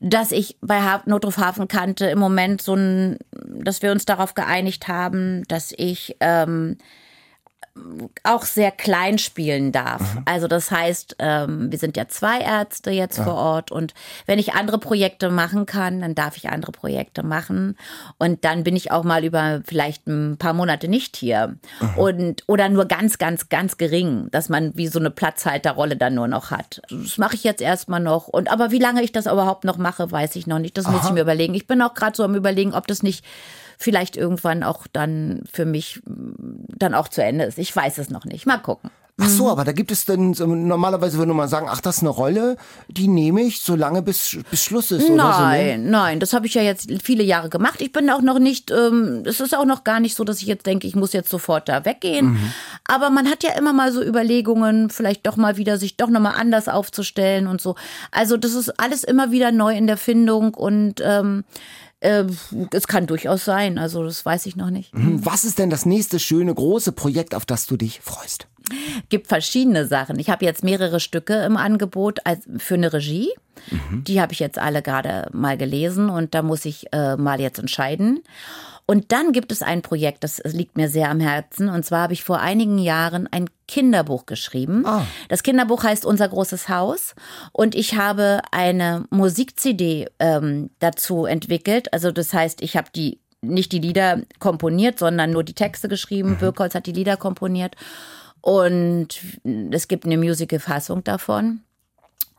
dass 0.00 0.32
ich 0.32 0.56
bei 0.60 0.80
ha 0.80 1.02
Notruf 1.06 1.38
Hafenkante 1.38 2.06
im 2.06 2.18
Moment 2.18 2.62
so 2.62 2.74
ein, 2.74 3.18
dass 3.32 3.82
wir 3.82 3.92
uns 3.92 4.04
darauf 4.04 4.34
geeinigt 4.34 4.88
haben, 4.88 5.44
dass 5.48 5.72
ich 5.76 6.16
ähm, 6.20 6.78
auch 8.22 8.44
sehr 8.44 8.70
klein 8.70 9.18
spielen 9.18 9.72
darf. 9.72 10.00
Also 10.26 10.46
das 10.46 10.70
heißt, 10.70 11.16
ähm, 11.18 11.72
wir 11.72 11.78
sind 11.78 11.96
ja 11.96 12.06
zwei 12.06 12.38
Ärzte 12.38 12.92
jetzt 12.92 13.18
vor 13.18 13.34
Ort 13.34 13.72
und 13.72 13.94
wenn 14.26 14.38
ich 14.38 14.54
andere 14.54 14.78
Projekte 14.78 15.28
machen 15.28 15.66
kann, 15.66 16.00
dann 16.00 16.14
darf 16.14 16.36
ich 16.36 16.48
andere 16.48 16.70
Projekte 16.70 17.24
machen 17.24 17.76
und 18.18 18.44
dann 18.44 18.62
bin 18.62 18.76
ich 18.76 18.92
auch 18.92 19.02
mal 19.02 19.24
über 19.24 19.60
vielleicht 19.64 20.06
ein 20.06 20.36
paar 20.38 20.52
Monate 20.52 20.86
nicht 20.86 21.16
hier 21.16 21.56
und 21.96 22.44
oder 22.46 22.68
nur 22.68 22.84
ganz, 22.86 23.18
ganz, 23.18 23.48
ganz 23.48 23.76
gering, 23.76 24.28
dass 24.30 24.48
man 24.48 24.76
wie 24.76 24.86
so 24.86 25.00
eine 25.00 25.10
Platzhalterrolle 25.10 25.96
dann 25.96 26.14
nur 26.14 26.28
noch 26.28 26.52
hat. 26.52 26.80
Das 26.90 27.18
mache 27.18 27.34
ich 27.34 27.42
jetzt 27.42 27.60
erstmal 27.60 28.00
noch 28.00 28.28
und 28.28 28.52
aber 28.52 28.70
wie 28.70 28.78
lange 28.78 29.02
ich 29.02 29.10
das 29.10 29.26
überhaupt 29.26 29.64
noch 29.64 29.78
mache, 29.78 30.12
weiß 30.12 30.36
ich 30.36 30.46
noch 30.46 30.60
nicht. 30.60 30.78
Das 30.78 30.86
muss 30.86 31.06
ich 31.06 31.10
mir 31.10 31.22
überlegen. 31.22 31.54
Ich 31.54 31.66
bin 31.66 31.82
auch 31.82 31.94
gerade 31.94 32.16
so 32.16 32.22
am 32.22 32.36
überlegen, 32.36 32.72
ob 32.72 32.86
das 32.86 33.02
nicht 33.02 33.24
vielleicht 33.78 34.16
irgendwann 34.16 34.62
auch 34.62 34.86
dann 34.92 35.42
für 35.50 35.64
mich 35.64 36.00
dann 36.06 36.94
auch 36.94 37.08
zu 37.08 37.22
Ende 37.22 37.44
ist. 37.44 37.58
Ich 37.58 37.74
weiß 37.74 37.98
es 37.98 38.10
noch 38.10 38.24
nicht. 38.24 38.46
Mal 38.46 38.58
gucken. 38.58 38.90
ach 39.20 39.28
so, 39.28 39.48
aber 39.48 39.64
da 39.64 39.70
gibt 39.70 39.92
es 39.92 40.06
dann, 40.06 40.32
normalerweise 40.32 41.18
würde 41.18 41.34
man 41.34 41.48
sagen, 41.48 41.68
ach, 41.70 41.80
das 41.80 41.98
ist 41.98 42.02
eine 42.02 42.10
Rolle, 42.10 42.56
die 42.88 43.06
nehme 43.06 43.42
ich, 43.42 43.60
solange 43.60 44.02
bis, 44.02 44.38
bis 44.50 44.64
Schluss 44.64 44.90
ist 44.90 45.08
oder 45.08 45.32
so. 45.32 45.40
Ne? 45.40 45.46
Nein, 45.46 45.90
nein, 45.90 46.20
das 46.20 46.32
habe 46.32 46.46
ich 46.46 46.54
ja 46.54 46.62
jetzt 46.62 46.90
viele 47.00 47.22
Jahre 47.22 47.48
gemacht. 47.48 47.80
Ich 47.80 47.92
bin 47.92 48.10
auch 48.10 48.22
noch 48.22 48.40
nicht, 48.40 48.72
ähm, 48.72 49.22
es 49.24 49.38
ist 49.38 49.56
auch 49.56 49.66
noch 49.66 49.84
gar 49.84 50.00
nicht 50.00 50.16
so, 50.16 50.24
dass 50.24 50.40
ich 50.40 50.48
jetzt 50.48 50.66
denke, 50.66 50.88
ich 50.88 50.96
muss 50.96 51.12
jetzt 51.12 51.30
sofort 51.30 51.68
da 51.68 51.84
weggehen. 51.84 52.32
Mhm. 52.32 52.52
Aber 52.88 53.08
man 53.10 53.30
hat 53.30 53.44
ja 53.44 53.52
immer 53.52 53.72
mal 53.72 53.92
so 53.92 54.02
Überlegungen, 54.02 54.90
vielleicht 54.90 55.26
doch 55.26 55.36
mal 55.36 55.56
wieder 55.56 55.78
sich 55.78 55.96
doch 55.96 56.08
nochmal 56.08 56.34
anders 56.36 56.68
aufzustellen 56.68 57.46
und 57.46 57.60
so. 57.60 57.76
Also 58.10 58.36
das 58.36 58.54
ist 58.54 58.80
alles 58.80 59.04
immer 59.04 59.30
wieder 59.30 59.52
neu 59.52 59.76
in 59.76 59.86
der 59.86 59.96
Findung 59.96 60.54
und 60.54 61.00
ähm, 61.04 61.44
äh, 61.44 61.83
es 62.72 62.86
kann 62.86 63.06
durchaus 63.06 63.44
sein. 63.44 63.78
Also 63.78 64.04
das 64.04 64.24
weiß 64.24 64.46
ich 64.46 64.56
noch 64.56 64.70
nicht. 64.70 64.92
Hm, 64.92 65.24
Was 65.24 65.44
ist 65.44 65.58
denn 65.58 65.70
das 65.70 65.86
nächste 65.86 66.18
schöne, 66.18 66.54
große 66.54 66.92
Projekt, 66.92 67.34
auf 67.34 67.46
das 67.46 67.66
du 67.66 67.76
dich 67.76 68.00
freust? 68.00 68.46
gibt 69.08 69.26
verschiedene 69.26 69.86
Sachen. 69.86 70.18
Ich 70.18 70.30
habe 70.30 70.44
jetzt 70.44 70.64
mehrere 70.64 71.00
Stücke 71.00 71.34
im 71.44 71.56
Angebot 71.56 72.20
für 72.56 72.74
eine 72.74 72.92
Regie. 72.92 73.30
Die 73.90 74.20
habe 74.20 74.32
ich 74.32 74.38
jetzt 74.38 74.58
alle 74.58 74.82
gerade 74.82 75.28
mal 75.32 75.56
gelesen 75.56 76.08
und 76.08 76.34
da 76.34 76.42
muss 76.42 76.64
ich 76.64 76.86
äh, 76.92 77.16
mal 77.16 77.40
jetzt 77.40 77.58
entscheiden. 77.58 78.22
Und 78.86 79.12
dann 79.12 79.32
gibt 79.32 79.50
es 79.50 79.62
ein 79.62 79.80
Projekt, 79.80 80.24
das 80.24 80.42
liegt 80.44 80.76
mir 80.76 80.90
sehr 80.90 81.10
am 81.10 81.18
Herzen. 81.18 81.70
Und 81.70 81.86
zwar 81.86 82.02
habe 82.02 82.12
ich 82.12 82.22
vor 82.22 82.40
einigen 82.40 82.78
Jahren 82.78 83.26
ein 83.30 83.48
Kinderbuch 83.66 84.26
geschrieben. 84.26 84.84
Das 85.28 85.42
Kinderbuch 85.42 85.84
heißt 85.84 86.04
Unser 86.04 86.28
großes 86.28 86.68
Haus. 86.68 87.14
Und 87.52 87.74
ich 87.74 87.96
habe 87.96 88.42
eine 88.50 89.04
Musik-CD 89.08 90.08
ähm, 90.18 90.70
dazu 90.80 91.24
entwickelt. 91.24 91.92
Also 91.94 92.12
das 92.12 92.34
heißt, 92.34 92.60
ich 92.60 92.76
habe 92.76 92.88
die 92.94 93.20
nicht 93.40 93.72
die 93.72 93.78
Lieder 93.78 94.22
komponiert, 94.38 94.98
sondern 94.98 95.30
nur 95.30 95.44
die 95.44 95.54
Texte 95.54 95.88
geschrieben. 95.88 96.40
Wirkholz 96.40 96.74
hat 96.74 96.86
die 96.86 96.92
Lieder 96.92 97.16
komponiert. 97.16 97.76
Und 98.42 99.20
es 99.70 99.88
gibt 99.88 100.04
eine 100.04 100.18
Musical-Fassung 100.18 101.04
davon. 101.04 101.60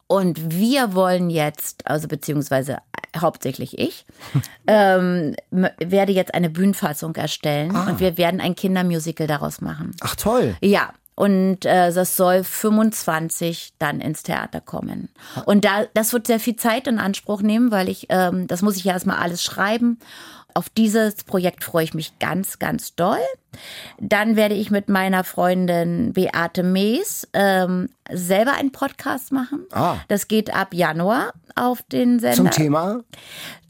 Und 0.08 0.51
wir 0.51 0.93
wollen 0.93 1.30
jetzt, 1.30 1.88
also 1.88 2.08
beziehungsweise 2.08 2.78
hauptsächlich 3.18 3.80
ich, 3.80 4.06
ähm, 4.68 5.36
werde 5.51 6.12
jetzt 6.12 6.34
eine 6.34 6.49
Bühnenfassung 6.49 7.16
erstellen 7.16 7.76
und 7.76 7.99
wir 7.99 8.18
werden 8.18 8.41
ein 8.41 8.56
Kindermusical 8.56 9.28
daraus 9.28 9.62
machen. 9.62 9.95
Ach 10.01 10.16
toll. 10.16 10.56
Ja. 10.62 10.93
Und 11.16 11.66
äh, 11.66 11.93
das 11.93 12.18
soll 12.18 12.43
25 12.43 13.74
dann 13.80 14.01
ins 14.01 14.24
Theater 14.24 14.59
kommen. 14.59 15.09
Und 15.45 15.63
da, 15.63 15.86
das 15.93 16.11
wird 16.11 16.28
sehr 16.28 16.41
viel 16.41 16.57
Zeit 16.57 16.88
in 16.88 16.99
Anspruch 16.99 17.41
nehmen, 17.41 17.72
weil 17.72 17.88
ich, 17.88 18.07
ähm, 18.09 18.47
das 18.47 18.61
muss 18.61 18.76
ich 18.76 18.84
ja 18.84 18.93
erstmal 18.93 19.18
alles 19.18 19.41
schreiben. 19.41 19.97
Auf 20.53 20.70
dieses 20.70 21.24
Projekt 21.24 21.63
freue 21.63 21.84
ich 21.84 21.93
mich 21.93 22.20
ganz, 22.20 22.59
ganz 22.59 22.95
doll. 22.95 23.20
Dann 23.99 24.36
werde 24.36 24.55
ich 24.55 24.72
mit 24.72 24.89
meiner 24.89 25.24
Freundin 25.24 26.13
Beate 26.13 26.63
Mees 26.63 27.28
ähm, 27.34 27.89
selber 28.11 28.53
einen 28.53 28.72
Podcast 28.72 29.32
machen. 29.32 29.66
Ah. 29.72 29.97
Das 30.07 30.28
geht 30.28 30.53
ab 30.53 30.74
Januar 30.74 31.34
auf 31.55 31.82
den 31.84 32.20
Sender 32.20 32.36
Zum 32.36 32.51
Thema? 32.51 33.01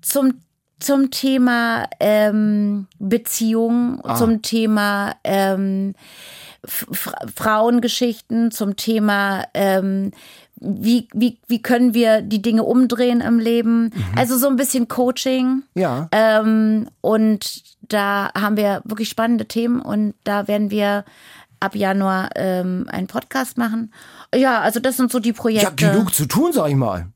zum 0.02 0.42
zum 0.78 1.10
Thema 1.10 1.88
ähm, 2.02 2.88
Beziehung, 3.00 4.02
zum 4.18 4.42
Thema 4.42 5.16
ähm, 5.24 5.96
Frauengeschichten, 6.68 8.52
zum 8.52 8.76
Thema 8.76 9.44
ähm, 9.54 10.12
wie, 10.58 11.08
wie, 11.14 11.38
wie 11.48 11.62
können 11.62 11.94
wir 11.94 12.22
die 12.22 12.42
Dinge 12.42 12.64
umdrehen 12.64 13.22
im 13.22 13.40
Leben. 13.40 13.92
Also 14.16 14.38
so 14.38 14.48
ein 14.48 14.56
bisschen 14.56 14.88
Coaching. 14.88 15.64
Ja. 15.76 16.08
Ähm, 16.12 16.88
und 17.02 17.64
da 17.92 18.32
haben 18.34 18.58
wir 18.58 18.82
wirklich 18.86 19.10
spannende 19.10 19.46
Themen 19.48 19.82
und 19.82 20.16
da 20.24 20.48
werden 20.48 20.72
wir 20.72 21.04
ab 21.60 21.76
Januar 21.76 22.30
ähm, 22.36 22.86
einen 22.90 23.08
Podcast 23.08 23.58
machen. 23.58 23.94
Ja, 24.34 24.62
also 24.62 24.80
das 24.80 24.98
sind 24.98 25.12
so 25.12 25.20
die 25.20 25.30
Ja, 25.30 25.36
Projekte. 25.36 25.92
genug 25.92 26.14
zu 26.14 26.26
tun, 26.26 26.52
sag 26.54 26.70
ich 26.70 26.76
mal. 26.76 27.08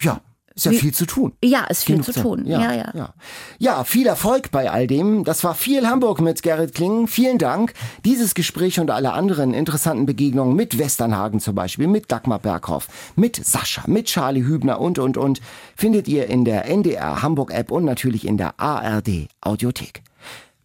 Ja, 0.00 0.20
ist 0.56 0.64
ja 0.64 0.72
Wie- 0.72 0.78
viel 0.78 0.94
zu 0.94 1.04
tun. 1.04 1.32
Ja, 1.44 1.64
ist 1.64 1.84
viel 1.84 1.96
Genug 1.96 2.12
zu 2.12 2.20
tun. 2.22 2.46
Ja, 2.46 2.72
ja. 2.72 2.90
ja. 2.94 3.14
Ja, 3.58 3.84
viel 3.84 4.06
Erfolg 4.06 4.50
bei 4.50 4.70
all 4.70 4.86
dem. 4.86 5.22
Das 5.22 5.44
war 5.44 5.54
viel 5.54 5.86
Hamburg 5.86 6.20
mit 6.22 6.42
Gerrit 6.42 6.74
Klingen. 6.74 7.08
Vielen 7.08 7.36
Dank. 7.36 7.74
Dieses 8.06 8.34
Gespräch 8.34 8.80
und 8.80 8.90
alle 8.90 9.12
anderen 9.12 9.52
interessanten 9.52 10.06
Begegnungen 10.06 10.56
mit 10.56 10.78
Westernhagen 10.78 11.40
zum 11.40 11.54
Beispiel, 11.54 11.86
mit 11.86 12.10
Dagmar 12.10 12.38
Berghoff, 12.38 12.88
mit 13.16 13.36
Sascha, 13.44 13.82
mit 13.86 14.06
Charlie 14.06 14.44
Hübner 14.44 14.80
und, 14.80 14.98
und, 14.98 15.18
und 15.18 15.42
findet 15.76 16.08
ihr 16.08 16.26
in 16.28 16.46
der 16.46 16.64
NDR 16.64 17.22
Hamburg 17.22 17.52
App 17.52 17.70
und 17.70 17.84
natürlich 17.84 18.26
in 18.26 18.38
der 18.38 18.58
ARD 18.58 19.28
Audiothek. 19.42 20.02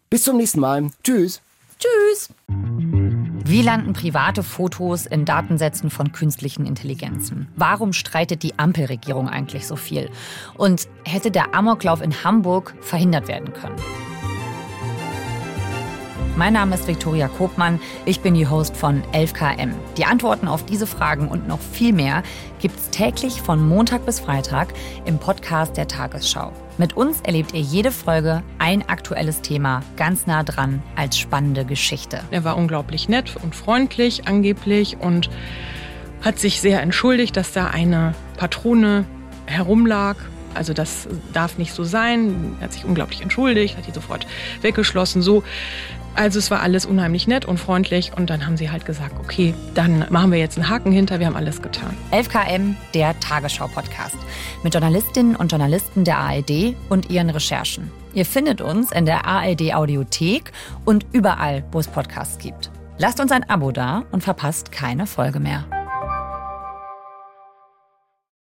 Bis 0.08 0.24
zum 0.24 0.38
nächsten 0.38 0.60
Mal. 0.60 0.90
Tschüss. 1.04 1.42
Tschüss. 1.78 2.30
Wie 3.52 3.60
landen 3.60 3.92
private 3.92 4.42
Fotos 4.42 5.04
in 5.04 5.26
Datensätzen 5.26 5.90
von 5.90 6.10
künstlichen 6.12 6.64
Intelligenzen? 6.64 7.48
Warum 7.54 7.92
streitet 7.92 8.42
die 8.42 8.58
Ampelregierung 8.58 9.28
eigentlich 9.28 9.66
so 9.66 9.76
viel? 9.76 10.08
Und 10.56 10.88
hätte 11.04 11.30
der 11.30 11.54
Amoklauf 11.54 12.00
in 12.00 12.24
Hamburg 12.24 12.74
verhindert 12.80 13.28
werden 13.28 13.52
können? 13.52 13.76
Mein 16.34 16.54
Name 16.54 16.74
ist 16.74 16.88
Viktoria 16.88 17.28
Kopmann, 17.28 17.78
ich 18.06 18.20
bin 18.20 18.32
die 18.32 18.46
Host 18.46 18.74
von 18.74 19.02
11KM. 19.12 19.72
Die 19.98 20.06
Antworten 20.06 20.48
auf 20.48 20.64
diese 20.64 20.86
Fragen 20.86 21.28
und 21.28 21.46
noch 21.46 21.60
viel 21.60 21.92
mehr 21.92 22.22
gibt's 22.58 22.88
täglich 22.88 23.42
von 23.42 23.62
Montag 23.62 24.06
bis 24.06 24.20
Freitag 24.20 24.72
im 25.04 25.18
Podcast 25.18 25.76
der 25.76 25.88
Tagesschau. 25.88 26.50
Mit 26.78 26.96
uns 26.96 27.20
erlebt 27.20 27.52
ihr 27.52 27.60
jede 27.60 27.90
Folge 27.90 28.42
ein 28.58 28.88
aktuelles 28.88 29.42
Thema 29.42 29.82
ganz 29.98 30.26
nah 30.26 30.42
dran 30.42 30.82
als 30.96 31.18
spannende 31.18 31.66
Geschichte. 31.66 32.20
Er 32.30 32.44
war 32.44 32.56
unglaublich 32.56 33.10
nett 33.10 33.36
und 33.42 33.54
freundlich 33.54 34.26
angeblich 34.26 34.96
und 35.00 35.28
hat 36.22 36.38
sich 36.38 36.62
sehr 36.62 36.80
entschuldigt, 36.80 37.36
dass 37.36 37.52
da 37.52 37.66
eine 37.66 38.14
Patrone 38.38 39.04
herumlag. 39.44 40.16
Also 40.54 40.72
das 40.72 41.08
darf 41.34 41.58
nicht 41.58 41.74
so 41.74 41.84
sein. 41.84 42.56
Er 42.60 42.64
hat 42.64 42.72
sich 42.72 42.86
unglaublich 42.86 43.20
entschuldigt, 43.20 43.76
hat 43.76 43.86
die 43.86 43.92
sofort 43.92 44.26
weggeschlossen. 44.62 45.20
So, 45.20 45.42
also 46.14 46.38
es 46.38 46.50
war 46.50 46.60
alles 46.60 46.86
unheimlich 46.86 47.26
nett 47.26 47.44
und 47.44 47.58
freundlich 47.58 48.12
und 48.16 48.30
dann 48.30 48.46
haben 48.46 48.56
sie 48.56 48.70
halt 48.70 48.84
gesagt, 48.84 49.14
okay, 49.18 49.54
dann 49.74 50.06
machen 50.10 50.30
wir 50.30 50.38
jetzt 50.38 50.58
einen 50.58 50.68
Haken 50.68 50.92
hinter, 50.92 51.18
wir 51.18 51.26
haben 51.26 51.36
alles 51.36 51.62
getan. 51.62 51.96
11KM, 52.10 52.74
der 52.94 53.18
Tagesschau-Podcast. 53.20 54.16
Mit 54.62 54.74
Journalistinnen 54.74 55.36
und 55.36 55.50
Journalisten 55.50 56.04
der 56.04 56.18
ARD 56.18 56.74
und 56.88 57.10
ihren 57.10 57.30
Recherchen. 57.30 57.90
Ihr 58.14 58.26
findet 58.26 58.60
uns 58.60 58.92
in 58.92 59.06
der 59.06 59.26
ARD-Audiothek 59.26 60.52
und 60.84 61.06
überall, 61.12 61.64
wo 61.72 61.78
es 61.78 61.88
Podcasts 61.88 62.38
gibt. 62.38 62.70
Lasst 62.98 63.20
uns 63.20 63.32
ein 63.32 63.48
Abo 63.48 63.72
da 63.72 64.04
und 64.12 64.22
verpasst 64.22 64.70
keine 64.70 65.06
Folge 65.06 65.40
mehr. 65.40 65.64